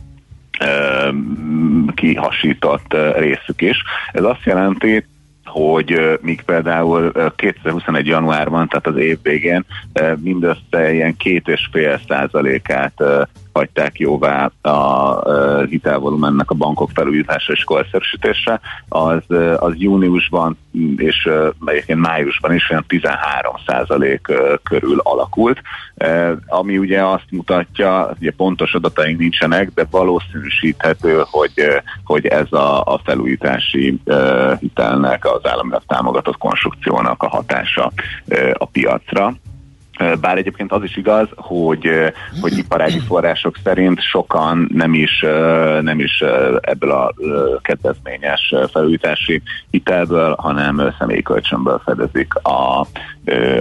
kihasított 1.94 2.96
részük 3.16 3.60
is. 3.60 3.82
Ez 4.12 4.22
azt 4.22 4.44
jelenti, 4.44 5.04
hogy 5.44 6.18
míg 6.20 6.42
például 6.42 7.12
2021. 7.36 8.06
januárban, 8.06 8.68
tehát 8.68 8.86
az 8.86 8.96
év 8.96 9.18
végén 9.22 9.64
mindössze 10.16 10.92
ilyen 10.92 11.16
két 11.16 11.48
és 11.48 11.68
fél 11.72 12.00
százalékát 12.08 13.02
hagyták 13.58 13.98
jóvá 13.98 14.50
a 14.60 15.64
hitelvolumennek 15.64 16.50
a 16.50 16.54
bankok 16.54 16.90
felújítása 16.94 17.52
és 17.52 17.64
korszerűsítése, 17.64 18.60
az, 18.88 19.22
az 19.56 19.72
júniusban 19.76 20.58
és 20.96 21.28
egyébként 21.66 22.00
májusban 22.00 22.54
is 22.54 22.70
olyan 22.70 22.84
13 22.86 23.54
százalék 23.66 24.32
körül 24.62 24.98
alakult, 25.02 25.60
ami 26.46 26.78
ugye 26.78 27.04
azt 27.04 27.26
mutatja, 27.30 28.10
ugye 28.20 28.32
pontos 28.36 28.74
adataink 28.74 29.18
nincsenek, 29.18 29.70
de 29.74 29.86
valószínűsíthető, 29.90 31.22
hogy, 31.30 31.52
hogy 32.04 32.26
ez 32.26 32.52
a, 32.52 32.80
a 32.84 33.00
felújítási 33.04 34.00
hitelnek, 34.60 35.24
az 35.24 35.46
államilag 35.46 35.82
támogatott 35.86 36.38
konstrukciónak 36.38 37.22
a 37.22 37.28
hatása 37.28 37.92
a 38.52 38.64
piacra. 38.64 39.34
Bár 40.20 40.36
egyébként 40.36 40.72
az 40.72 40.82
is 40.82 40.96
igaz, 40.96 41.28
hogy, 41.36 41.88
hogy 42.40 42.58
iparági 42.58 42.98
források 42.98 43.56
szerint 43.64 44.02
sokan 44.02 44.68
nem 44.72 44.94
is, 44.94 45.20
nem 45.80 46.00
is 46.00 46.24
ebből 46.60 46.90
a 46.90 47.14
kedvezményes 47.62 48.54
felújítási 48.72 49.42
hitelből, 49.70 50.34
hanem 50.38 50.94
személyi 50.98 51.22
kölcsönből 51.22 51.80
fedezik 51.84 52.34
a, 52.34 52.80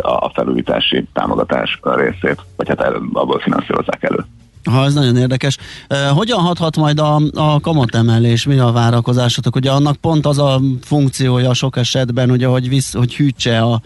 a 0.01 0.29
felújítási 0.33 1.07
támogatás 1.13 1.79
részét, 1.81 2.41
vagy 2.55 2.67
hát 2.67 2.81
abból 3.13 3.39
finanszírozzák 3.39 4.03
elő. 4.03 4.25
Ha, 4.67 4.85
ez 4.85 4.93
nagyon 4.93 5.17
érdekes. 5.17 5.57
Hogyan 6.13 6.39
hathat 6.39 6.77
majd 6.77 6.99
a, 6.99 7.21
a 7.33 7.59
kamatemelés, 7.59 8.45
mi 8.45 8.57
a 8.57 8.71
várakozásotok? 8.71 9.55
Ugye 9.55 9.71
annak 9.71 9.95
pont 9.95 10.25
az 10.25 10.37
a 10.37 10.61
funkciója 10.81 11.53
sok 11.53 11.77
esetben, 11.77 12.31
ugye, 12.31 12.47
hogy, 12.47 12.69
visz, 12.69 12.93
hogy 12.93 13.15
hűtse 13.15 13.59
a, 13.59 13.81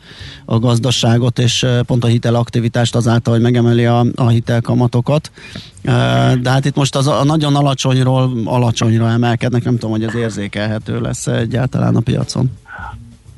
a 0.45 0.59
gazdaságot, 0.59 1.39
és 1.39 1.65
pont 1.85 2.03
a 2.03 2.07
hitelaktivitást 2.07 2.95
azáltal, 2.95 3.33
hogy 3.33 3.41
megemeli 3.41 3.85
a, 3.85 4.05
a 4.15 4.27
hitelkamatokat. 4.27 5.31
De 6.41 6.49
hát 6.49 6.65
itt 6.65 6.75
most 6.75 6.95
az 6.95 7.07
a 7.07 7.23
nagyon 7.23 7.55
alacsonyról 7.55 8.31
alacsonyra 8.45 9.09
emelkednek, 9.09 9.63
nem 9.63 9.73
tudom, 9.73 9.91
hogy 9.91 10.03
ez 10.03 10.15
érzékelhető 10.15 10.99
lesz 11.01 11.27
egyáltalán 11.27 11.95
a 11.95 11.99
piacon. 11.99 12.51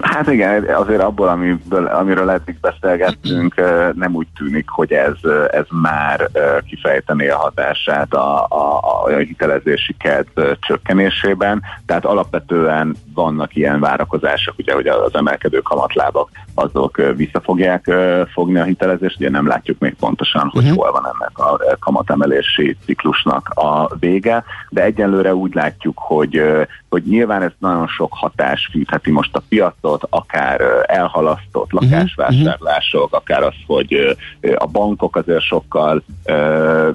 Hát 0.04 0.28
igen, 0.28 0.64
azért 0.64 1.02
abból, 1.02 1.28
amiből, 1.28 1.86
amiről 1.86 2.30
eddig 2.30 2.58
beszélgettünk, 2.62 3.56
nem 3.96 4.16
úgy 4.16 4.28
tűnik, 4.38 4.70
hogy 4.70 4.92
ez, 4.92 5.32
ez 5.52 5.66
már 5.70 6.30
kifejtené 6.66 7.30
a 7.30 7.38
hatását 7.38 8.14
a, 8.14 8.46
a, 8.50 8.80
a 8.82 9.18
hitelezési 9.18 9.96
kedv 10.00 10.40
csökkenésében. 10.60 11.62
Tehát 11.86 12.06
alapvetően 12.06 12.96
vannak 13.14 13.56
ilyen 13.56 13.80
várakozások, 13.80 14.54
ugye, 14.58 14.74
hogy 14.74 14.88
az 14.88 15.16
emelkedő 15.16 15.60
kamatlábak 15.60 16.30
azok 16.56 17.02
vissza 17.16 17.42
fogják 17.42 17.92
fogni 18.34 18.60
a 18.60 18.64
hitelezést, 18.64 19.20
ugye 19.20 19.30
nem 19.30 19.48
látjuk 19.48 19.80
még 19.80 19.94
pontosan, 19.94 20.50
hogy 20.54 20.64
uh-huh. 20.64 20.78
hol 20.78 20.92
van 20.92 21.06
ennek 21.06 21.38
a 21.38 21.78
kamatemelési 21.80 22.78
ciklusnak 22.86 23.50
a 23.50 23.96
vége, 24.00 24.44
de 24.70 24.84
egyenlőre 24.84 25.36
úgy 25.36 25.54
látjuk, 25.54 26.00
hogy, 26.00 26.42
hogy 26.90 27.04
nyilván 27.04 27.42
ez 27.42 27.52
nagyon 27.60 27.88
sok 27.88 28.14
hatás 28.14 28.70
fűtheti 28.72 29.12
most 29.12 29.36
a 29.36 29.44
piacot, 29.50 30.08
akár 30.10 30.62
elhalasztott 30.86 31.72
mhm. 31.72 31.84
lakásvásárlások, 31.84 33.16
akár 33.16 33.44
az, 33.44 33.56
hogy 33.68 34.18
a 34.56 34.66
bankok 34.66 35.16
azért 35.16 35.42
sokkal 35.42 36.04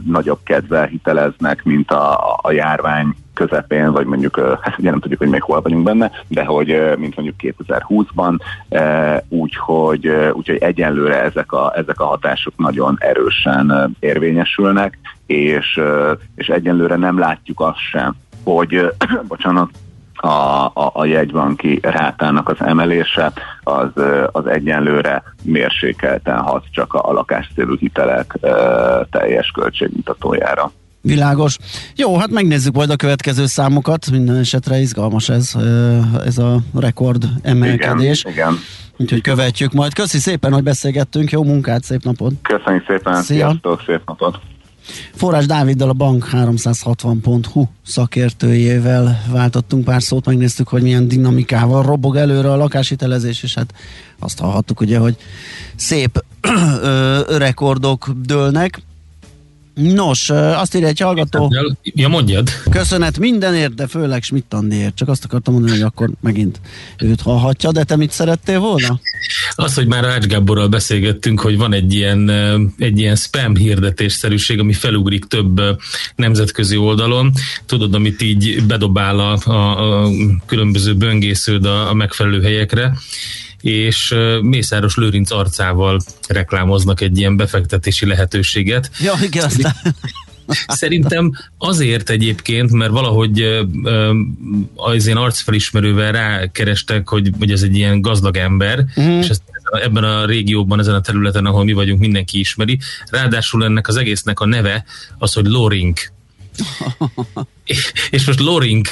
nagyobb 0.06 0.40
kedvel 0.42 0.86
hiteleznek, 0.86 1.64
mint 1.64 1.90
a, 1.90 2.36
a 2.42 2.50
járvány 2.50 3.14
közepén, 3.38 3.92
vagy 3.92 4.06
mondjuk, 4.06 4.58
hát 4.60 4.78
ugye 4.78 4.90
nem 4.90 5.00
tudjuk, 5.00 5.18
hogy 5.18 5.28
még 5.28 5.42
hol 5.42 5.60
vagyunk 5.60 5.82
benne, 5.82 6.10
de 6.28 6.44
hogy 6.44 6.96
mint 6.96 7.16
mondjuk 7.16 7.56
2020-ban, 7.68 8.38
úgyhogy, 9.28 10.06
úgyhogy 10.32 10.56
egyenlőre 10.56 11.22
ezek 11.22 11.52
a, 11.52 11.72
ezek 11.76 12.00
a 12.00 12.06
hatások 12.06 12.52
nagyon 12.56 12.96
erősen 12.98 13.96
érvényesülnek, 14.00 14.98
és, 15.26 15.80
és 16.34 16.48
egyenlőre 16.48 16.96
nem 16.96 17.18
látjuk 17.18 17.60
azt 17.60 17.88
sem, 17.90 18.14
hogy, 18.44 18.92
bocsánat, 19.28 19.70
a, 20.20 20.64
a, 20.64 20.90
a 20.92 21.04
jegybanki 21.04 21.78
rátának 21.82 22.48
az 22.48 22.56
emelése 22.60 23.32
az, 23.62 23.90
az 24.32 24.46
egyenlőre 24.46 25.22
mérsékelten 25.42 26.38
hat 26.38 26.64
csak 26.70 26.94
a, 26.94 27.08
a 27.08 27.12
lakáscélú 27.12 27.76
hitelek 27.76 28.38
e, 28.40 28.50
teljes 29.10 29.50
költségmutatójára. 29.50 30.72
Világos. 31.00 31.56
Jó, 31.96 32.18
hát 32.18 32.30
megnézzük 32.30 32.74
majd 32.74 32.90
a 32.90 32.96
következő 32.96 33.46
számokat. 33.46 34.10
Minden 34.10 34.36
esetre 34.36 34.80
izgalmas 34.80 35.28
ez, 35.28 35.52
ez 36.24 36.38
a 36.38 36.60
rekord 36.74 37.28
emelkedés. 37.42 38.20
Igen, 38.20 38.32
igen. 38.32 38.58
Úgyhogy 38.96 39.20
követjük 39.20 39.72
majd. 39.72 39.92
Köszi 39.92 40.18
szépen, 40.18 40.52
hogy 40.52 40.62
beszélgettünk. 40.62 41.30
Jó 41.30 41.44
munkát, 41.44 41.84
szép 41.84 42.02
napot. 42.02 42.32
Köszönjük 42.42 42.84
szépen. 42.86 43.22
Szia. 43.22 43.22
Sziasztok, 43.22 43.82
szép 43.86 44.00
napot. 44.06 44.38
Forrás 45.14 45.46
Dáviddal 45.46 45.88
a 45.88 45.92
bank 45.92 46.28
360.hu 46.32 47.64
szakértőjével 47.86 49.22
váltottunk 49.30 49.84
pár 49.84 50.02
szót, 50.02 50.26
megnéztük, 50.26 50.68
hogy 50.68 50.82
milyen 50.82 51.08
dinamikával 51.08 51.82
robog 51.82 52.16
előre 52.16 52.52
a 52.52 52.56
lakáshitelezés, 52.56 53.42
és 53.42 53.54
hát 53.54 53.74
azt 54.18 54.38
hallhattuk 54.38 54.80
ugye, 54.80 54.98
hogy 54.98 55.16
szép 55.76 56.24
rekordok 57.28 58.10
dőlnek. 58.22 58.82
Nos, 59.82 60.30
azt 60.30 60.74
írja 60.74 60.88
egy 60.88 61.00
hallgató. 61.00 61.52
Ja, 61.82 62.08
mondjad. 62.08 62.48
Köszönet 62.70 63.18
mindenért, 63.18 63.74
de 63.74 63.86
főleg 63.86 64.22
Schmidt 64.22 64.54
Andiért. 64.54 64.94
Csak 64.94 65.08
azt 65.08 65.24
akartam 65.24 65.52
mondani, 65.52 65.74
hogy 65.76 65.82
akkor 65.82 66.10
megint 66.20 66.60
őt 66.98 67.20
hallhatja, 67.20 67.72
de 67.72 67.84
te 67.84 67.96
mit 67.96 68.10
szerettél 68.10 68.60
volna? 68.60 69.00
Az, 69.54 69.74
hogy 69.74 69.86
már 69.86 70.04
Ács 70.04 70.24
Gáborral 70.24 70.68
beszélgettünk, 70.68 71.40
hogy 71.40 71.56
van 71.56 71.72
egy 71.72 71.94
ilyen, 71.94 72.30
egy 72.78 72.98
ilyen 72.98 73.16
spam 73.16 73.56
hirdetésszerűség, 73.56 74.58
ami 74.58 74.72
felugrik 74.72 75.24
több 75.24 75.60
nemzetközi 76.16 76.76
oldalon. 76.76 77.32
Tudod, 77.66 77.94
amit 77.94 78.22
így 78.22 78.64
bedobál 78.66 79.18
a, 79.18 79.38
a, 79.44 80.04
a 80.04 80.10
különböző 80.46 80.94
böngésződ 80.94 81.64
a, 81.64 81.90
a 81.90 81.94
megfelelő 81.94 82.42
helyekre 82.42 82.92
és 83.60 84.14
Mészáros 84.40 84.96
Lőrinc 84.96 85.30
arcával 85.30 86.00
reklámoznak 86.28 87.00
egy 87.00 87.18
ilyen 87.18 87.36
befektetési 87.36 88.06
lehetőséget. 88.06 88.90
Ja, 89.00 89.12
igen, 89.22 89.44
aztán... 89.44 89.74
Szerintem 90.66 91.32
azért 91.58 92.10
egyébként, 92.10 92.70
mert 92.70 92.90
valahogy 92.90 93.64
az 94.74 95.06
én 95.06 95.16
arcfelismerővel 95.16 96.12
rákerestek, 96.12 97.08
hogy, 97.08 97.30
hogy 97.38 97.50
ez 97.50 97.62
egy 97.62 97.76
ilyen 97.76 98.00
gazdag 98.00 98.36
ember, 98.36 98.84
mm. 99.00 99.18
és 99.18 99.28
ezt 99.28 99.42
ebben 99.82 100.04
a 100.04 100.26
régióban, 100.26 100.78
ezen 100.78 100.94
a 100.94 101.00
területen, 101.00 101.46
ahol 101.46 101.64
mi 101.64 101.72
vagyunk, 101.72 102.00
mindenki 102.00 102.38
ismeri. 102.38 102.78
Ráadásul 103.10 103.64
ennek 103.64 103.88
az 103.88 103.96
egésznek 103.96 104.40
a 104.40 104.46
neve 104.46 104.84
az, 105.18 105.32
hogy 105.32 105.46
Lorink. 105.46 106.12
és 108.10 108.26
most 108.26 108.40
Lorink, 108.40 108.88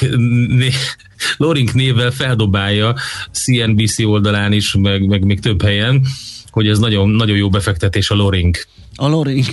Lorink 1.37 1.73
névvel 1.73 2.11
feldobálja 2.11 2.95
CNBC 3.31 3.99
oldalán 3.99 4.51
is, 4.51 4.75
meg, 4.75 5.05
meg 5.07 5.25
még 5.25 5.39
több 5.39 5.61
helyen, 5.61 6.05
hogy 6.49 6.67
ez 6.67 6.79
nagyon, 6.79 7.09
nagyon 7.09 7.37
jó 7.37 7.49
befektetés 7.49 8.09
a 8.09 8.15
Lorink. 8.15 8.67
A 8.99 9.07
Lorink. 9.07 9.45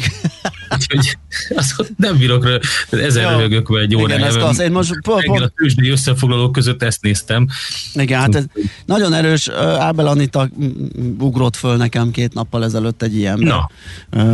Úgyhogy 0.74 1.18
azt 1.55 1.92
nem 1.97 2.16
bírok, 2.16 2.49
ezer 2.90 3.30
röhögök 3.30 3.68
egy 3.82 3.97
órája. 3.97 4.28
Igen, 4.28 4.42
az, 4.42 4.59
én 4.59 4.72
most 4.72 5.01
pont, 5.01 5.24
pont... 5.24 5.40
a 5.40 5.53
tőzsdei 5.57 5.88
összefoglalók 5.88 6.53
között 6.53 6.82
ezt 6.82 7.03
néztem. 7.03 7.49
Igen, 7.95 8.20
hát 8.20 8.34
ez 8.34 8.45
nagyon 8.86 9.12
erős. 9.12 9.49
Ábel 9.78 10.07
Anita 10.07 10.49
ugrott 11.18 11.57
föl 11.57 11.76
nekem 11.76 12.11
két 12.11 12.34
nappal 12.34 12.64
ezelőtt 12.64 13.03
egy 13.03 13.16
ilyen. 13.16 13.38
Na. 13.38 13.70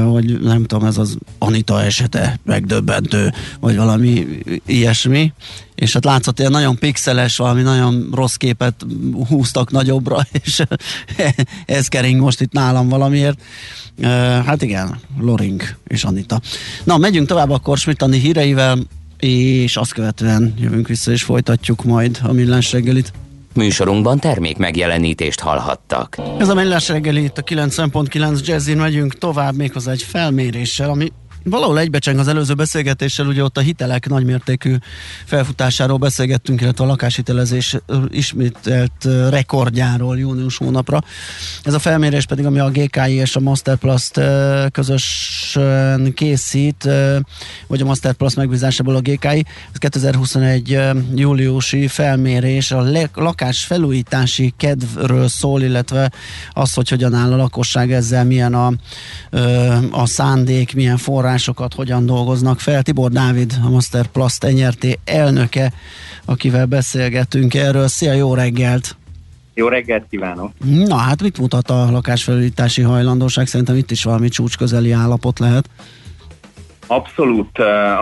Hogy 0.04 0.40
nem 0.40 0.64
tudom, 0.64 0.86
ez 0.86 0.98
az 0.98 1.18
Anita 1.38 1.82
esete 1.82 2.38
megdöbbentő, 2.44 3.32
vagy 3.60 3.76
valami 3.76 4.26
ilyesmi 4.66 5.32
és 5.80 5.92
hát 5.92 6.04
látszott 6.04 6.38
ilyen 6.38 6.50
nagyon 6.50 6.78
pixeles, 6.78 7.36
valami 7.36 7.62
nagyon 7.62 8.08
rossz 8.12 8.34
képet 8.34 8.86
húztak 9.28 9.70
nagyobbra, 9.70 10.18
és 10.44 10.62
ez 11.66 11.88
kering 11.88 12.20
most 12.20 12.40
itt 12.40 12.52
nálam 12.52 12.88
valamiért. 12.88 13.40
Hát 14.46 14.62
igen, 14.62 15.00
Loring 15.20 15.62
és 15.86 16.04
Anita. 16.04 16.40
Na, 16.84 16.96
megyünk 16.96 17.28
tovább 17.28 17.50
akkor 17.50 17.78
Schmidt 17.78 18.04
híreivel, 18.04 18.78
és 19.18 19.76
azt 19.76 19.92
követően 19.92 20.54
jövünk 20.58 20.88
vissza 20.88 21.10
és 21.10 21.22
folytatjuk 21.22 21.84
majd 21.84 22.18
a 22.22 22.32
millás 22.32 22.72
reggelit. 22.72 23.12
Műsorunkban 23.54 24.18
termék 24.18 24.56
megjelenítést 24.56 25.40
hallhattak. 25.40 26.16
Ez 26.38 26.48
a 26.48 26.54
millás 26.54 26.88
reggeli 26.88 27.22
itt 27.22 27.38
a 27.38 27.42
90.9 27.42 28.46
Jazzin 28.46 28.76
megyünk 28.76 29.18
tovább 29.18 29.56
méghozzá 29.56 29.92
egy 29.92 30.02
felméréssel, 30.02 30.90
ami 30.90 31.12
valahol 31.44 31.78
egybecseng 31.78 32.18
az 32.18 32.28
előző 32.28 32.54
beszélgetéssel, 32.54 33.26
ugye 33.26 33.42
ott 33.42 33.56
a 33.56 33.60
hitelek 33.60 34.08
nagymértékű 34.08 34.76
felfutásáról 35.24 35.96
beszélgettünk, 35.96 36.60
illetve 36.60 36.84
a 36.84 36.86
lakáshitelezés 36.86 37.76
ismételt 38.08 39.08
rekordjáról 39.30 40.18
június 40.18 40.56
hónapra. 40.56 41.00
Ez 41.62 41.74
a 41.74 41.78
felmérés 41.78 42.26
pedig, 42.26 42.46
ami 42.46 42.58
a 42.58 42.70
GKI 42.70 43.12
és 43.12 43.36
a 43.36 43.40
Masterplast 43.40 44.20
közösen 44.72 46.12
készít, 46.14 46.88
vagy 47.66 47.80
a 47.80 47.84
Masterplast 47.84 48.36
megbízásából 48.36 48.96
a 48.96 49.00
GKI, 49.00 49.46
ez 49.72 49.78
2021 49.78 50.78
júliusi 51.14 51.86
felmérés 51.86 52.70
a 52.70 52.86
lakás 53.14 53.64
felújítási 53.64 54.54
kedvről 54.56 55.28
szól, 55.28 55.62
illetve 55.62 56.12
az, 56.50 56.74
hogy 56.74 56.88
hogyan 56.88 57.14
áll 57.14 57.32
a 57.32 57.36
lakosság 57.36 57.92
ezzel, 57.92 58.24
milyen 58.24 58.54
a, 58.54 58.72
a 59.90 60.06
szándék, 60.06 60.74
milyen 60.74 60.96
forrás 60.96 61.29
forrásokat 61.30 61.74
hogyan 61.74 62.06
dolgoznak 62.06 62.60
fel. 62.60 62.82
Tibor 62.82 63.10
Dávid, 63.10 63.52
a 63.64 63.70
Masterplast 63.70 64.42
NRT 64.42 64.98
elnöke, 65.04 65.72
akivel 66.24 66.66
beszélgetünk 66.66 67.54
erről. 67.54 67.88
Szia, 67.88 68.12
jó 68.12 68.34
reggelt! 68.34 68.96
Jó 69.54 69.68
reggelt 69.68 70.06
kívánok! 70.10 70.52
Na 70.86 70.96
hát 70.96 71.22
mit 71.22 71.38
mutat 71.38 71.70
a 71.70 71.90
lakásfelújítási 71.90 72.82
hajlandóság? 72.82 73.46
Szerintem 73.46 73.76
itt 73.76 73.90
is 73.90 74.04
valami 74.04 74.28
csúcs 74.28 74.56
közeli 74.56 74.92
állapot 74.92 75.38
lehet. 75.38 75.70
Abszolút 76.86 77.58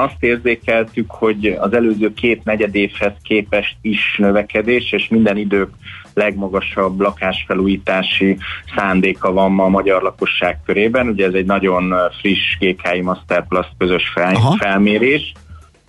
azt 0.07 0.17
érzékeltük, 0.21 1.11
hogy 1.11 1.47
az 1.47 1.73
előző 1.73 2.15
két 2.15 2.45
negyedévhez 2.45 3.13
képest 3.23 3.77
is 3.81 4.17
növekedés, 4.19 4.93
és 4.93 5.09
minden 5.09 5.37
idők 5.37 5.71
legmagasabb 6.19 7.01
lakásfelújítási 7.01 8.37
szándéka 8.77 9.33
van 9.33 9.53
ma 9.53 9.65
a 9.65 9.69
magyar 9.69 10.03
lakosság 10.03 10.59
körében. 10.67 11.09
Ugye 11.09 11.27
ez 11.27 11.33
egy 11.33 11.47
nagyon 11.47 11.95
friss 12.21 12.57
GKI 12.59 13.05
Plus 13.49 13.67
közös 13.79 14.09
fel, 14.15 14.35
felmérés. 14.59 15.33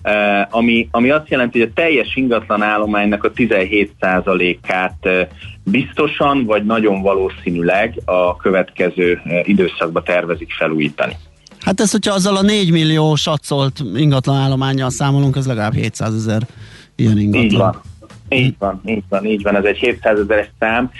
Uh, 0.03 0.13
ami, 0.49 0.87
ami 0.91 1.09
azt 1.09 1.29
jelenti, 1.29 1.59
hogy 1.59 1.67
a 1.67 1.73
teljes 1.73 2.15
ingatlan 2.15 2.61
állománynak 2.61 3.23
a 3.23 3.31
17%-át 3.31 4.97
uh, 5.03 5.21
biztosan 5.63 6.45
vagy 6.45 6.65
nagyon 6.65 7.01
valószínűleg 7.01 8.01
a 8.05 8.37
következő 8.37 9.21
időszakban 9.43 10.03
tervezik 10.03 10.51
felújítani. 10.51 11.15
Hát 11.59 11.79
ez, 11.79 11.91
hogyha 11.91 12.13
azzal 12.13 12.35
a 12.35 12.41
4 12.41 12.71
millió 12.71 13.15
satszolt 13.15 13.83
ingatlan 13.95 14.35
állományjal 14.35 14.89
számolunk, 14.89 15.35
ez 15.35 15.47
legalább 15.47 15.73
700 15.73 16.13
ezer 16.13 16.47
ilyen 16.95 17.17
ingatlan. 17.17 17.43
Így 17.43 17.57
van. 17.57 17.81
Így 18.29 18.55
van, 18.59 18.81
így 18.85 19.03
van, 19.09 19.25
így 19.25 19.41
van. 19.41 19.55
Ez 19.55 19.63
egy 19.63 19.77
700 19.77 20.19
ezeres 20.19 20.49
szám, 20.59 20.91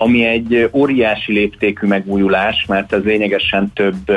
ami 0.00 0.24
egy 0.24 0.68
óriási 0.72 1.32
léptékű 1.32 1.86
megújulás, 1.86 2.64
mert 2.68 2.92
ez 2.92 3.02
lényegesen 3.02 3.72
több 3.74 4.08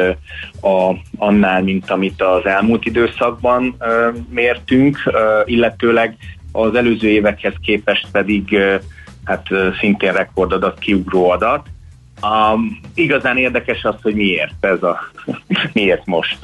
a, 0.61 0.95
annál, 1.17 1.61
mint 1.61 1.89
amit 1.89 2.21
az 2.21 2.45
elmúlt 2.45 2.85
időszakban 2.85 3.75
uh, 3.79 4.15
mértünk, 4.29 5.01
uh, 5.05 5.13
illetőleg 5.45 6.15
az 6.51 6.75
előző 6.75 7.07
évekhez 7.07 7.53
képest 7.61 8.07
pedig 8.11 8.47
uh, 8.51 8.81
hát 9.23 9.47
szintén 9.79 10.13
rekordadat, 10.13 10.79
kiugró 10.79 11.29
adat. 11.29 11.67
Um, 12.23 12.79
igazán 12.93 13.37
érdekes 13.37 13.83
az, 13.83 13.95
hogy 14.01 14.15
miért 14.15 14.65
ez 14.65 14.83
a, 14.83 14.99
miért 15.73 16.05
most. 16.05 16.37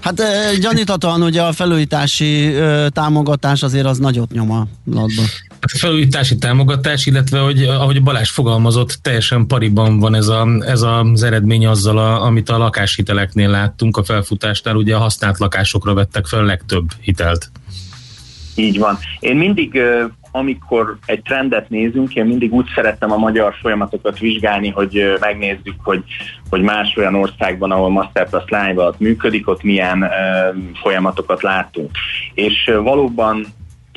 Hát 0.00 0.22
gyaníthatóan 0.60 1.22
ugye 1.22 1.42
a 1.42 1.52
felújítási 1.52 2.52
támogatás 2.88 3.62
azért 3.62 3.86
az 3.86 3.98
nagyot 3.98 4.30
nyom 4.30 4.50
a 4.50 4.66
latba. 4.84 5.22
Felújítási 5.78 6.38
támogatás, 6.38 7.06
illetve 7.06 7.38
hogy 7.38 7.62
ahogy 7.62 8.02
Balázs 8.02 8.30
fogalmazott, 8.30 8.98
teljesen 9.02 9.46
pariban 9.46 9.98
van 9.98 10.14
ez, 10.14 10.28
a, 10.28 10.48
ez 10.60 10.82
az 10.82 11.22
eredmény 11.22 11.66
azzal, 11.66 11.98
a, 11.98 12.22
amit 12.22 12.48
a 12.48 12.58
lakáshiteleknél 12.58 13.50
láttunk 13.50 13.96
a 13.96 14.04
felfutásnál, 14.04 14.76
ugye 14.76 14.94
a 14.94 14.98
használt 14.98 15.38
lakásokra 15.38 15.94
vettek 15.94 16.26
fel 16.26 16.44
legtöbb 16.44 16.84
hitelt. 17.00 17.50
Így 18.54 18.78
van. 18.78 18.98
Én 19.20 19.36
mindig 19.36 19.80
amikor 20.32 20.98
egy 21.06 21.22
trendet 21.22 21.68
nézünk, 21.68 22.14
én 22.14 22.24
mindig 22.24 22.52
úgy 22.52 22.66
szerettem 22.74 23.12
a 23.12 23.16
magyar 23.16 23.54
folyamatokat 23.60 24.18
vizsgálni, 24.18 24.68
hogy 24.68 25.16
megnézzük, 25.20 25.74
hogy, 25.82 26.04
hogy 26.50 26.62
más 26.62 26.96
olyan 26.96 27.14
országban, 27.14 27.70
ahol 27.70 27.90
Masterpass 27.90 28.44
Live 28.46 28.92
működik, 28.98 29.48
ott 29.48 29.62
milyen 29.62 30.10
folyamatokat 30.82 31.42
látunk. 31.42 31.90
És 32.34 32.70
valóban 32.82 33.46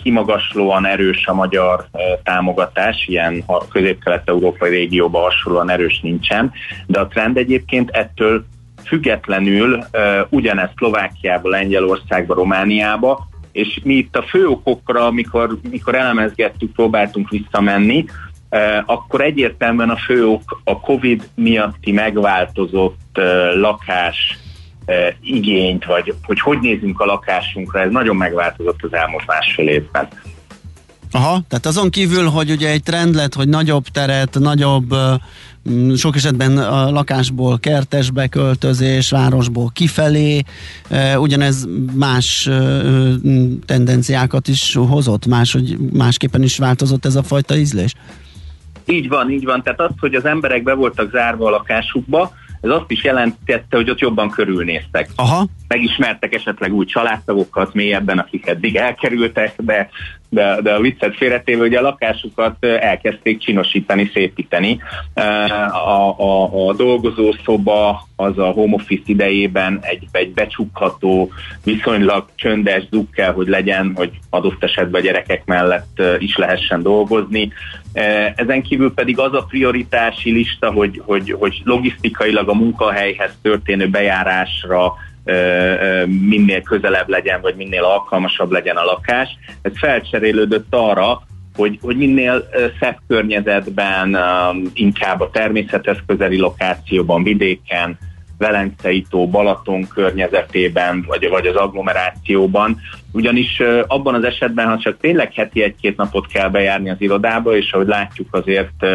kimagaslóan 0.04 0.86
erős 0.86 1.28
a 1.28 1.34
magyar 1.34 1.88
támogatás, 2.24 3.08
ilyen 3.08 3.44
közép-kelet-európai 3.72 4.70
régióban 4.70 5.22
hasonlóan 5.22 5.70
erős 5.70 6.00
nincsen, 6.00 6.52
de 6.88 7.00
a 7.00 7.08
trend 7.08 7.38
egyébként 7.38 7.90
ettől 7.90 8.46
függetlenül 8.86 9.84
ugyanezt 10.30 10.74
Szlovákiába, 10.76 11.50
Lengyelországba, 11.50 12.34
Romániába 12.34 13.28
és 13.54 13.80
mi 13.84 13.94
itt 13.94 14.16
a 14.16 14.24
fő 14.24 14.48
okokra, 14.48 15.06
amikor, 15.06 15.58
mikor 15.70 15.96
elemezgettük, 15.96 16.72
próbáltunk 16.72 17.30
visszamenni, 17.30 18.06
akkor 18.86 19.22
egyértelműen 19.22 19.90
a 19.90 19.98
fő 19.98 20.28
ok 20.28 20.62
a 20.64 20.80
COVID 20.80 21.30
miatti 21.36 21.92
megváltozott 21.92 23.20
lakás 23.56 24.38
igényt, 25.22 25.86
vagy 25.86 26.14
hogy 26.24 26.40
hogy 26.40 26.60
nézünk 26.60 27.00
a 27.00 27.06
lakásunkra, 27.06 27.82
ez 27.82 27.92
nagyon 27.92 28.16
megváltozott 28.16 28.80
az 28.82 28.94
elmúlt 28.94 29.26
másfél 29.26 29.68
évben. 29.68 30.08
Aha, 31.12 31.42
tehát 31.48 31.66
azon 31.66 31.90
kívül, 31.90 32.28
hogy 32.28 32.52
ugye 32.52 32.70
egy 32.70 32.84
trend 32.84 33.16
lett, 33.16 33.34
hogy 33.34 33.50
nagyobb 33.50 33.86
teret, 33.86 34.40
nagyobb 34.40 34.96
sok 35.96 36.16
esetben 36.16 36.58
a 36.58 36.92
lakásból 36.92 37.60
kertesbe 37.60 38.28
költözés, 38.28 39.10
városból 39.10 39.72
kifelé, 39.74 40.44
ugyanez 41.18 41.68
más 41.96 42.50
tendenciákat 43.66 44.48
is 44.48 44.76
hozott, 44.76 45.26
más, 45.26 45.54
hogy 45.54 45.78
másképpen 45.94 46.44
is 46.44 46.58
változott 46.58 47.06
ez 47.06 47.16
a 47.16 47.24
fajta 47.24 47.56
ízlés? 47.56 47.94
Így 48.86 49.08
van, 49.08 49.32
így 49.32 49.46
van. 49.46 49.64
Tehát 49.64 49.80
az, 49.80 49.92
hogy 50.00 50.16
az 50.16 50.26
emberek 50.26 50.64
be 50.64 50.74
voltak 50.74 51.12
zárva 51.12 51.48
a 51.48 51.50
lakásukba, 51.50 52.34
ez 52.64 52.70
azt 52.70 52.92
is 52.92 53.04
jelentette, 53.04 53.76
hogy 53.76 53.90
ott 53.90 54.00
jobban 54.00 54.30
körülnéztek. 54.30 55.10
Aha. 55.16 55.48
Megismertek 55.68 56.34
esetleg 56.34 56.74
új 56.74 56.86
családtagokat 56.86 57.74
mélyebben, 57.74 58.20
akik 58.20 58.48
eddig 58.48 58.76
elkerültek, 58.76 59.54
de 59.62 59.90
de, 60.34 60.62
de 60.62 60.74
a 60.74 60.82
viccet 60.82 61.16
félretéve, 61.16 61.60
hogy 61.60 61.76
a 61.76 61.82
lakásukat 61.82 62.66
elkezdték 62.66 63.40
csinosítani, 63.40 64.10
szépíteni. 64.14 64.80
A, 65.14 66.24
a, 66.24 66.68
a 66.68 66.74
dolgozószoba 66.74 68.08
az 68.16 68.38
a 68.38 68.46
home 68.46 68.74
office 68.74 69.04
idejében 69.06 69.80
egy, 69.82 70.08
egy 70.12 70.32
becsukható, 70.32 71.32
viszonylag 71.64 72.26
csöndes 72.36 72.90
dug 72.90 73.10
kell, 73.10 73.34
hogy 73.34 73.48
legyen, 73.48 73.92
hogy 73.96 74.12
adott 74.30 74.64
esetben 74.64 75.02
a 75.02 75.04
gyerekek 75.04 75.46
mellett 75.46 76.02
is 76.18 76.38
lehessen 76.38 76.82
dolgozni. 76.82 77.52
Ezen 78.36 78.62
kívül 78.62 78.94
pedig 78.94 79.20
az 79.20 79.34
a 79.34 79.46
prioritási 79.50 80.32
lista, 80.32 80.72
hogy, 80.72 81.02
hogy, 81.06 81.36
hogy 81.40 81.62
logisztikailag 81.64 82.50
a 82.50 82.54
munkahelyhez 82.54 83.38
történő 83.42 83.88
bejárásra 83.90 84.94
minél 86.06 86.62
közelebb 86.62 87.10
legyen, 87.10 87.42
vagy 87.42 87.56
minél 87.56 87.84
alkalmasabb 87.84 88.52
legyen 88.52 88.76
a 88.76 88.84
lakás. 88.84 89.30
Ez 89.62 89.72
felcserélődött 89.76 90.68
arra, 90.70 91.22
hogy, 91.56 91.80
hogy 91.82 91.98
minél 91.98 92.50
szebb 92.80 92.98
környezetben, 93.08 94.18
inkább 94.74 95.20
a 95.20 95.30
természethez 95.30 95.98
közeli 96.08 96.38
lokációban, 96.38 97.24
vidéken, 97.24 97.98
Velencei 98.44 99.06
tó, 99.10 99.30
Balaton 99.30 99.88
környezetében, 99.88 101.04
vagy, 101.08 101.30
vagy 101.30 101.48
az 101.48 101.56
agglomerációban, 101.56 102.80
ugyanis 103.12 103.62
abban 103.88 104.14
az 104.14 104.24
esetben, 104.24 104.68
ha 104.68 104.78
csak 104.78 104.98
tényleg 105.00 105.34
heti 105.34 105.64
egy-két 105.64 105.98
napot 105.98 106.28
kell 106.28 106.50
bejárni 106.50 106.90
az 106.90 107.02
irodába, 107.02 107.56
és 107.56 107.72
ahogy 107.72 107.88
látjuk 107.88 108.28
azért, 108.32 108.86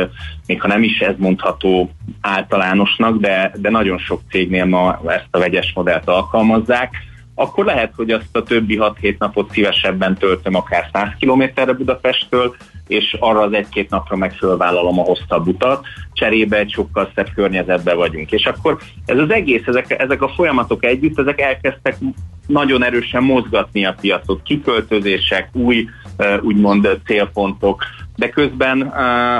még 0.46 0.60
ha 0.60 0.68
nem 0.68 0.82
is 0.82 0.98
ez 0.98 1.14
mondható 1.16 1.90
általánosnak, 2.20 3.18
de, 3.18 3.52
de 3.56 3.70
nagyon 3.70 3.98
sok 3.98 4.20
cégnél 4.30 4.64
ma 4.64 5.00
ezt 5.06 5.28
a 5.30 5.38
vegyes 5.38 5.72
modellt 5.74 6.08
alkalmazzák, 6.08 6.90
akkor 7.34 7.64
lehet, 7.64 7.92
hogy 7.96 8.10
azt 8.10 8.36
a 8.36 8.42
többi 8.42 8.78
6-7 8.80 9.18
napot 9.18 9.50
szívesebben 9.50 10.16
töltöm 10.16 10.54
akár 10.54 10.88
100 10.92 11.08
kilométerre 11.18 11.72
Budapesttől, 11.72 12.56
és 12.88 13.16
arra 13.20 13.40
az 13.40 13.52
egy-két 13.52 13.90
napra 13.90 14.16
meg 14.16 14.32
fölvállalom 14.32 14.98
a 14.98 15.02
hosszabb 15.02 15.46
utat, 15.46 15.86
cserébe 16.12 16.58
egy 16.58 16.72
sokkal 16.72 17.10
szebb 17.14 17.28
környezetben 17.34 17.96
vagyunk. 17.96 18.32
És 18.32 18.46
akkor 18.46 18.78
ez 19.06 19.18
az 19.18 19.30
egész, 19.30 19.66
ezek, 19.66 20.02
ezek 20.02 20.22
a 20.22 20.28
folyamatok 20.28 20.84
együtt, 20.84 21.18
ezek 21.18 21.40
elkezdtek 21.40 21.96
nagyon 22.46 22.84
erősen 22.84 23.22
mozgatni 23.22 23.84
a 23.84 23.96
piacot, 24.00 24.42
kiköltözések, 24.42 25.48
új 25.52 25.88
úgymond 26.40 27.00
célpontok, 27.04 27.84
de 28.16 28.28
közben 28.28 28.92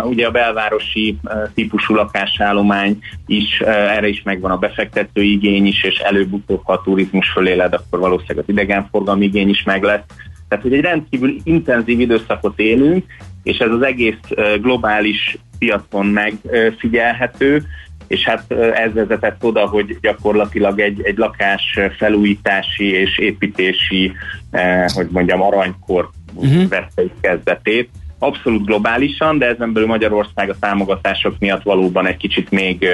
ugye 0.05 0.27
a 0.27 0.31
belvárosi 0.31 1.19
típusú 1.55 1.95
lakásállomány 1.95 2.99
is, 3.27 3.61
erre 3.61 4.09
is 4.09 4.23
megvan 4.23 4.51
a 4.51 4.57
befektető 4.57 5.23
igény 5.23 5.67
is, 5.67 5.85
és 5.85 5.99
előbb-utóbb, 5.99 6.61
ha 6.65 6.73
a 6.73 6.81
turizmus 6.81 7.31
föléled, 7.31 7.73
akkor 7.75 7.99
valószínűleg 7.99 8.39
az 8.39 8.53
idegenforgalmi 8.53 9.25
igény 9.25 9.49
is 9.49 9.63
meg 9.63 9.83
lesz. 9.83 10.05
Tehát, 10.49 10.65
hogy 10.65 10.75
egy 10.75 10.81
rendkívül 10.81 11.37
intenzív 11.45 12.01
időszakot 12.01 12.59
élünk, 12.59 13.05
és 13.43 13.59
ez 13.59 13.71
az 13.71 13.83
egész 13.83 14.19
globális 14.61 15.39
piacon 15.59 16.07
megfigyelhető, 16.07 17.63
és 18.07 18.25
hát 18.25 18.53
ez 18.53 18.93
vezetett 18.93 19.45
oda, 19.45 19.67
hogy 19.67 19.99
gyakorlatilag 20.01 20.81
egy, 20.81 21.01
egy 21.03 21.17
lakás 21.17 21.79
felújítási 21.99 22.85
és 22.85 23.19
építési, 23.19 24.13
eh, 24.51 24.85
hogy 24.89 25.07
mondjam, 25.11 25.43
aranykor 25.43 26.11
uh-huh. 26.35 26.69
vette 26.69 27.03
kezdetét. 27.21 27.91
Abszolút 28.19 28.65
globálisan, 28.65 29.39
de 29.39 29.47
ezen 29.47 29.73
belül 29.73 29.89
Magyarország 29.89 30.51
a 30.51 30.59
támogatások 30.61 31.35
miatt 31.39 31.63
valóban 31.63 32.07
egy 32.07 32.17
kicsit 32.17 32.51
még 32.51 32.87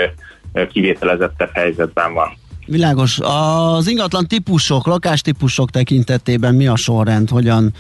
kivételezettebb 0.73 1.51
helyzetben 1.53 2.15
van. 2.15 2.37
Világos. 2.67 3.19
Az 3.19 3.89
ingatlan 3.89 4.27
típusok, 4.27 4.87
lakástípusok 4.87 5.71
tekintetében 5.71 6.55
mi 6.55 6.67
a 6.67 6.77
sorrend? 6.77 7.29
Hogyan 7.29 7.73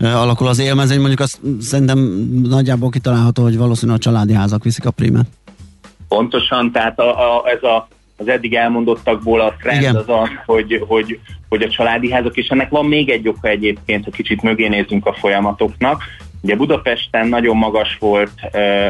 alakul 0.00 0.46
az 0.46 0.58
élmezény? 0.58 0.98
Mondjuk 0.98 1.20
azt 1.20 1.40
szerintem 1.60 1.98
nagyjából 2.42 2.90
kitalálható, 2.90 3.42
hogy 3.42 3.56
valószínűleg 3.56 4.00
a 4.00 4.02
családi 4.02 4.32
házak 4.32 4.64
viszik 4.64 4.86
a 4.86 4.90
prímet. 4.90 5.26
Pontosan, 6.08 6.72
tehát 6.72 6.98
a, 6.98 7.36
a, 7.38 7.48
ez 7.48 7.62
a, 7.62 7.88
az 8.16 8.28
eddig 8.28 8.54
elmondottakból 8.54 9.40
a 9.40 9.54
trend 9.60 9.80
Igen. 9.80 9.96
az 9.96 10.04
az, 10.06 10.28
hogy, 10.46 10.84
hogy, 10.88 11.18
hogy 11.48 11.62
a 11.62 11.68
családi 11.68 12.10
házak, 12.12 12.36
és 12.36 12.48
ennek 12.48 12.70
van 12.70 12.84
még 12.84 13.08
egy 13.08 13.28
oka 13.28 13.48
egyébként, 13.48 14.04
ha 14.04 14.10
kicsit 14.10 14.42
mögé 14.42 14.68
nézzünk 14.68 15.06
a 15.06 15.12
folyamatoknak. 15.12 16.02
Ugye 16.40 16.56
Budapesten 16.56 17.28
nagyon 17.28 17.56
magas 17.56 17.96
volt 18.00 18.40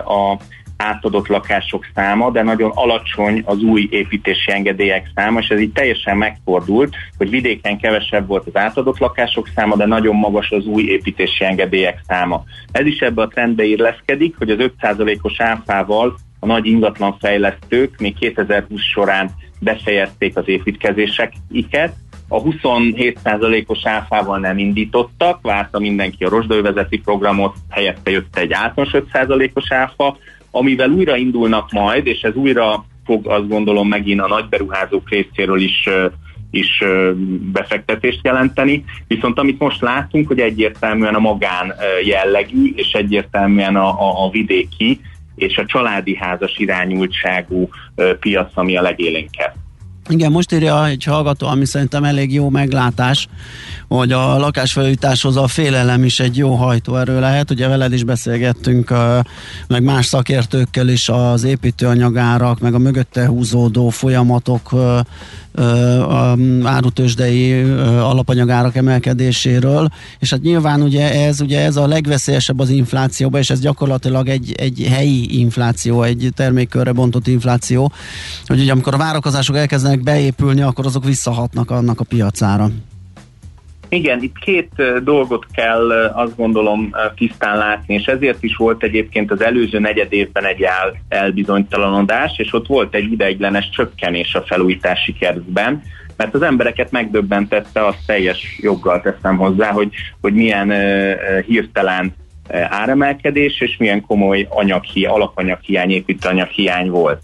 a 0.04 0.36
átadott 0.78 1.26
lakások 1.26 1.86
száma, 1.94 2.30
de 2.30 2.42
nagyon 2.42 2.70
alacsony 2.74 3.42
az 3.44 3.62
új 3.62 3.88
építési 3.90 4.52
engedélyek 4.52 5.10
száma, 5.14 5.38
és 5.38 5.48
ez 5.48 5.60
így 5.60 5.72
teljesen 5.72 6.16
megfordult, 6.16 6.94
hogy 7.16 7.30
vidéken 7.30 7.78
kevesebb 7.78 8.26
volt 8.26 8.46
az 8.46 8.56
átadott 8.56 8.98
lakások 8.98 9.48
száma, 9.54 9.76
de 9.76 9.86
nagyon 9.86 10.16
magas 10.16 10.50
az 10.50 10.66
új 10.66 10.82
építési 10.82 11.44
engedélyek 11.44 12.00
száma. 12.06 12.44
Ez 12.72 12.86
is 12.86 12.98
ebbe 12.98 13.22
a 13.22 13.28
trendbe 13.28 13.64
illeszkedik, 13.64 14.34
hogy 14.38 14.50
az 14.50 14.70
5%-os 14.80 15.40
áfával 15.40 16.16
a 16.40 16.46
nagy 16.46 16.66
ingatlan 16.66 17.16
fejlesztők 17.18 17.98
még 17.98 18.18
2020 18.18 18.80
során 18.80 19.30
befejezték 19.60 20.36
az 20.36 20.48
építkezéseket, 20.48 21.92
a 22.28 22.42
27%-os 22.42 23.86
áfával 23.86 24.38
nem 24.38 24.58
indítottak, 24.58 25.38
várta 25.42 25.78
mindenki 25.78 26.24
a 26.24 26.28
rozsdővezeti 26.28 26.98
programot, 26.98 27.54
helyette 27.70 28.10
jött 28.10 28.36
egy 28.36 28.52
általános 28.52 28.94
5%-os 29.12 29.72
áfa, 29.72 30.16
amivel 30.50 30.90
újra 30.90 31.16
indulnak 31.16 31.72
majd, 31.72 32.06
és 32.06 32.20
ez 32.20 32.34
újra 32.34 32.84
fog 33.04 33.26
azt 33.26 33.48
gondolom 33.48 33.88
megint 33.88 34.20
a 34.20 34.28
nagyberuházók 34.28 35.10
részéről 35.10 35.60
is 35.60 35.88
is 36.50 36.84
befektetést 37.52 38.20
jelenteni, 38.22 38.84
viszont 39.06 39.38
amit 39.38 39.58
most 39.58 39.80
látunk, 39.80 40.26
hogy 40.26 40.40
egyértelműen 40.40 41.14
a 41.14 41.18
magán 41.18 41.74
jellegű, 42.04 42.72
és 42.76 42.92
egyértelműen 42.92 43.76
a, 43.76 43.88
a, 43.88 44.24
a 44.24 44.30
vidéki, 44.30 45.00
és 45.34 45.56
a 45.56 45.66
családi 45.66 46.16
házas 46.16 46.58
irányultságú 46.58 47.68
piac, 48.20 48.50
ami 48.54 48.76
a 48.76 48.82
legélénkebb. 48.82 49.52
Igen, 50.08 50.32
most 50.32 50.52
írja 50.52 50.86
egy 50.86 51.04
hallgató, 51.04 51.46
ami 51.46 51.64
szerintem 51.64 52.04
elég 52.04 52.32
jó 52.32 52.48
meglátás, 52.48 53.28
hogy 53.88 54.12
a 54.12 54.38
lakásfelújításhoz 54.38 55.36
a 55.36 55.46
félelem 55.46 56.04
is 56.04 56.20
egy 56.20 56.36
jó 56.36 56.54
hajtóerő 56.54 57.20
lehet. 57.20 57.50
Ugye 57.50 57.68
veled 57.68 57.92
is 57.92 58.04
beszélgettünk, 58.04 58.94
meg 59.66 59.82
más 59.82 60.06
szakértőkkel 60.06 60.88
is 60.88 61.08
az 61.08 61.44
építőanyagárak, 61.44 62.60
meg 62.60 62.74
a 62.74 62.78
mögötte 62.78 63.26
húzódó 63.26 63.88
folyamatok 63.88 64.70
árutősdei 66.62 67.62
alapanyagárak 67.82 68.76
emelkedéséről, 68.76 69.88
és 70.18 70.30
hát 70.30 70.42
nyilván 70.42 70.82
ugye 70.82 71.26
ez, 71.26 71.40
ugye 71.40 71.60
ez 71.60 71.76
a 71.76 71.86
legveszélyesebb 71.86 72.60
az 72.60 72.68
inflációban, 72.70 73.40
és 73.40 73.50
ez 73.50 73.60
gyakorlatilag 73.60 74.28
egy, 74.28 74.52
egy 74.56 74.86
helyi 74.90 75.38
infláció, 75.38 76.02
egy 76.02 76.28
termékkörre 76.34 76.92
bontott 76.92 77.26
infláció, 77.26 77.92
hogy 78.46 78.60
ugye 78.60 78.72
amikor 78.72 78.94
a 78.94 78.98
várakozások 78.98 79.56
elkezdenek 79.56 80.02
beépülni, 80.02 80.60
akkor 80.60 80.86
azok 80.86 81.04
visszahatnak 81.04 81.70
annak 81.70 82.00
a 82.00 82.04
piacára. 82.04 82.70
Igen, 83.88 84.22
itt 84.22 84.38
két 84.38 85.02
dolgot 85.02 85.46
kell 85.52 85.90
azt 85.90 86.36
gondolom 86.36 86.94
tisztán 87.16 87.56
látni, 87.56 87.94
és 87.94 88.06
ezért 88.06 88.42
is 88.42 88.56
volt 88.56 88.82
egyébként 88.82 89.30
az 89.30 89.40
előző 89.40 89.78
negyed 89.78 90.12
évben 90.12 90.44
egy 90.44 90.62
el, 90.62 90.96
elbizonytalanodás, 91.08 92.38
és 92.38 92.52
ott 92.52 92.66
volt 92.66 92.94
egy 92.94 93.12
ideiglenes 93.12 93.70
csökkenés 93.70 94.34
a 94.34 94.42
felújítási 94.42 95.12
keretben, 95.12 95.82
mert 96.16 96.34
az 96.34 96.42
embereket 96.42 96.90
megdöbbentette, 96.90 97.86
azt 97.86 98.06
teljes 98.06 98.58
joggal 98.62 99.00
teszem 99.00 99.36
hozzá, 99.36 99.70
hogy, 99.70 99.90
hogy 100.20 100.34
milyen 100.34 100.68
uh, 100.70 101.38
hirtelen 101.40 102.14
áremelkedés, 102.68 103.60
és 103.60 103.76
milyen 103.76 104.00
komoly 104.00 104.46
anyaghi, 104.50 105.04
alapanyaghiány, 105.04 105.90
építőanyaghiány 105.90 106.90
volt. 106.90 107.22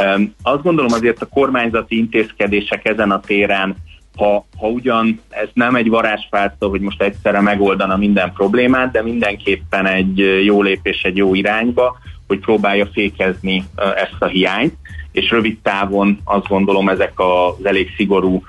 Um, 0.00 0.34
azt 0.42 0.62
gondolom 0.62 0.92
azért 0.92 1.22
a 1.22 1.26
kormányzati 1.26 1.96
intézkedések 1.96 2.88
ezen 2.88 3.10
a 3.10 3.20
téren 3.20 3.76
ha, 4.16 4.46
ha 4.58 4.68
ugyan 4.68 5.20
ez 5.28 5.48
nem 5.52 5.74
egy 5.74 5.88
varázsfálca, 5.88 6.66
hogy 6.66 6.80
most 6.80 7.02
egyszerre 7.02 7.40
megoldana 7.40 7.96
minden 7.96 8.32
problémát, 8.32 8.90
de 8.92 9.02
mindenképpen 9.02 9.86
egy 9.86 10.44
jó 10.44 10.62
lépés 10.62 11.02
egy 11.02 11.16
jó 11.16 11.34
irányba, 11.34 11.98
hogy 12.26 12.38
próbálja 12.38 12.86
fékezni 12.92 13.64
ezt 13.76 14.16
a 14.18 14.26
hiányt, 14.26 14.74
és 15.12 15.30
rövid 15.30 15.58
távon 15.62 16.20
azt 16.24 16.48
gondolom 16.48 16.88
ezek 16.88 17.12
az 17.16 17.64
elég 17.64 17.92
szigorú, 17.96 18.42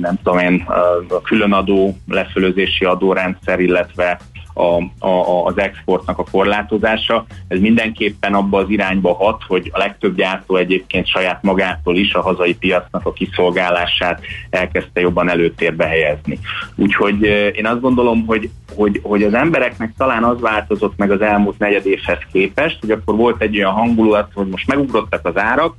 nem 0.00 0.18
tudom 0.22 0.38
én, 0.38 0.64
a 1.08 1.20
különadó, 1.22 1.96
lefölözési 2.08 2.84
adórendszer, 2.84 3.60
illetve 3.60 4.20
a, 4.58 5.06
a, 5.06 5.44
az 5.44 5.58
exportnak 5.58 6.18
a 6.18 6.24
korlátozása. 6.30 7.26
Ez 7.48 7.58
mindenképpen 7.60 8.34
abba 8.34 8.58
az 8.58 8.70
irányba 8.70 9.14
hat, 9.14 9.42
hogy 9.46 9.70
a 9.72 9.78
legtöbb 9.78 10.16
gyártó 10.16 10.56
egyébként 10.56 11.06
saját 11.06 11.42
magától 11.42 11.96
is 11.96 12.14
a 12.14 12.22
hazai 12.22 12.54
piacnak 12.54 13.06
a 13.06 13.12
kiszolgálását 13.12 14.20
elkezdte 14.50 15.00
jobban 15.00 15.30
előtérbe 15.30 15.86
helyezni. 15.86 16.38
Úgyhogy 16.74 17.22
én 17.54 17.66
azt 17.66 17.80
gondolom, 17.80 18.26
hogy, 18.26 18.50
hogy, 18.74 19.00
hogy 19.02 19.22
az 19.22 19.34
embereknek 19.34 19.92
talán 19.96 20.24
az 20.24 20.40
változott 20.40 20.96
meg 20.96 21.10
az 21.10 21.20
elmúlt 21.20 21.58
negyed 21.58 21.86
évhez 21.86 22.18
képest, 22.32 22.80
hogy 22.80 22.90
akkor 22.90 23.16
volt 23.16 23.42
egy 23.42 23.56
olyan 23.56 23.72
hangulat, 23.72 24.30
hogy 24.34 24.46
most 24.46 24.66
megugrottak 24.66 25.26
az 25.26 25.36
árak, 25.36 25.74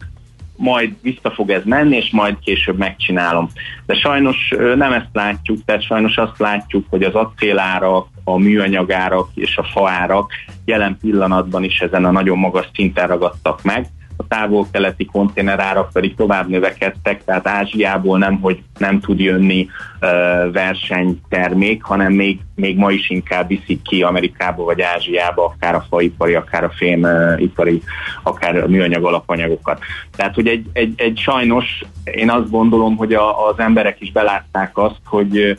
majd 0.59 0.95
vissza 1.01 1.31
fog 1.31 1.49
ez 1.49 1.63
menni, 1.65 1.95
és 1.95 2.09
majd 2.11 2.39
később 2.39 2.77
megcsinálom. 2.77 3.49
De 3.85 3.95
sajnos 3.95 4.53
nem 4.75 4.93
ezt 4.93 5.09
látjuk, 5.13 5.65
tehát 5.65 5.85
sajnos 5.85 6.17
azt 6.17 6.39
látjuk, 6.39 6.85
hogy 6.89 7.03
az 7.03 7.13
acélárak, 7.13 8.07
a 8.23 8.37
műanyagárak 8.37 9.29
és 9.33 9.57
a 9.57 9.63
faárak 9.63 10.31
jelen 10.65 10.97
pillanatban 11.01 11.63
is 11.63 11.79
ezen 11.79 12.05
a 12.05 12.11
nagyon 12.11 12.37
magas 12.37 12.69
szinten 12.73 13.07
ragadtak 13.07 13.63
meg, 13.63 13.85
a 14.19 14.27
távol-keleti 14.27 15.05
konténerárak 15.05 15.91
pedig 15.91 16.15
tovább 16.15 16.49
növekedtek, 16.49 17.23
tehát 17.23 17.47
Ázsiából 17.47 18.17
nem, 18.17 18.39
hogy 18.39 18.63
nem 18.77 18.99
tud 18.99 19.19
jönni 19.19 19.67
uh, 20.01 20.51
versenytermék, 20.51 21.83
hanem 21.83 22.13
még, 22.13 22.39
még 22.55 22.77
ma 22.77 22.91
is 22.91 23.09
inkább 23.09 23.47
viszik 23.47 23.81
ki 23.81 24.01
Amerikába 24.01 24.63
vagy 24.63 24.81
Ázsiába, 24.81 25.45
akár 25.45 25.75
a 25.75 25.85
faipari, 25.89 26.33
akár 26.33 26.63
a 26.63 26.69
fémipari, 26.69 27.81
akár 28.23 28.55
a 28.57 28.67
műanyag 28.67 29.03
alapanyagokat. 29.03 29.79
Tehát, 30.15 30.35
hogy 30.35 30.47
egy, 30.47 30.65
egy, 30.73 30.93
egy 30.95 31.17
sajnos, 31.17 31.83
én 32.03 32.29
azt 32.29 32.49
gondolom, 32.49 32.95
hogy 32.95 33.13
a, 33.13 33.47
az 33.47 33.59
emberek 33.59 34.01
is 34.01 34.11
belátták 34.11 34.77
azt, 34.77 35.01
hogy 35.05 35.57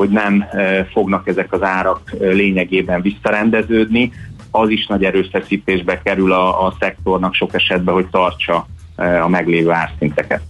hogy 0.00 0.08
nem 0.08 0.44
fognak 0.92 1.28
ezek 1.28 1.52
az 1.52 1.62
árak 1.62 2.00
lényegében 2.20 3.02
visszarendeződni, 3.02 4.12
az 4.50 4.68
is 4.68 4.86
nagy 4.86 5.04
erőfeszítésbe 5.04 6.02
kerül 6.02 6.32
a, 6.32 6.66
a 6.66 6.76
szektornak 6.80 7.34
sok 7.34 7.54
esetben, 7.54 7.94
hogy 7.94 8.06
tartsa 8.06 8.66
e, 8.96 9.22
a 9.22 9.28
meglévő 9.28 9.70
árszinteket. 9.70 10.40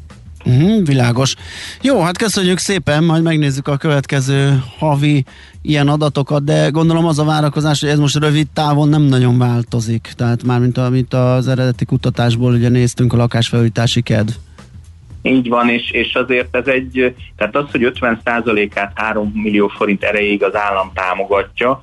Uh-huh, 0.45 0.87
világos. 0.87 1.35
Jó, 1.83 2.01
hát 2.01 2.19
köszönjük 2.19 2.59
szépen, 2.59 3.05
majd 3.05 3.23
megnézzük 3.23 3.69
a 3.69 3.77
következő 3.77 4.63
havi 4.79 5.25
ilyen 5.63 5.89
adatokat, 5.89 6.45
de 6.45 6.69
gondolom 6.69 7.07
az 7.07 7.19
a 7.19 7.25
várakozás, 7.25 7.81
hogy 7.81 7.89
ez 7.89 7.99
most 7.99 8.17
rövid 8.17 8.47
távon 8.55 8.89
nem 8.89 9.03
nagyon 9.03 9.39
változik. 9.39 10.13
Tehát 10.17 10.43
már 10.45 10.61
mint 10.61 10.79
amit 10.79 11.15
az 11.15 11.49
eredeti 11.49 11.85
kutatásból 11.85 12.53
ugye 12.53 12.69
néztünk 12.69 13.13
a 13.13 13.17
lakásfelújítási 13.17 14.01
kedv. 14.01 14.31
Így 15.23 15.49
van, 15.49 15.69
és, 15.69 15.91
és 15.91 16.15
azért 16.15 16.57
ez 16.57 16.67
egy, 16.67 17.15
tehát 17.37 17.57
az, 17.57 17.65
hogy 17.71 17.93
50%-át 18.01 18.93
3 18.95 19.31
millió 19.35 19.69
forint 19.69 20.03
erejéig 20.03 20.43
az 20.43 20.55
állam 20.55 20.91
támogatja, 20.95 21.81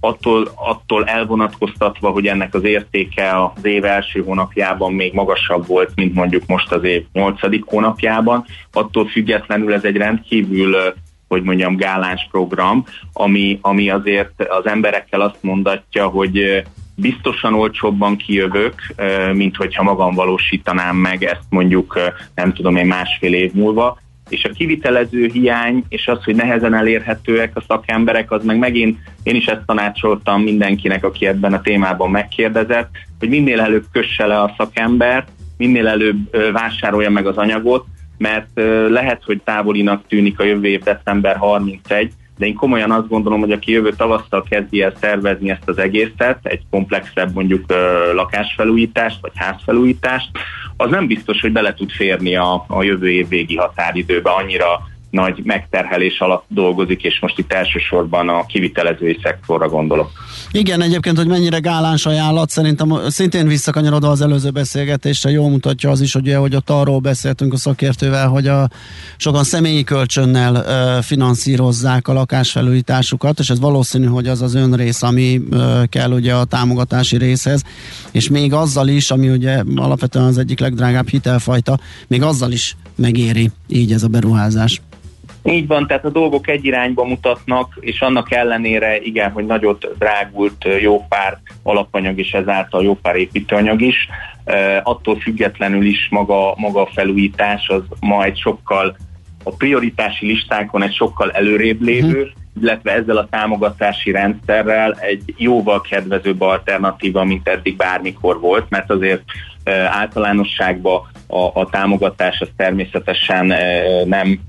attól, 0.00 0.50
attól 0.54 1.04
elvonatkoztatva, 1.04 2.10
hogy 2.10 2.26
ennek 2.26 2.54
az 2.54 2.64
értéke 2.64 3.44
az 3.44 3.64
év 3.64 3.84
első 3.84 4.22
hónapjában 4.22 4.92
még 4.92 5.12
magasabb 5.12 5.66
volt, 5.66 5.90
mint 5.94 6.14
mondjuk 6.14 6.46
most 6.46 6.72
az 6.72 6.84
év 6.84 7.04
nyolcadik 7.12 7.64
hónapjában, 7.64 8.44
attól 8.72 9.06
függetlenül 9.06 9.72
ez 9.72 9.84
egy 9.84 9.96
rendkívül 9.96 10.76
hogy 11.28 11.42
mondjam, 11.42 11.76
gáláns 11.76 12.28
program, 12.30 12.84
ami, 13.12 13.58
ami 13.62 13.90
azért 13.90 14.32
az 14.48 14.66
emberekkel 14.66 15.20
azt 15.20 15.38
mondatja, 15.40 16.06
hogy 16.06 16.64
biztosan 16.94 17.54
olcsóbban 17.54 18.16
kijövök, 18.16 18.74
mint 19.32 19.56
hogyha 19.56 19.82
magam 19.82 20.14
valósítanám 20.14 20.96
meg 20.96 21.24
ezt 21.24 21.44
mondjuk, 21.48 21.98
nem 22.34 22.52
tudom 22.52 22.76
én, 22.76 22.86
másfél 22.86 23.34
év 23.34 23.52
múlva, 23.52 23.98
és 24.30 24.44
a 24.44 24.52
kivitelező 24.52 25.30
hiány, 25.32 25.84
és 25.88 26.06
az, 26.06 26.24
hogy 26.24 26.34
nehezen 26.34 26.74
elérhetőek 26.74 27.56
a 27.56 27.64
szakemberek, 27.68 28.30
az 28.30 28.44
meg 28.44 28.58
megint 28.58 28.98
én 29.22 29.34
is 29.34 29.46
ezt 29.46 29.66
tanácsoltam 29.66 30.42
mindenkinek, 30.42 31.04
aki 31.04 31.26
ebben 31.26 31.52
a 31.52 31.60
témában 31.60 32.10
megkérdezett, 32.10 32.90
hogy 33.18 33.28
minél 33.28 33.60
előbb 33.60 33.84
kösse 33.92 34.26
le 34.26 34.40
a 34.40 34.54
szakember, 34.56 35.24
minél 35.56 35.88
előbb 35.88 36.36
vásárolja 36.52 37.10
meg 37.10 37.26
az 37.26 37.36
anyagot, 37.36 37.84
mert 38.18 38.48
lehet, 38.88 39.22
hogy 39.24 39.40
távolinak 39.44 40.06
tűnik 40.08 40.40
a 40.40 40.44
jövő 40.44 40.68
év 40.68 40.82
december 40.82 41.36
31, 41.36 42.12
de 42.38 42.46
én 42.46 42.54
komolyan 42.54 42.90
azt 42.90 43.08
gondolom, 43.08 43.40
hogy 43.40 43.52
aki 43.52 43.72
jövő 43.72 43.90
tavasszal 43.96 44.44
kezdi 44.48 44.82
el 44.82 44.92
szervezni 45.00 45.50
ezt 45.50 45.68
az 45.68 45.78
egészet, 45.78 46.38
egy 46.42 46.62
komplexebb 46.70 47.34
mondjuk 47.34 47.64
lakásfelújítást 48.14 49.18
vagy 49.20 49.32
házfelújítást, 49.34 50.30
az 50.80 50.90
nem 50.90 51.06
biztos, 51.06 51.40
hogy 51.40 51.52
bele 51.52 51.74
tud 51.74 51.90
férni 51.90 52.36
a, 52.36 52.64
a 52.68 52.82
jövő 52.82 53.10
év 53.10 53.28
végi 53.28 53.56
határidőbe, 53.56 54.30
annyira 54.30 54.88
nagy 55.10 55.40
megterhelés 55.44 56.20
alatt 56.20 56.44
dolgozik, 56.48 57.02
és 57.02 57.20
most 57.20 57.38
itt 57.38 57.52
elsősorban 57.52 58.28
a 58.28 58.46
kivitelezői 58.46 59.18
szektorra 59.22 59.68
gondolok. 59.68 60.10
Igen, 60.50 60.82
egyébként, 60.82 61.16
hogy 61.16 61.26
mennyire 61.26 61.58
gáláns 61.58 62.06
ajánlat, 62.06 62.50
szerintem 62.50 62.98
szintén 63.08 63.46
visszakanyarodva 63.46 64.08
az 64.08 64.20
előző 64.20 64.50
beszélgetésre, 64.50 65.30
jól 65.30 65.50
mutatja 65.50 65.90
az 65.90 66.00
is, 66.00 66.12
hogy, 66.12 66.34
hogy 66.34 66.54
ott 66.54 66.70
arról 66.70 66.98
beszéltünk 66.98 67.52
a 67.52 67.56
szakértővel, 67.56 68.28
hogy 68.28 68.46
a, 68.46 68.68
sokan 69.16 69.44
személyi 69.44 69.84
kölcsönnel 69.84 70.54
ö, 70.54 71.02
finanszírozzák 71.02 72.08
a 72.08 72.12
lakásfelújításukat, 72.12 73.38
és 73.38 73.50
ez 73.50 73.60
valószínű, 73.60 74.06
hogy 74.06 74.26
az 74.26 74.42
az 74.42 74.54
önrész, 74.54 75.02
ami 75.02 75.40
ö, 75.50 75.82
kell 75.88 76.12
ugye 76.12 76.34
a 76.34 76.44
támogatási 76.44 77.16
részhez, 77.16 77.62
és 78.10 78.28
még 78.28 78.52
azzal 78.52 78.88
is, 78.88 79.10
ami 79.10 79.28
ugye 79.28 79.62
alapvetően 79.76 80.24
az 80.24 80.38
egyik 80.38 80.60
legdrágább 80.60 81.08
hitelfajta, 81.08 81.78
még 82.06 82.22
azzal 82.22 82.52
is 82.52 82.76
megéri 82.96 83.50
így 83.68 83.92
ez 83.92 84.02
a 84.02 84.08
beruházás. 84.08 84.80
Így 85.50 85.66
van, 85.66 85.86
tehát 85.86 86.04
a 86.04 86.10
dolgok 86.10 86.48
egy 86.48 86.64
irányba 86.64 87.04
mutatnak, 87.04 87.76
és 87.80 88.00
annak 88.00 88.32
ellenére 88.32 89.00
igen, 89.00 89.30
hogy 89.30 89.46
nagyot 89.46 89.88
drágult 89.98 90.66
jó 90.80 91.06
pár 91.08 91.38
alapanyag 91.62 92.18
és 92.18 92.32
ezáltal 92.32 92.82
jó 92.82 92.94
pár 92.94 93.16
építőanyag 93.16 93.80
is, 93.80 94.08
attól 94.82 95.20
függetlenül 95.20 95.84
is 95.84 96.08
maga, 96.10 96.54
maga 96.56 96.80
a 96.80 96.90
felújítás 96.94 97.68
az 97.68 97.82
ma 98.00 98.24
egy 98.24 98.38
sokkal 98.38 98.96
a 99.44 99.50
prioritási 99.50 100.26
listákon 100.26 100.82
egy 100.82 100.94
sokkal 100.94 101.30
előrébb 101.30 101.80
lévő, 101.80 102.20
uh-huh. 102.20 102.28
illetve 102.60 102.92
ezzel 102.92 103.16
a 103.16 103.28
támogatási 103.30 104.10
rendszerrel 104.10 104.92
egy 104.92 105.34
jóval 105.36 105.80
kedvezőbb 105.80 106.40
alternatíva, 106.40 107.24
mint 107.24 107.48
eddig 107.48 107.76
bármikor 107.76 108.40
volt, 108.40 108.66
mert 108.68 108.90
azért 108.90 109.22
általánosságban 109.88 111.02
a, 111.30 111.50
a 111.60 111.68
támogatás 111.70 112.40
az 112.40 112.48
természetesen 112.56 113.54
nem, 114.06 114.40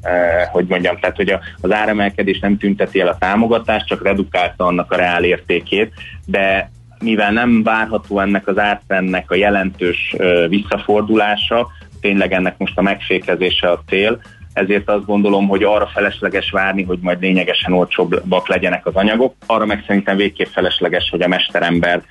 hogy 0.52 0.66
mondjam, 0.68 0.98
tehát 1.00 1.16
hogy 1.16 1.36
az 1.62 1.72
áremelkedés 1.72 2.40
nem 2.40 2.58
tünteti 2.58 3.00
el 3.00 3.08
a 3.08 3.18
támogatást, 3.18 3.88
csak 3.88 4.04
redukálta 4.04 4.66
annak 4.66 4.92
a 4.92 4.96
reál 4.96 5.24
értékét, 5.24 5.94
de 6.26 6.72
mivel 7.04 7.32
nem 7.32 7.64
várható 7.64 8.20
ennek 8.20 8.48
az 8.48 8.58
ártrendnek 8.58 9.32
a 9.32 9.36
jelentős 9.36 10.16
visszafordulása, 10.48 11.68
tényleg 12.02 12.34
ennek 12.34 12.58
most 12.58 12.78
a 12.78 12.82
megfékezése 12.82 13.70
a 13.70 13.82
cél, 13.88 14.22
ezért 14.54 14.90
azt 14.90 15.06
gondolom, 15.06 15.48
hogy 15.48 15.64
arra 15.64 15.88
felesleges 15.94 16.50
várni, 16.50 16.84
hogy 16.84 17.00
majd 17.02 17.22
lényegesen 17.22 17.74
olcsóbbak 17.74 18.48
legyenek 18.48 18.86
az 18.86 18.96
anyagok, 18.96 19.36
arra 19.46 19.66
meg 19.66 19.84
szerintem 19.88 20.18
végképp 20.18 20.48
felesleges, 20.48 21.10
hogy 21.10 21.22
a 21.22 21.28
mesterember 21.28 22.02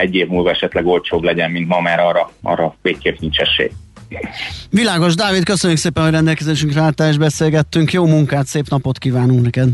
egy 0.00 0.14
év 0.14 0.28
múlva 0.28 0.50
esetleg 0.50 0.86
olcsóbb 0.86 1.22
legyen, 1.22 1.50
mint 1.50 1.68
ma, 1.68 1.80
mert 1.80 2.00
arra, 2.00 2.30
arra 2.42 2.74
végképp 2.82 3.18
nincs 3.18 3.38
esély. 3.38 3.70
Világos, 4.70 5.14
Dávid, 5.14 5.44
köszönjük 5.44 5.78
szépen, 5.78 6.02
hogy 6.02 6.12
rendelkezésünkre 6.12 6.80
álltál 6.80 7.08
és 7.08 7.18
beszélgettünk. 7.18 7.92
Jó 7.92 8.06
munkát, 8.06 8.46
szép 8.46 8.68
napot 8.68 8.98
kívánunk 8.98 9.42
neked! 9.42 9.68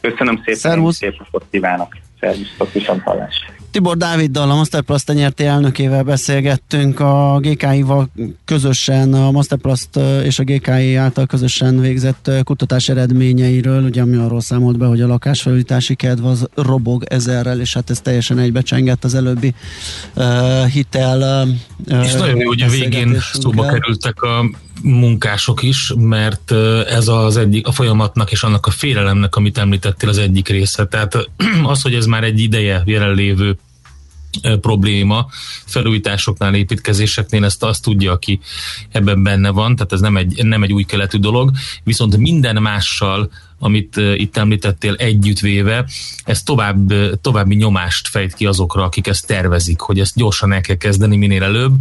Köszönöm 0.00 0.36
szépen, 0.36 0.54
Szervusz. 0.54 0.96
szép 0.96 1.18
napot 1.18 1.44
kívánok! 1.50 1.96
Szervusztok, 2.20 2.72
viszont 2.72 3.02
hallásra! 3.02 3.53
Tibor 3.74 3.96
Dáviddal, 3.96 4.50
a 4.50 4.54
Masterplast 4.54 5.12
nyerti 5.12 5.44
elnökével 5.44 6.02
beszélgettünk. 6.02 7.00
A 7.00 7.38
GKI-val 7.40 8.10
közösen, 8.44 9.14
a 9.14 9.30
Masterplast 9.30 9.88
és 10.24 10.38
a 10.38 10.42
GKI 10.44 10.94
által 10.94 11.26
közösen 11.26 11.80
végzett 11.80 12.30
kutatás 12.44 12.88
eredményeiről, 12.88 13.82
ugye 13.82 14.02
ami 14.02 14.16
arról 14.16 14.40
számolt 14.40 14.78
be, 14.78 14.86
hogy 14.86 15.00
a 15.00 15.06
lakásfelújítási 15.06 15.94
kedv 15.94 16.24
az 16.24 16.48
robog 16.54 17.04
ezerrel, 17.04 17.60
és 17.60 17.74
hát 17.74 17.90
ez 17.90 18.00
teljesen 18.00 18.38
egybecsengett 18.38 19.04
az 19.04 19.14
előbbi 19.14 19.54
uh, 20.14 20.64
hitel 20.66 21.48
uh, 21.88 22.04
És 22.04 22.12
nagyon 22.12 22.40
jó, 22.40 22.48
hogy 22.48 22.62
a 22.62 22.68
végén 22.68 23.16
szóba 23.32 23.66
kerültek 23.66 24.22
a 24.22 24.50
munkások 24.82 25.62
is, 25.62 25.92
mert 25.96 26.52
ez 26.88 27.08
az 27.08 27.36
egyik, 27.36 27.66
a 27.66 27.72
folyamatnak 27.72 28.32
és 28.32 28.42
annak 28.42 28.66
a 28.66 28.70
félelemnek, 28.70 29.36
amit 29.36 29.58
említettél, 29.58 30.08
az 30.08 30.18
egyik 30.18 30.48
része. 30.48 30.86
Tehát 30.86 31.28
az, 31.72 31.82
hogy 31.82 31.94
ez 31.94 32.06
már 32.06 32.24
egy 32.24 32.40
ideje 32.40 32.82
jelenlévő 32.84 33.58
probléma 34.60 35.26
felújításoknál, 35.64 36.54
építkezéseknél, 36.54 37.44
ezt 37.44 37.62
azt 37.62 37.82
tudja, 37.82 38.12
aki 38.12 38.40
ebben 38.90 39.22
benne 39.22 39.50
van, 39.50 39.76
tehát 39.76 39.92
ez 39.92 40.00
nem 40.00 40.16
egy, 40.16 40.44
nem 40.44 40.62
egy 40.62 40.72
új 40.72 40.82
keletű 40.82 41.18
dolog, 41.18 41.50
viszont 41.84 42.16
minden 42.16 42.62
mással, 42.62 43.30
amit 43.58 43.96
itt 43.96 44.36
említettél 44.36 44.94
együttvéve, 44.94 45.86
ez 46.24 46.42
tovább, 46.42 46.92
további 47.20 47.54
nyomást 47.54 48.08
fejt 48.08 48.34
ki 48.34 48.46
azokra, 48.46 48.82
akik 48.82 49.06
ezt 49.06 49.26
tervezik, 49.26 49.80
hogy 49.80 50.00
ezt 50.00 50.16
gyorsan 50.16 50.52
el 50.52 50.60
kell 50.60 50.76
kezdeni 50.76 51.16
minél 51.16 51.42
előbb, 51.42 51.74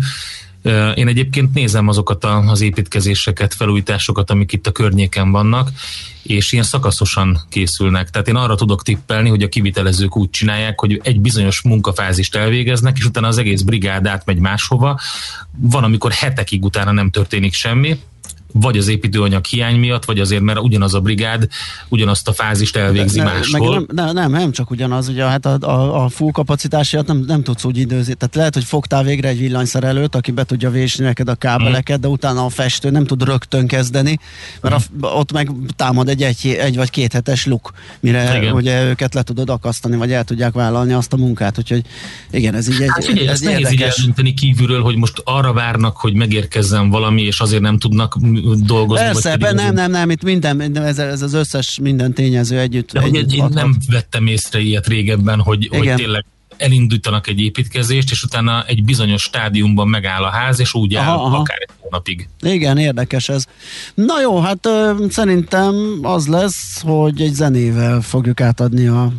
én 0.96 1.08
egyébként 1.08 1.54
nézem 1.54 1.88
azokat 1.88 2.24
az 2.24 2.62
építkezéseket, 2.62 3.54
felújításokat, 3.54 4.32
amik 4.32 4.52
itt 4.52 4.68
a 4.68 4.72
környéken 4.72 5.32
vannak, 5.32 5.70
és 6.24 6.52
ilyen 6.52 6.64
szakaszosan 6.64 7.40
készülnek. 7.50 8.10
Tehát 8.10 8.28
én 8.28 8.36
arra 8.36 8.56
tudok 8.56 8.84
tippelni, 8.84 9.30
hogy 9.30 9.44
a 9.44 9.50
kivitelezők 9.50 10.18
úgy 10.18 10.30
csinálják, 10.30 10.80
hogy 10.80 11.02
egy 11.04 11.20
bizonyos 11.20 11.62
munkafázist 11.62 12.36
elvégeznek, 12.36 12.98
és 12.98 13.06
utána 13.06 13.28
az 13.28 13.38
egész 13.38 13.62
brigád 13.62 14.08
átmegy 14.08 14.40
máshova. 14.40 15.00
Van, 15.58 15.84
amikor 15.84 16.12
hetekig 16.12 16.64
utána 16.64 16.92
nem 16.92 17.10
történik 17.10 17.54
semmi, 17.54 18.00
vagy 18.54 18.78
az 18.78 18.88
építőanyag 18.88 19.46
hiány 19.46 19.80
miatt, 19.80 20.06
vagy 20.06 20.20
azért, 20.20 20.42
mert 20.42 20.60
ugyanaz 20.60 20.94
a 20.94 21.00
brigád 21.00 21.48
ugyanazt 21.90 22.28
a 22.28 22.34
fázist 22.34 22.76
elvégzi 22.76 23.18
ne, 23.18 23.24
máshol. 23.24 23.80
Meg 23.80 23.86
nem, 23.92 24.14
nem, 24.14 24.32
nem, 24.32 24.52
csak 24.52 24.72
ugyanaz, 24.72 25.08
ugye 25.08 25.24
hát 25.26 25.46
a, 25.46 25.58
a, 25.62 26.04
a 26.04 26.10
full 26.10 26.32
kapacitását 26.32 27.08
nem, 27.08 27.24
nem 27.28 27.44
tudsz 27.44 27.64
úgy 27.64 27.78
időzni. 27.78 28.14
Tehát 28.14 28.36
lehet, 28.36 28.54
hogy 28.54 28.64
fogtál 28.64 29.04
végre 29.04 29.28
egy 29.28 29.40
villanyszerelőt, 29.40 30.16
aki 30.16 30.32
be 30.32 30.44
tudja 30.44 30.70
vésni 30.70 31.06
neked 31.06 31.28
a 31.30 31.36
kábeleket, 31.36 32.00
de 32.00 32.08
utána 32.08 32.46
a 32.46 32.50
festő 32.50 32.90
nem 32.90 33.06
tud 33.06 33.24
rögtön 33.24 33.68
kezdeni, 33.68 34.20
mert 34.62 34.76
a, 35.02 35.08
ott 35.08 35.32
meg 35.32 35.52
támad 35.76 36.10
egy, 36.10 36.24
egy, 36.24 36.58
egy 36.60 36.76
vagy 36.76 36.90
két 36.90 37.14
hetes 37.14 37.46
luk, 37.46 37.72
mire 38.00 38.38
Igen. 38.38 38.54
ugye 38.54 38.84
őket 38.84 39.14
le 39.14 39.24
tudod 39.24 39.50
akasztani, 39.50 39.96
vagy 39.96 40.12
el 40.12 40.24
tudják 40.24 40.54
vállalni 40.54 40.94
azt 40.94 41.14
a 41.14 41.18
munkát, 41.18 41.58
úgyhogy 41.58 41.82
igen, 42.32 42.56
ez 42.56 42.70
így 42.70 42.82
egy 42.82 42.90
Hát 42.90 43.06
figyelj, 43.06 43.28
ez 43.28 43.34
ezt 43.34 43.44
nehéz 43.44 43.72
így 43.72 44.34
kívülről, 44.34 44.82
hogy 44.82 44.96
most 44.96 45.22
arra 45.24 45.54
várnak, 45.54 45.98
hogy 45.98 46.14
megérkezzen 46.14 46.90
valami, 46.90 47.22
és 47.22 47.40
azért 47.40 47.62
nem 47.62 47.78
tudnak 47.78 48.18
dolgozni. 48.66 49.06
Persze, 49.06 49.38
vagy 49.38 49.56
nem, 49.56 49.74
nem, 49.74 49.92
nem, 49.92 50.10
itt 50.10 50.24
minden, 50.24 50.76
ez, 50.78 51.00
ez 51.00 51.22
az 51.22 51.34
összes 51.34 51.80
minden 51.82 52.14
tényező 52.14 52.60
együtt. 52.60 52.92
De 52.92 53.02
hogy 53.02 53.16
együtt 53.16 53.32
én 53.32 53.42
hathat. 53.42 53.62
nem 53.62 53.78
vettem 53.90 54.28
észre 54.28 54.60
ilyet 54.60 54.88
régebben, 54.88 55.40
hogy, 55.40 55.68
hogy 55.72 55.84
Igen. 55.84 55.96
tényleg 55.96 56.26
elindítanak 56.58 57.28
egy 57.28 57.40
építkezést, 57.40 58.12
és 58.12 58.24
utána 58.24 58.64
egy 58.66 58.84
bizonyos 58.84 59.22
stádiumban 59.22 59.88
megáll 59.88 60.24
a 60.24 60.30
ház, 60.30 60.60
és 60.60 60.74
úgy 60.74 60.96
áll 60.96 61.08
Aha, 61.08 61.24
aha. 61.24 61.38
akár 61.38 61.58
egy 61.60 61.70
hónapig. 61.80 62.28
Igen, 62.42 62.78
érdekes 62.78 63.30
ez. 63.30 63.46
Na 63.94 64.22
jó, 64.22 64.40
hát 64.40 64.66
ö, 64.66 65.06
szerintem 65.10 65.76
az 66.02 66.28
lesz, 66.28 66.82
hogy 66.82 67.22
egy 67.22 67.34
zenével 67.34 68.02
fogjuk 68.02 68.42
átadni 68.42 68.88
a 68.88 69.12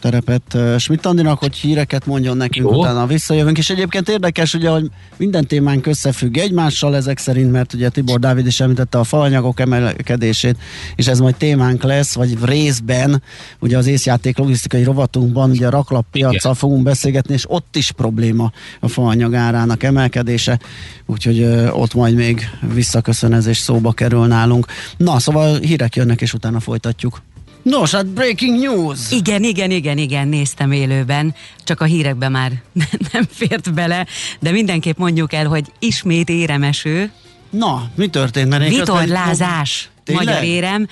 terepet 0.00 0.56
Schmidt 0.78 1.06
Andinak, 1.06 1.38
hogy 1.38 1.56
híreket 1.56 2.06
mondjon 2.06 2.36
nekünk, 2.36 2.70
Jó. 2.70 2.80
utána 2.80 3.06
visszajövünk. 3.06 3.58
És 3.58 3.70
egyébként 3.70 4.08
érdekes, 4.08 4.54
ugye, 4.54 4.68
hogy 4.68 4.90
minden 5.16 5.46
témánk 5.46 5.86
összefügg 5.86 6.36
egymással 6.36 6.96
ezek 6.96 7.18
szerint, 7.18 7.52
mert 7.52 7.72
ugye 7.72 7.88
Tibor 7.88 8.18
Dávid 8.18 8.46
is 8.46 8.60
említette 8.60 8.98
a 8.98 9.04
falanyagok 9.04 9.60
emelkedését, 9.60 10.56
és 10.96 11.06
ez 11.06 11.20
majd 11.20 11.34
témánk 11.34 11.82
lesz, 11.82 12.14
vagy 12.14 12.44
részben, 12.44 13.22
ugye 13.60 13.76
az 13.76 13.86
észjáték 13.86 14.38
logisztikai 14.38 14.82
rovatunkban, 14.82 15.50
ugye 15.50 15.66
a 15.66 15.70
raklap 15.70 16.06
piacsal 16.10 16.54
fogunk 16.54 16.82
beszélgetni, 16.82 17.34
és 17.34 17.44
ott 17.48 17.76
is 17.76 17.92
probléma 17.92 18.52
a 18.80 18.88
faanyag 18.88 19.34
árának 19.34 19.82
emelkedése, 19.82 20.58
úgyhogy 21.06 21.42
ott 21.72 21.94
majd 21.94 22.14
még 22.14 22.48
visszaköszönez 22.74 23.46
és 23.46 23.58
szóba 23.58 23.92
kerül 23.92 24.26
nálunk. 24.26 24.66
Na, 24.96 25.18
szóval 25.18 25.58
hírek 25.58 25.96
jönnek, 25.96 26.20
és 26.20 26.34
utána 26.34 26.60
folytatjuk. 26.60 27.22
Nos, 27.62 27.90
hát 27.90 28.06
breaking 28.06 28.58
news! 28.58 29.10
Igen, 29.10 29.42
igen, 29.42 29.70
igen, 29.70 29.98
igen, 29.98 30.28
néztem 30.28 30.72
élőben, 30.72 31.34
csak 31.64 31.80
a 31.80 31.84
hírekbe 31.84 32.28
már 32.28 32.52
nem 33.12 33.24
fért 33.30 33.74
bele, 33.74 34.06
de 34.40 34.50
mindenképp 34.50 34.98
mondjuk 34.98 35.32
el, 35.32 35.46
hogy 35.46 35.72
ismét 35.78 36.28
éremeső, 36.28 37.10
Na, 37.50 37.90
mi 37.94 38.08
történt? 38.08 38.48
Mert 38.48 38.68
vitorlázás, 38.68 39.90
Tényleg? 40.04 40.26
magyar 40.26 40.42
érem, 40.44 40.86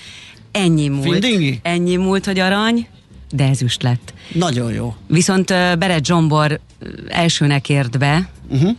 ennyi 0.52 0.88
múlt. 0.88 1.02
Findingi? 1.24 1.58
Ennyi 1.62 1.96
múlt, 1.96 2.24
hogy 2.24 2.38
arany, 2.38 2.86
de 3.30 3.44
ezüst 3.48 3.82
lett. 3.82 4.12
Nagyon 4.32 4.72
jó. 4.72 4.94
Viszont 5.06 5.46
Beret 5.48 6.04
Zsombor 6.06 6.60
elsőnek 7.08 7.68
ért 7.68 7.98
be, 7.98 8.28
Uh-huh. 8.50 8.76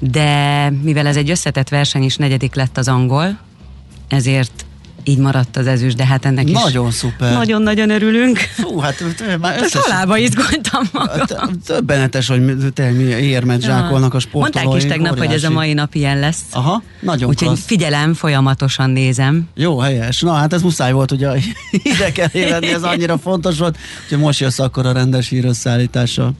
de 0.00 0.70
mivel 0.82 1.06
ez 1.06 1.16
egy 1.16 1.30
összetett 1.30 1.68
verseny 1.68 2.02
is, 2.02 2.16
negyedik 2.16 2.54
lett 2.54 2.76
az 2.78 2.88
angol, 2.88 3.38
ezért 4.08 4.64
így 5.04 5.18
maradt 5.18 5.56
az 5.56 5.66
ezüst, 5.66 5.96
de 5.96 6.06
hát 6.06 6.24
ennek 6.24 6.48
is 6.48 6.52
Nagyon 6.62 6.90
szuper. 6.90 7.32
nagyon-nagyon 7.32 7.90
örülünk. 7.90 8.38
Fú, 8.38 8.78
hát 8.78 9.04
már 9.40 9.58
összes... 9.62 9.82
családba 9.84 10.16
izgultam 10.18 10.82
magam. 10.92 11.60
Többenetes, 11.66 12.28
hogy 12.28 12.44
mi- 12.44 12.70
tényleg 12.74 13.22
érmet 13.24 13.62
zsákolnak 13.62 14.14
a 14.14 14.18
sportolóink. 14.18 14.54
Mondták 14.54 14.82
is 14.82 14.90
tegnap, 14.90 15.18
hogy 15.18 15.32
ez 15.34 15.44
a 15.44 15.50
mai 15.50 15.72
nap 15.72 15.94
ilyen 15.94 16.18
lesz. 16.18 16.40
Aha, 16.52 16.82
nagyon 17.00 17.28
Úgyhogy 17.28 17.48
klassz. 17.48 17.64
figyelem, 17.64 18.14
folyamatosan 18.14 18.90
nézem. 18.90 19.48
Jó, 19.54 19.78
helyes. 19.78 20.20
Na, 20.20 20.32
hát 20.32 20.52
ez 20.52 20.62
muszáj 20.62 20.92
volt, 20.92 21.10
ugye 21.12 21.28
ide 21.82 22.12
kell 22.12 22.28
lenni, 22.32 22.68
ez 22.72 22.82
annyira 22.82 23.18
fontos 23.18 23.58
volt, 23.58 23.76
hogy 24.08 24.18
most 24.18 24.40
jössz 24.40 24.58
akkor 24.58 24.86
a 24.86 24.92
rendes 24.92 25.28
hírösszállítással. 25.28 26.32